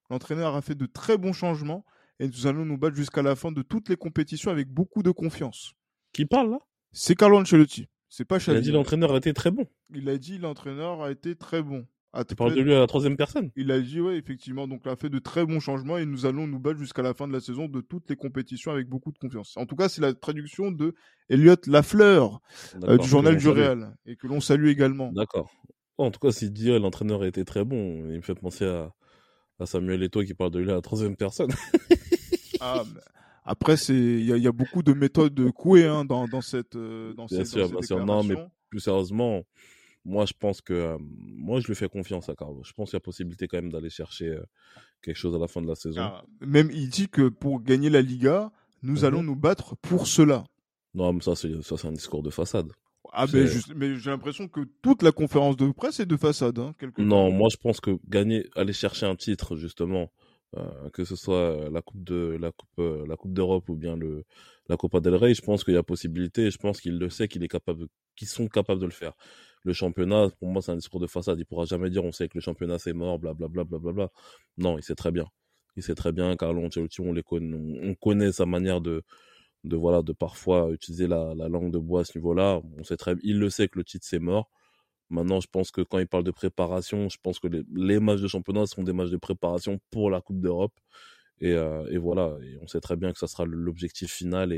L'entraîneur 0.09 0.57
a 0.57 0.61
fait 0.61 0.75
de 0.75 0.85
très 0.85 1.17
bons 1.17 1.31
changements. 1.31 1.85
Et 2.19 2.27
nous 2.27 2.47
allons 2.47 2.65
nous 2.65 2.77
battre 2.77 2.97
jusqu'à 2.97 3.21
la 3.21 3.37
fin 3.37 3.53
de 3.53 3.61
toutes 3.61 3.87
les 3.87 3.95
compétitions 3.95 4.51
avec 4.51 4.67
beaucoup 4.67 5.03
de 5.03 5.11
confiance. 5.11 5.73
Qui 6.11 6.25
parle, 6.25 6.51
là? 6.51 6.59
C'est 6.91 7.15
Carlo 7.15 7.39
Ancelotti. 7.39 7.87
C'est 8.09 8.25
pas 8.25 8.39
Il 8.39 8.57
a 8.57 8.59
dit 8.59 8.71
l'entraîneur 8.73 9.13
a 9.13 9.17
été 9.17 9.33
très 9.33 9.51
bon. 9.51 9.67
Il 9.95 10.09
a 10.09 10.17
dit 10.17 10.37
l'entraîneur 10.37 11.01
a 11.01 11.11
été 11.11 11.37
très 11.37 11.61
bon. 11.61 11.87
A 12.19 12.25
Tu 12.25 12.35
parles 12.35 12.55
de 12.55 12.61
lui 12.61 12.73
à 12.73 12.79
la 12.79 12.87
troisième 12.87 13.15
personne. 13.15 13.51
il 13.55 13.71
a 13.71 13.79
dit, 13.79 14.01
oui, 14.01 14.15
effectivement, 14.15 14.67
donc 14.67 14.81
il 14.85 14.89
a 14.89 14.95
fait 14.95 15.09
de 15.09 15.19
très 15.19 15.45
bons 15.45 15.59
changements 15.59 15.97
et 15.97 16.05
nous 16.05 16.25
allons 16.25 16.47
nous 16.47 16.59
battre 16.59 16.79
jusqu'à 16.79 17.01
la 17.03 17.13
fin 17.13 17.27
de 17.27 17.33
la 17.33 17.39
saison 17.39 17.67
de 17.67 17.79
toutes 17.81 18.09
les 18.09 18.15
compétitions 18.15 18.71
avec 18.71 18.87
beaucoup 18.89 19.11
de 19.11 19.17
confiance. 19.19 19.55
En 19.57 19.65
tout 19.65 19.75
cas, 19.75 19.87
c'est 19.87 20.01
la 20.01 20.13
traduction 20.13 20.71
de 20.71 20.95
Elliot 21.29 21.55
Lafleur 21.67 22.41
euh, 22.83 22.97
du 22.97 23.07
journal 23.07 23.37
du. 23.37 23.47
Real 23.47 23.95
et 24.05 24.15
que 24.15 24.25
l'on 24.27 24.39
salue 24.41 24.67
également. 24.67 25.11
D'accord. 25.13 25.51
En 25.99 26.09
tout 26.11 26.19
cas, 26.19 26.31
s'il 26.31 26.51
dit 26.53 26.71
euh, 26.71 26.79
l'entraîneur 26.79 27.21
a 27.21 27.27
été 27.27 27.45
très 27.45 27.63
bon, 27.63 28.09
il 28.09 28.17
me 28.17 28.21
fait 28.21 28.35
penser 28.35 28.65
à, 28.65 28.91
à 29.59 29.65
Samuel 29.65 30.01
Eto'o 30.03 30.23
qui 30.23 30.33
parle 30.33 30.51
de 30.51 30.59
lui 30.59 30.71
à 30.71 30.75
la 30.75 30.81
troisième 30.81 31.15
personne. 31.15 31.51
Ah, 32.59 32.83
mais 32.91 33.01
après, 33.45 33.77
c'est 33.77 33.93
il 33.93 34.25
y, 34.25 34.33
a- 34.33 34.37
il 34.37 34.43
y 34.43 34.47
a 34.47 34.51
beaucoup 34.51 34.81
de 34.81 34.91
méthodes 34.93 35.51
couées 35.51 35.85
hein, 35.85 36.05
dans, 36.05 36.27
dans 36.27 36.41
cette 36.41 36.75
euh, 36.75 37.13
dans 37.13 37.25
Bien 37.27 37.37
cette, 37.39 37.47
sûr, 37.47 37.69
dans 37.69 37.81
cette 37.81 37.97
bien 37.97 37.97
sûr. 37.97 38.05
Non, 38.05 38.23
mais-. 38.23 38.35
Plus 38.69 38.79
sérieusement, 38.79 39.43
moi, 40.07 40.25
je 40.25 40.33
pense 40.39 40.61
que 40.61 40.73
euh, 40.73 40.97
moi, 40.99 41.59
je 41.59 41.67
lui 41.67 41.75
fais 41.75 41.89
confiance 41.89 42.29
à 42.29 42.35
Carlo. 42.35 42.61
Je 42.63 42.71
pense 42.73 42.89
qu'il 42.89 42.95
y 42.95 42.97
a 42.97 43.01
possibilité 43.01 43.47
quand 43.47 43.57
même 43.57 43.71
d'aller 43.71 43.89
chercher 43.89 44.29
euh, 44.29 44.43
quelque 45.01 45.17
chose 45.17 45.35
à 45.35 45.37
la 45.39 45.47
fin 45.49 45.61
de 45.61 45.67
la 45.67 45.75
saison. 45.75 46.01
Ah, 46.01 46.23
même 46.39 46.69
il 46.71 46.89
dit 46.89 47.09
que 47.09 47.27
pour 47.29 47.61
gagner 47.61 47.89
la 47.89 48.01
Liga, 48.01 48.51
nous 48.83 48.99
Mhm. 48.99 49.03
allons 49.05 49.23
nous 49.23 49.35
battre 49.35 49.75
pour 49.75 50.07
cela. 50.07 50.45
Non, 50.93 51.11
mais 51.13 51.21
ça, 51.21 51.35
c'est 51.35 51.85
un 51.85 51.91
discours 51.91 52.23
de 52.23 52.29
façade. 52.29 52.71
Ah, 53.13 53.25
mais, 53.33 53.47
j'ai 53.47 54.09
l'impression 54.09 54.47
que 54.47 54.61
toute 54.81 55.01
la 55.03 55.11
conférence 55.11 55.55
de 55.57 55.69
presse 55.71 55.99
est 55.99 56.05
de 56.05 56.17
façade. 56.17 56.57
Hein, 56.59 56.73
Non, 56.97 57.31
moi, 57.31 57.49
je 57.51 57.57
pense 57.57 57.79
que 57.81 57.91
gagner, 58.07 58.47
aller 58.55 58.73
chercher 58.73 59.05
un 59.05 59.15
titre, 59.15 59.55
justement, 59.55 60.11
euh, 60.55 60.89
que 60.91 61.03
ce 61.03 61.15
soit 61.15 61.69
la 61.69 61.81
coupe 61.81 62.03
de 62.03 62.37
la 62.39 62.51
coupe 62.51 62.79
euh, 62.79 63.05
la 63.07 63.15
coupe 63.17 63.33
d'Europe 63.33 63.67
ou 63.69 63.75
bien 63.75 63.95
le 63.97 64.23
la 64.69 64.77
Copa 64.77 64.99
del 64.99 65.15
Rey, 65.15 65.33
je 65.33 65.41
pense 65.41 65.63
qu'il 65.63 65.73
y 65.73 65.77
a 65.77 65.83
possibilité. 65.83 66.45
et 66.47 66.51
Je 66.51 66.57
pense 66.57 66.79
qu'il 66.81 66.97
le 66.97 67.09
sait, 67.09 67.27
qu'il 67.27 67.43
est 67.43 67.47
capable, 67.47 67.81
de- 67.81 67.89
qu'ils 68.15 68.27
sont 68.27 68.47
capables 68.47 68.79
de 68.81 68.85
le 68.85 68.91
faire. 68.91 69.13
Le 69.67 69.73
championnat, 69.73 70.29
pour 70.39 70.47
moi, 70.47 70.61
c'est 70.61 70.71
un 70.71 70.77
discours 70.77 71.01
de 71.01 71.07
façade. 71.07 71.37
Il 71.39 71.45
pourra 71.45 71.65
jamais 71.65 71.89
dire 71.89 72.05
on 72.05 72.13
sait 72.13 72.29
que 72.29 72.37
le 72.37 72.41
championnat 72.41 72.79
c'est 72.79 72.93
mort, 72.93 73.19
blablabla, 73.19 73.65
blablabla. 73.65 74.07
Non, 74.57 74.77
il 74.77 74.81
sait 74.81 74.95
très 74.95 75.11
bien. 75.11 75.25
Il 75.75 75.83
sait 75.83 75.93
très 75.93 76.13
bien. 76.13 76.37
Carlo 76.37 76.63
Ancelotti, 76.63 77.01
on 77.01 77.11
les 77.11 77.21
connaît, 77.21 77.57
on 77.83 77.93
connaît 77.95 78.31
sa 78.31 78.45
manière 78.45 78.79
de 78.79 79.03
de 79.65 79.75
voilà, 79.75 80.03
de 80.03 80.13
parfois 80.13 80.71
utiliser 80.71 81.07
la, 81.07 81.33
langue 81.49 81.71
de 81.73 81.79
bois 81.79 82.01
à 82.01 82.03
ce 82.05 82.17
niveau-là. 82.17 82.61
On 82.77 82.83
sait 82.85 82.95
très, 82.95 83.15
il 83.23 83.39
le 83.39 83.49
sait 83.49 83.67
que 83.67 83.77
le 83.77 83.83
titre 83.83 84.05
c'est 84.07 84.19
mort. 84.19 84.49
Maintenant, 85.09 85.41
je 85.41 85.47
pense 85.51 85.69
que 85.71 85.81
quand 85.81 85.99
il 85.99 86.07
parle 86.07 86.23
de 86.23 86.31
préparation, 86.31 87.09
je 87.09 87.17
pense 87.21 87.39
que 87.39 87.49
les, 87.49 87.99
matchs 87.99 88.21
de 88.21 88.27
championnat 88.29 88.67
seront 88.67 88.83
des 88.83 88.93
matchs 88.93 89.09
de 89.09 89.17
préparation 89.17 89.81
pour 89.91 90.09
la 90.09 90.21
Coupe 90.21 90.39
d'Europe. 90.39 90.79
Et, 91.41 91.51
et, 91.51 91.97
voilà, 91.97 92.37
on 92.61 92.67
sait 92.67 92.79
très 92.79 92.95
bien 92.95 93.11
que 93.11 93.19
ça 93.19 93.27
sera 93.27 93.43
l'objectif 93.45 94.11
final 94.11 94.53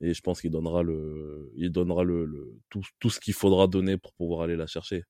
et 0.00 0.14
je 0.14 0.20
pense 0.20 0.40
qu'il 0.40 0.50
donnera 0.50 0.82
le, 0.82 1.50
il 1.56 1.70
donnera 1.70 2.04
le, 2.04 2.60
tout, 2.68 2.82
tout 2.98 3.10
ce 3.10 3.20
qu'il 3.20 3.34
faudra 3.34 3.66
donner 3.66 3.96
pour 3.96 4.12
pouvoir 4.12 4.42
aller 4.42 4.56
la 4.56 4.66
chercher. 4.66 5.04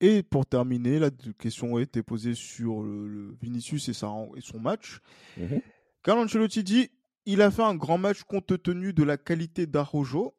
Et 0.00 0.22
pour 0.22 0.46
terminer, 0.46 0.98
la 0.98 1.10
question 1.38 1.76
a 1.76 1.80
été 1.80 2.02
posée 2.02 2.34
sur 2.34 2.82
le, 2.82 3.34
Vinicius 3.40 3.88
et, 3.88 3.92
et, 3.92 4.40
son 4.40 4.60
match. 4.60 5.00
Mmh 5.36 5.56
Carlo 6.02 6.22
Ancelotti 6.22 6.62
dit 6.62 6.90
il 7.24 7.42
a 7.42 7.50
fait 7.50 7.62
un 7.62 7.74
grand 7.74 7.98
match 7.98 8.22
compte 8.22 8.62
tenu 8.62 8.92
de 8.92 9.02
la 9.02 9.16
qualité 9.16 9.66
d'Arojo. 9.66 10.36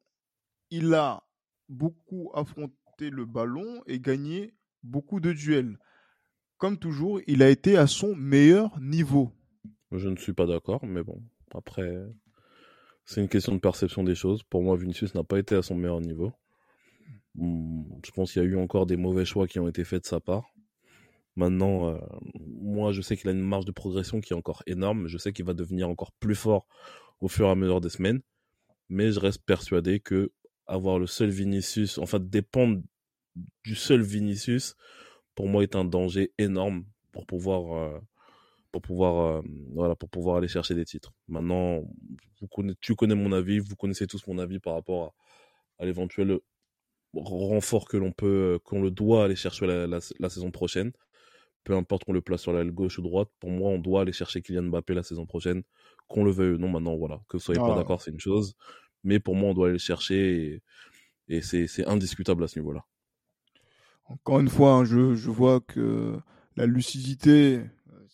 Il 0.72 0.93
a 0.93 1.24
beaucoup 1.68 2.32
affronté 2.34 3.10
le 3.10 3.26
ballon 3.26 3.84
et 3.88 4.00
gagné 4.00 4.54
beaucoup 4.84 5.20
de 5.20 5.34
duels. 5.34 5.78
Comme 6.58 6.80
toujours, 6.80 7.20
il 7.28 7.43
a 7.43 7.50
été 7.50 7.78
à 7.78 7.88
son 7.88 8.16
meilleur 8.16 8.80
niveau. 8.80 9.34
Je 9.91 10.08
ne 10.08 10.16
suis 10.16 10.32
pas 10.32 10.45
d'accord, 10.45 10.86
mais 10.86 11.04
bon, 11.04 11.22
après, 11.54 11.93
c'est 13.08 13.22
une 13.22 13.30
question 13.30 13.55
de 13.55 13.60
perception 13.60 14.03
des 14.03 14.16
choses. 14.16 14.43
Pour 14.43 14.62
moi, 14.62 14.76
Vinicius 14.76 15.16
n'a 15.16 15.24
pas 15.24 15.39
été 15.39 15.55
à 15.55 15.62
son 15.62 15.76
meilleur 15.76 16.01
niveau. 16.01 16.34
Hmm, 17.36 17.84
je 18.05 18.12
pense 18.12 18.34
qu'il 18.34 18.41
y 18.41 18.45
a 18.45 18.47
eu 18.47 18.58
encore 18.58 18.86
des 18.86 18.97
mauvais 18.97 19.24
choix 19.24 19.47
qui 19.47 19.60
ont 19.60 19.68
été 19.70 19.86
faits 19.86 20.03
de 20.03 20.08
sa 20.08 20.20
part. 20.20 20.43
Maintenant, 21.38 21.88
euh, 21.88 21.97
moi, 22.36 22.91
je 22.91 23.01
sais 23.01 23.16
qu'il 23.16 23.30
a 23.30 23.32
une 23.32 23.39
marge 23.39 23.64
de 23.64 23.72
progression 23.72 24.20
qui 24.20 24.34
est 24.34 24.36
encore 24.36 24.62
énorme. 24.68 25.08
Je 25.08 25.18
sais 25.18 25.32
qu'il 25.32 25.45
va 25.45 25.53
devenir 25.53 25.88
encore 25.88 26.12
plus 26.20 26.36
fort 26.36 26.68
au 27.22 27.30
fur 27.30 27.47
et 27.47 27.49
à 27.51 27.55
mesure 27.55 27.80
des 27.80 27.89
semaines. 27.89 28.22
Mais 28.89 29.14
je 29.14 29.22
reste 29.22 29.41
persuadé 29.45 30.01
que 30.01 30.34
avoir 30.66 30.99
le 30.99 31.08
seul 31.08 31.30
Vinicius, 31.30 31.99
enfin 31.99 32.20
dépendre 32.20 32.82
du 33.64 33.76
seul 33.76 34.01
Vinicius, 34.01 34.76
pour 35.34 35.47
moi 35.47 35.64
est 35.64 35.78
un 35.78 35.86
danger 35.86 36.34
énorme 36.38 36.84
pour 37.14 37.26
pouvoir 37.26 37.74
euh, 37.74 37.99
pour 38.78 38.82
pouvoir, 38.84 39.38
euh, 39.38 39.41
voilà, 39.73 39.95
pour 39.95 40.07
pouvoir 40.07 40.38
aller 40.38 40.47
chercher 40.47 40.75
des 40.75 40.86
titres. 40.86 41.11
Maintenant, 41.28 41.82
vous 42.39 42.73
tu 42.80 42.93
connais 42.93 43.15
mon 43.15 43.32
avis, 43.32 43.57
vous 43.57 43.75
connaissez 43.75 44.05
tous 44.05 44.28
mon 44.28 44.38
avis 44.38 44.59
par 44.59 44.75
rapport 44.75 45.15
à, 45.80 45.86
l'éventuel 45.86 46.38
renfort 47.15 47.88
que 47.88 47.97
l'on 47.97 48.11
peut, 48.11 48.59
qu'on 48.63 48.80
le 48.80 48.91
doit 48.91 49.23
aller 49.23 49.36
chercher 49.36 49.65
la, 49.65 50.30
saison 50.30 50.51
prochaine. 50.51 50.91
Peu 51.63 51.75
importe 51.75 52.03
qu'on 52.03 52.13
le 52.13 52.21
place 52.21 52.41
sur 52.41 52.53
la 52.53 52.63
gauche 52.65 52.99
ou 52.99 53.01
droite, 53.01 53.30
pour 53.39 53.49
moi, 53.49 53.71
on 53.71 53.80
doit 53.80 54.01
aller 54.01 54.13
chercher 54.13 54.43
Kylian 54.43 54.63
Mbappé 54.63 54.93
la 54.93 55.01
saison 55.01 55.25
prochaine, 55.25 55.63
qu'on 56.07 56.23
le 56.23 56.32
veuille 56.32 56.53
ou 56.53 56.57
non. 56.59 56.69
Maintenant, 56.69 56.95
voilà, 56.95 57.19
que 57.28 57.38
vous 57.38 57.41
soyez 57.41 57.59
pas 57.59 57.75
d'accord, 57.75 57.99
c'est 58.03 58.11
une 58.11 58.19
chose, 58.19 58.55
mais 59.03 59.19
pour 59.19 59.34
moi, 59.34 59.49
on 59.49 59.53
doit 59.55 59.67
aller 59.67 59.73
le 59.73 59.80
chercher 59.80 60.61
et, 61.30 61.41
c'est 61.41 61.88
indiscutable 61.88 62.43
à 62.43 62.47
ce 62.47 62.59
niveau-là. 62.59 62.86
Encore 64.05 64.39
une 64.39 64.49
fois, 64.49 64.73
hein, 64.73 64.86
je, 64.86 65.15
je 65.15 65.32
vois 65.32 65.61
que 65.61 66.19
la 66.55 66.67
lucidité 66.67 67.63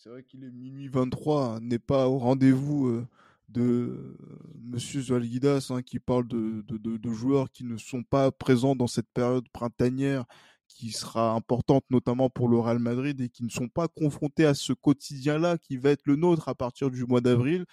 c'est 0.04 0.10
vrai 0.10 0.22
qu'il 0.22 0.44
est 0.44 0.50
minuit 0.50 0.88
23, 0.88 1.60
n'est 1.60 1.78
pas 1.78 2.10
au 2.10 2.18
rendez-vous 2.18 2.88
euh, 2.88 3.06
de 3.48 3.62
euh, 3.62 4.18
Monsieur 4.62 5.00
Zalgidas 5.00 5.68
hein, 5.70 5.80
qui 5.80 5.98
parle 5.98 6.28
de, 6.28 6.62
joueurs 7.10 7.50
qui 7.50 7.64
ne 7.64 7.78
sont 7.78 8.02
pas 8.02 8.30
présents 8.30 8.76
dans 8.76 8.86
cette 8.86 9.08
période 9.14 9.48
printanière 9.48 10.26
qui 10.68 10.90
sera 10.90 11.32
importante 11.32 11.84
notamment 11.88 12.28
pour 12.28 12.50
le 12.50 12.58
Real 12.58 12.80
Madrid 12.80 13.18
et 13.22 13.30
qui 13.30 13.44
ne 13.44 13.48
sont 13.48 13.70
pas 13.70 13.88
confrontés 13.88 14.44
à 14.44 14.52
ce 14.52 14.74
quotidien-là 14.74 15.56
qui 15.56 15.78
va 15.78 15.88
être 15.88 16.04
le 16.04 16.16
nôtre 16.16 16.50
à 16.50 16.54
partir 16.54 16.90
du 16.90 17.06
mois 17.06 17.22
d'avril, 17.22 17.64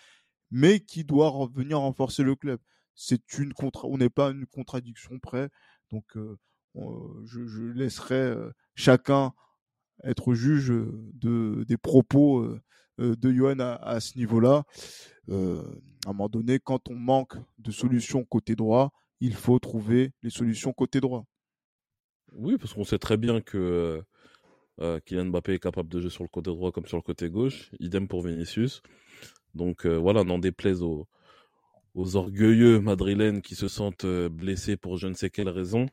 mais 0.51 0.79
qui 0.79 1.03
doit 1.03 1.49
venir 1.53 1.79
renforcer 1.79 2.23
le 2.23 2.37
club. 2.37 2.61
C'est 2.95 3.37
une 3.39 3.51
on 3.83 3.97
n'est 3.97 4.09
pas 4.09 4.31
une 4.31 4.45
contradiction 4.45 5.19
près, 5.19 5.49
donc 5.91 6.05
euh, 6.15 6.37
je, 7.25 7.73
laisserai 7.73 8.33
chacun 8.73 9.33
être 10.03 10.33
juge 10.33 10.73
de, 11.13 11.63
des 11.67 11.77
propos 11.77 12.47
de 12.97 13.31
Johan 13.31 13.59
à, 13.59 13.99
ce 13.99 14.17
niveau-là. 14.17 14.63
à 15.29 15.33
un 15.33 15.63
moment 16.07 16.29
donné, 16.29 16.59
quand 16.59 16.89
on 16.89 16.95
manque 16.95 17.35
de 17.59 17.71
solutions 17.71 18.23
côté 18.23 18.55
droit, 18.55 18.91
il 19.19 19.35
faut 19.35 19.59
trouver 19.59 20.11
les 20.23 20.29
solutions 20.29 20.73
côté 20.73 20.99
droit. 20.99 21.25
Oui, 22.33 22.57
parce 22.57 22.73
qu'on 22.73 22.83
sait 22.83 22.99
très 22.99 23.17
bien 23.17 23.41
que 23.41 24.03
Kylian 25.05 25.25
Mbappé 25.25 25.53
est 25.53 25.59
capable 25.59 25.89
de 25.89 25.99
jouer 25.99 26.09
sur 26.09 26.23
le 26.23 26.29
côté 26.29 26.51
droit 26.51 26.71
comme 26.71 26.85
sur 26.85 26.97
le 26.97 27.03
côté 27.03 27.29
gauche. 27.29 27.71
Idem 27.79 28.07
pour 28.07 28.25
Vinicius. 28.25 28.81
Donc 29.53 29.85
voilà, 29.85 30.23
n'en 30.23 30.39
déplaise 30.39 30.81
aux, 30.81 31.07
aux 31.93 32.15
orgueilleux 32.15 32.79
madrilènes 32.79 33.41
qui 33.41 33.55
se 33.55 33.67
sentent 33.67 34.05
blessés 34.05 34.77
pour 34.77 34.97
je 34.97 35.07
ne 35.07 35.13
sais 35.13 35.29
quelle 35.29 35.49
raison. 35.49 35.87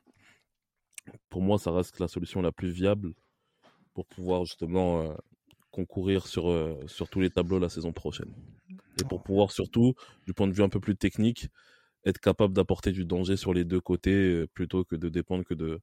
Pour 1.29 1.41
moi, 1.41 1.57
ça 1.57 1.71
reste 1.71 1.99
la 1.99 2.07
solution 2.07 2.41
la 2.41 2.51
plus 2.51 2.69
viable 2.69 3.13
pour 3.99 4.05
pouvoir 4.05 4.45
justement 4.45 5.01
euh, 5.01 5.13
concourir 5.71 6.25
sur, 6.25 6.49
euh, 6.49 6.79
sur 6.87 7.09
tous 7.09 7.19
les 7.19 7.29
tableaux 7.29 7.59
la 7.59 7.67
saison 7.67 7.91
prochaine. 7.91 8.33
Et 9.01 9.03
pour 9.03 9.21
pouvoir 9.21 9.51
surtout, 9.51 9.93
du 10.25 10.33
point 10.33 10.47
de 10.47 10.53
vue 10.53 10.63
un 10.63 10.69
peu 10.69 10.79
plus 10.79 10.95
technique, 10.95 11.49
être 12.05 12.19
capable 12.19 12.53
d'apporter 12.53 12.93
du 12.93 13.03
danger 13.03 13.35
sur 13.35 13.53
les 13.53 13.65
deux 13.65 13.81
côtés 13.81 14.13
euh, 14.13 14.47
plutôt 14.47 14.85
que 14.85 14.95
de 14.95 15.09
dépendre 15.09 15.43
que, 15.43 15.53
de, 15.53 15.81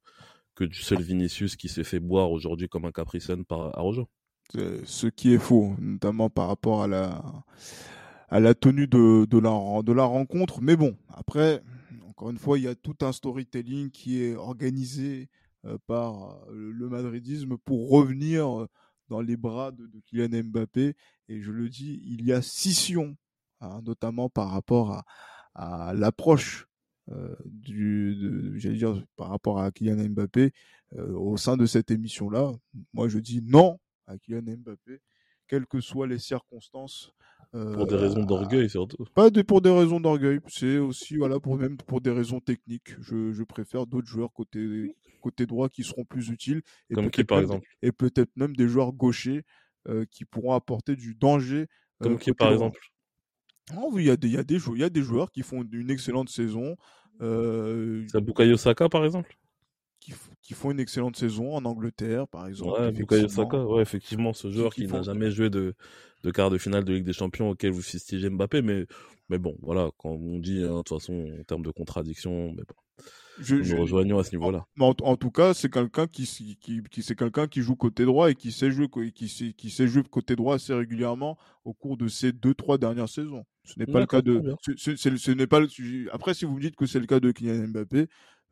que 0.55 0.65
du 0.65 0.79
seul 0.79 1.03
Vinicius 1.03 1.57
qui 1.57 1.69
s'est 1.69 1.85
fait 1.85 2.01
boire 2.01 2.31
aujourd'hui 2.31 2.71
comme 2.71 2.87
un 2.87 2.91
capricène 2.91 3.45
par 3.45 3.77
Arrojo. 3.77 4.09
Ce 4.55 5.09
qui 5.09 5.35
est 5.35 5.39
faux, 5.39 5.75
notamment 5.79 6.31
par 6.31 6.49
rapport 6.49 6.85
à 6.85 6.87
la, 6.87 7.23
à 8.31 8.41
la 8.41 8.55
tenue 8.55 8.87
de, 8.87 9.27
de, 9.27 9.39
la, 9.39 9.83
de 9.83 9.93
la 9.93 10.05
rencontre. 10.05 10.63
Mais 10.63 10.77
bon, 10.77 10.97
après, 11.11 11.63
encore 12.09 12.31
une 12.31 12.39
fois, 12.39 12.59
il 12.59 12.65
y 12.65 12.69
a 12.69 12.75
tout 12.75 12.97
un 13.03 13.13
storytelling 13.13 13.91
qui 13.91 14.23
est 14.23 14.37
organisé 14.37 15.29
par 15.87 16.45
euh, 16.49 16.71
le 16.73 16.89
madridisme 16.89 17.57
pour 17.59 17.91
revenir 17.91 18.63
euh, 18.63 18.69
dans 19.09 19.21
les 19.21 19.37
bras 19.37 19.73
de, 19.73 19.89
Kylian 20.07 20.45
Mbappé. 20.45 20.95
Et 21.29 21.41
je 21.41 21.53
le 21.53 21.69
dis, 21.69 22.01
il 22.05 22.25
y 22.25 22.33
a 22.33 22.43
scission, 22.43 23.17
hein, 23.61 23.81
notamment 23.85 24.29
par 24.29 24.51
rapport 24.51 25.03
à, 25.55 25.95
l'approche 25.95 26.67
du, 27.45 28.53
j'allais 28.59 28.77
dire, 28.77 29.03
par 29.17 29.29
rapport 29.29 29.61
à 29.61 29.71
Kylian 29.71 30.09
Mbappé 30.11 30.53
au 30.99 31.37
sein 31.37 31.57
de 31.57 31.65
cette 31.65 31.91
émission-là. 31.91 32.53
Moi, 32.93 33.09
je 33.09 33.19
dis 33.19 33.43
non 33.43 33.79
à 34.07 34.19
Kylian 34.19 34.57
Mbappé, 34.59 35.01
quelles 35.49 35.67
que 35.67 35.81
soient 35.81 36.07
les 36.07 36.19
circonstances 36.19 37.15
pour 37.53 37.87
des 37.87 37.97
raisons 37.97 38.23
euh, 38.23 38.27
d'orgueil 38.27 38.69
surtout. 38.69 39.05
Pas 39.15 39.31
pour 39.47 39.61
des 39.61 39.71
raisons 39.71 40.01
d'orgueil, 40.01 40.41
c'est 40.49 40.79
aussi 40.79 41.17
voilà 41.17 41.41
pour 41.41 41.57
même 41.57 41.77
pour 41.77 42.01
des 42.01 42.11
raisons 42.11 42.41
techniques. 42.41 42.95
Je, 43.01 43.43
préfère 43.45 43.87
d'autres 43.87 44.09
joueurs 44.09 44.33
côté 44.33 44.95
côté 45.21 45.47
droit 45.47 45.69
qui 45.69 45.83
seront 45.83 46.05
plus 46.05 46.29
utiles. 46.29 46.63
Et 46.91 46.95
Comme 46.95 47.11
qui 47.11 47.25
par 47.25 47.41
exemple? 47.41 47.67
Et 47.83 47.93
peut-être 47.93 48.31
même 48.37 48.57
des 48.57 48.69
joueurs 48.69 48.93
gauchers 48.93 49.43
euh, 49.89 50.05
qui 50.11 50.25
pourront 50.25 50.53
apporter 50.53 50.97
du 50.97 51.15
danger. 51.15 51.61
Euh, 51.63 51.67
Comme 52.01 52.19
qui 52.19 52.33
par 52.33 52.53
exemple? 52.53 52.81
Il 53.97 54.03
y 54.03 54.11
a 54.11 54.17
des 54.17 54.29
il 54.29 54.35
y 54.35 54.39
a 54.39 54.45
des 54.45 54.59
joueurs 54.59 54.77
y 54.79 54.85
a 54.85 54.91
des 54.91 55.03
joueurs 55.03 55.33
qui 55.33 55.43
font 55.43 55.65
une 55.71 55.91
excellente 55.91 56.29
saison. 56.29 56.77
Euh, 57.21 58.07
Bukayo 58.15 58.57
Saka 58.57 58.89
par 58.89 59.05
exemple? 59.05 59.37
qui, 60.43 60.55
font 60.55 60.71
une 60.71 60.81
excellente 60.81 61.17
saison 61.17 61.55
en 61.55 61.65
Angleterre, 61.65 62.29
par 62.29 62.47
exemple. 62.47 62.81
Ouais, 62.81 62.93
Bukayo 62.93 63.29
Saka, 63.29 63.65
ouais, 63.65 63.83
effectivement, 63.83 64.33
ce 64.33 64.51
joueur 64.51 64.73
qui, 64.73 64.87
n'a 64.87 65.03
jamais 65.03 65.31
joué 65.31 65.51
de, 65.51 65.75
de 66.23 66.31
quart 66.31 66.51
de 66.51 66.59
finale 66.59 66.85
de 66.85 66.93
Ligue 66.95 67.05
des 67.05 67.13
Champions 67.13 67.51
auquel 67.51 67.73
vous 67.73 67.83
fustigez 67.83 68.31
Mbappé, 68.31 68.63
mais, 68.63 68.87
mais 69.29 69.39
bon, 69.39 69.57
voilà, 69.63 69.91
quand 69.99 70.11
on 70.11 70.39
dit, 70.39 70.63
hein, 70.63 70.79
de 70.79 70.83
toute 70.83 71.01
façon, 71.01 71.29
en 71.41 71.45
termes 71.45 71.65
de 71.65 71.71
contradiction, 71.71 72.53
mais 72.53 72.63
bon. 72.63 72.75
Je, 73.41 73.57
nous 73.57 73.81
rejoignons 73.81 74.19
à 74.19 74.25
ce 74.25 74.33
niveau-là. 74.33 74.67
En, 74.79 74.95
en, 75.03 75.17
tout 75.17 75.31
cas, 75.31 75.55
c'est 75.55 75.71
quelqu'un 75.71 76.07
qui, 76.07 76.25
qui, 76.61 76.83
qui 76.91 77.03
c'est 77.03 77.15
quelqu'un 77.15 77.47
qui 77.47 77.61
joue 77.63 77.77
côté 77.77 78.05
droit 78.05 78.31
et 78.31 78.35
qui 78.35 78.53
sait 78.53 78.71
jouer 78.71 78.89
qui 79.15 79.29
sait, 79.29 79.53
qui 79.53 79.71
sait 79.71 79.87
jouer 79.87 80.03
côté 80.11 80.37
droit 80.37 80.55
assez 80.55 80.73
régulièrement 80.73 81.37
au 81.65 81.73
cours 81.73 81.97
de 81.97 82.09
ces 82.09 82.33
deux 82.33 82.55
trois 82.55 82.79
dernières 82.79 83.09
saisons. 83.09 83.45
Ce 83.65 83.79
n'est 83.79 83.87
pas 83.87 84.01
le 84.01 84.07
cas 84.07 84.23
de. 84.23 84.55
Ce, 84.77 84.97
ce, 84.97 85.31
n'est 85.31 85.47
pas. 85.47 85.61
Après, 86.13 86.35
si 86.35 86.45
vous 86.45 86.55
me 86.55 86.61
dites 86.61 86.77
que 86.77 86.87
c'est 86.87 87.01
le 87.01 87.07
cas 87.07 87.21
de 87.21 87.31
Kylian 87.31 87.69
Mbappé, 87.69 88.07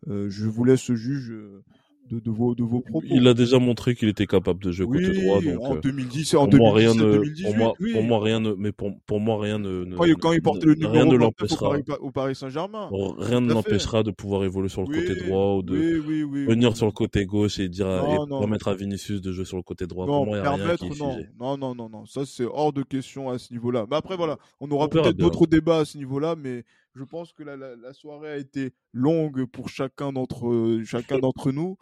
euh, 0.08 0.28
je 0.28 0.46
vous 0.46 0.64
laisse 0.64 0.92
juge 0.92 1.30
euh, 1.30 1.62
de, 2.10 2.20
de, 2.20 2.30
vos, 2.30 2.54
de 2.54 2.62
vos 2.62 2.80
propos. 2.80 3.06
Il 3.10 3.26
a 3.28 3.34
déjà 3.34 3.58
montré 3.58 3.94
qu'il 3.94 4.08
était 4.08 4.26
capable 4.26 4.62
de 4.62 4.72
jouer 4.72 4.86
côté 4.86 5.22
droit. 5.22 5.40
Donc, 5.40 5.64
en 5.64 5.74
2010 5.76 6.34
euh, 6.34 6.38
en 6.38 6.46
2010, 6.46 6.74
rien 6.74 6.94
2018, 6.94 7.44
pour, 7.44 7.56
moi, 7.56 7.74
pour 7.92 8.02
moi, 8.02 8.20
rien 8.22 8.40
ne, 8.40 8.52
mais 8.54 8.72
pour, 8.72 8.92
pour 9.06 9.20
moi, 9.20 9.40
rien 9.40 9.58
ne, 9.58 9.84
quand, 10.16 10.32
il 10.32 10.42
portait 10.42 10.66
le 10.66 10.74
numéro 10.74 10.92
rien 10.92 11.04
ne 11.06 11.16
l'empêchera 11.16 11.76
au 12.00 12.10
Paris, 12.10 12.34
Saint-Germain. 12.34 12.88
Rien 13.18 13.40
ne 13.40 13.52
l'empêchera 13.52 14.02
de 14.02 14.10
pouvoir 14.10 14.44
évoluer 14.44 14.68
sur 14.68 14.82
le 14.82 14.88
côté 14.88 15.14
droit 15.26 15.54
ou 15.56 15.62
de 15.62 15.74
venir 15.74 16.76
sur 16.76 16.86
le 16.86 16.92
côté 16.92 17.26
gauche 17.26 17.58
et 17.58 17.68
dire, 17.68 17.86
non, 17.86 18.26
et 18.26 18.28
permettre 18.40 18.68
à 18.68 18.74
Vinicius 18.74 19.20
de 19.20 19.32
jouer 19.32 19.44
sur 19.44 19.56
le 19.56 19.62
côté 19.62 19.86
droit. 19.86 20.06
Non, 20.06 20.24
moi, 20.24 20.40
rien 20.42 20.76
qui 20.76 20.90
non. 20.98 21.18
non, 21.38 21.56
non, 21.56 21.74
non, 21.74 21.88
non, 21.88 22.06
ça 22.06 22.24
c'est 22.26 22.44
hors 22.44 22.72
de 22.72 22.82
question 22.82 23.30
à 23.30 23.38
ce 23.38 23.52
niveau-là. 23.52 23.86
Mais 23.90 23.96
après, 23.96 24.16
voilà, 24.16 24.38
on 24.60 24.70
aura 24.70 24.88
peut-être 24.88 25.16
d'autres 25.16 25.46
débats 25.46 25.78
à 25.78 25.84
ce 25.84 25.98
niveau-là, 25.98 26.36
mais 26.36 26.64
je 26.94 27.04
pense 27.04 27.32
que 27.32 27.42
la, 27.42 27.56
la, 27.56 27.92
soirée 27.92 28.30
a 28.30 28.36
été 28.36 28.72
longue 28.92 29.46
pour 29.46 29.68
chacun 29.68 30.12
d'entre 30.12 30.80
chacun 30.84 31.18
d'entre 31.20 31.52
nous. 31.52 31.76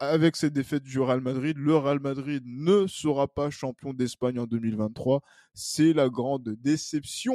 Avec 0.00 0.36
cette 0.36 0.52
défaite 0.52 0.84
du 0.84 1.00
Real 1.00 1.20
Madrid, 1.20 1.56
le 1.58 1.76
Real 1.76 1.98
Madrid 1.98 2.44
ne 2.46 2.86
sera 2.86 3.26
pas 3.26 3.50
champion 3.50 3.92
d'Espagne 3.92 4.38
en 4.38 4.46
2023. 4.46 5.22
C'est 5.54 5.92
la 5.92 6.08
grande 6.08 6.50
déception 6.60 7.34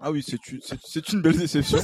Ah 0.00 0.10
oui, 0.10 0.24
c'est 0.26 0.48
une, 0.48 0.60
c'est 0.62 1.12
une 1.12 1.20
belle 1.20 1.36
déception. 1.36 1.80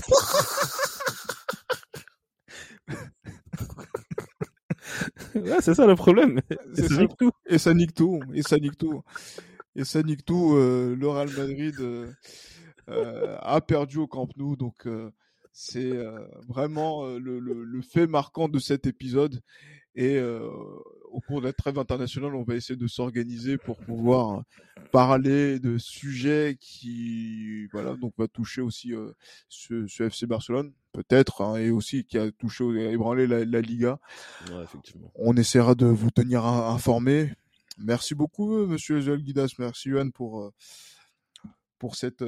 ouais, 5.35 5.61
c'est 5.61 5.75
ça 5.75 5.87
le 5.87 5.95
problème. 5.95 6.41
Et 6.77 6.89
ça, 6.89 6.97
nique 6.97 7.17
tout. 7.19 7.31
Et 7.47 7.59
ça 7.59 7.75
nique 7.75 7.95
tout. 7.95 8.21
Et 8.33 8.43
ça 8.43 8.57
nique 8.57 8.79
tout. 8.79 9.03
Et 9.77 9.85
ça 9.85 10.03
nique 10.03 10.25
tout. 10.25 10.55
Euh, 10.57 10.97
le 10.97 11.09
Real 11.09 11.29
Madrid 11.37 11.75
euh, 11.81 12.07
euh, 12.07 12.13
a 12.89 13.61
perdu 13.61 13.99
au 13.99 14.07
Camp 14.07 14.29
Nou, 14.37 14.57
donc 14.57 14.87
euh, 14.87 15.11
c'est 15.53 15.93
euh, 15.93 16.27
vraiment 16.47 17.05
euh, 17.05 17.19
le, 17.19 17.39
le, 17.39 17.65
le, 17.65 17.83
fait 17.83 18.07
marquant 18.07 18.49
de 18.49 18.59
cet 18.59 18.87
épisode. 18.87 19.41
Et 19.95 20.21
au 20.21 21.21
cours 21.27 21.41
de 21.41 21.47
la 21.47 21.53
trêve 21.53 21.77
internationale, 21.77 22.33
on 22.37 22.45
va 22.45 22.55
essayer 22.55 22.77
de 22.77 22.87
s'organiser 22.87 23.59
pour 23.59 23.79
pouvoir 23.79 24.45
parler 24.93 25.59
de 25.59 25.77
sujets 25.77 26.57
qui, 26.61 27.67
voilà, 27.73 27.97
donc 27.97 28.13
va 28.17 28.29
toucher 28.29 28.61
aussi 28.61 28.93
ce, 29.49 29.89
ce, 29.89 30.05
FC 30.05 30.27
Barcelone, 30.27 30.73
peut-être, 30.93 31.43
hein, 31.43 31.57
et 31.57 31.71
aussi 31.73 32.05
qui 32.05 32.17
a 32.17 32.31
touché, 32.31 32.65
ébranlé 32.93 33.27
la, 33.27 33.45
la 33.45 33.61
Liga. 33.61 33.99
Ouais, 34.53 34.63
effectivement. 34.63 35.11
On 35.17 35.37
essaiera 35.37 35.75
de 35.75 35.87
vous 35.87 36.13
tenir 36.13 36.47
informés. 36.47 37.33
Merci 37.77 38.15
beaucoup, 38.15 38.67
Monsieur 38.69 39.01
Guidas. 39.17 39.53
Merci, 39.59 39.89
Yohan, 39.89 40.11
pour 40.11 40.53
pour 41.79 41.97
cette 41.97 42.25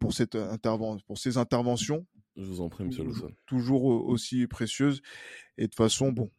pour 0.00 0.12
cette 0.12 0.34
intervention, 0.36 1.04
pour 1.06 1.18
ces 1.18 1.36
interventions. 1.38 2.06
Je 2.36 2.44
vous 2.44 2.60
en 2.60 2.68
prie, 2.68 2.84
Monsieur 2.84 3.04
Lawson. 3.04 3.30
Toujours 3.46 3.84
aussi 3.84 4.46
précieuses. 4.46 5.02
Et 5.58 5.68
de 5.68 5.74
façon, 5.74 6.12
bon, 6.12 6.30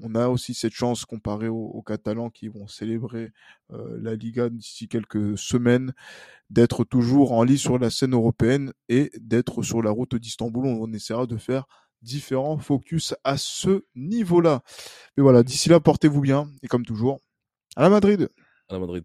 on 0.00 0.14
a 0.14 0.28
aussi 0.28 0.54
cette 0.54 0.72
chance 0.72 1.04
comparé 1.04 1.48
aux, 1.48 1.66
aux 1.66 1.82
Catalans 1.82 2.30
qui 2.30 2.48
vont 2.48 2.66
célébrer 2.66 3.32
euh, 3.70 3.98
la 4.00 4.14
Liga 4.14 4.48
d'ici 4.48 4.88
quelques 4.88 5.36
semaines, 5.36 5.92
d'être 6.48 6.84
toujours 6.84 7.32
en 7.32 7.42
lice 7.42 7.60
sur 7.60 7.78
la 7.78 7.90
scène 7.90 8.14
européenne 8.14 8.72
et 8.88 9.10
d'être 9.20 9.62
sur 9.62 9.82
la 9.82 9.90
route 9.90 10.14
d'Istanbul. 10.14 10.64
On, 10.66 10.82
on 10.82 10.92
essaiera 10.92 11.26
de 11.26 11.36
faire 11.36 11.66
différents 12.00 12.58
focus 12.58 13.14
à 13.22 13.36
ce 13.36 13.84
niveau-là. 13.94 14.62
Mais 15.16 15.22
voilà, 15.22 15.42
d'ici 15.42 15.68
là, 15.68 15.80
portez-vous 15.80 16.20
bien 16.22 16.50
et 16.62 16.68
comme 16.68 16.86
toujours, 16.86 17.20
à 17.76 17.82
la 17.82 17.90
Madrid. 17.90 18.28
À 18.68 18.74
la 18.74 18.80
Madrid. 18.80 19.04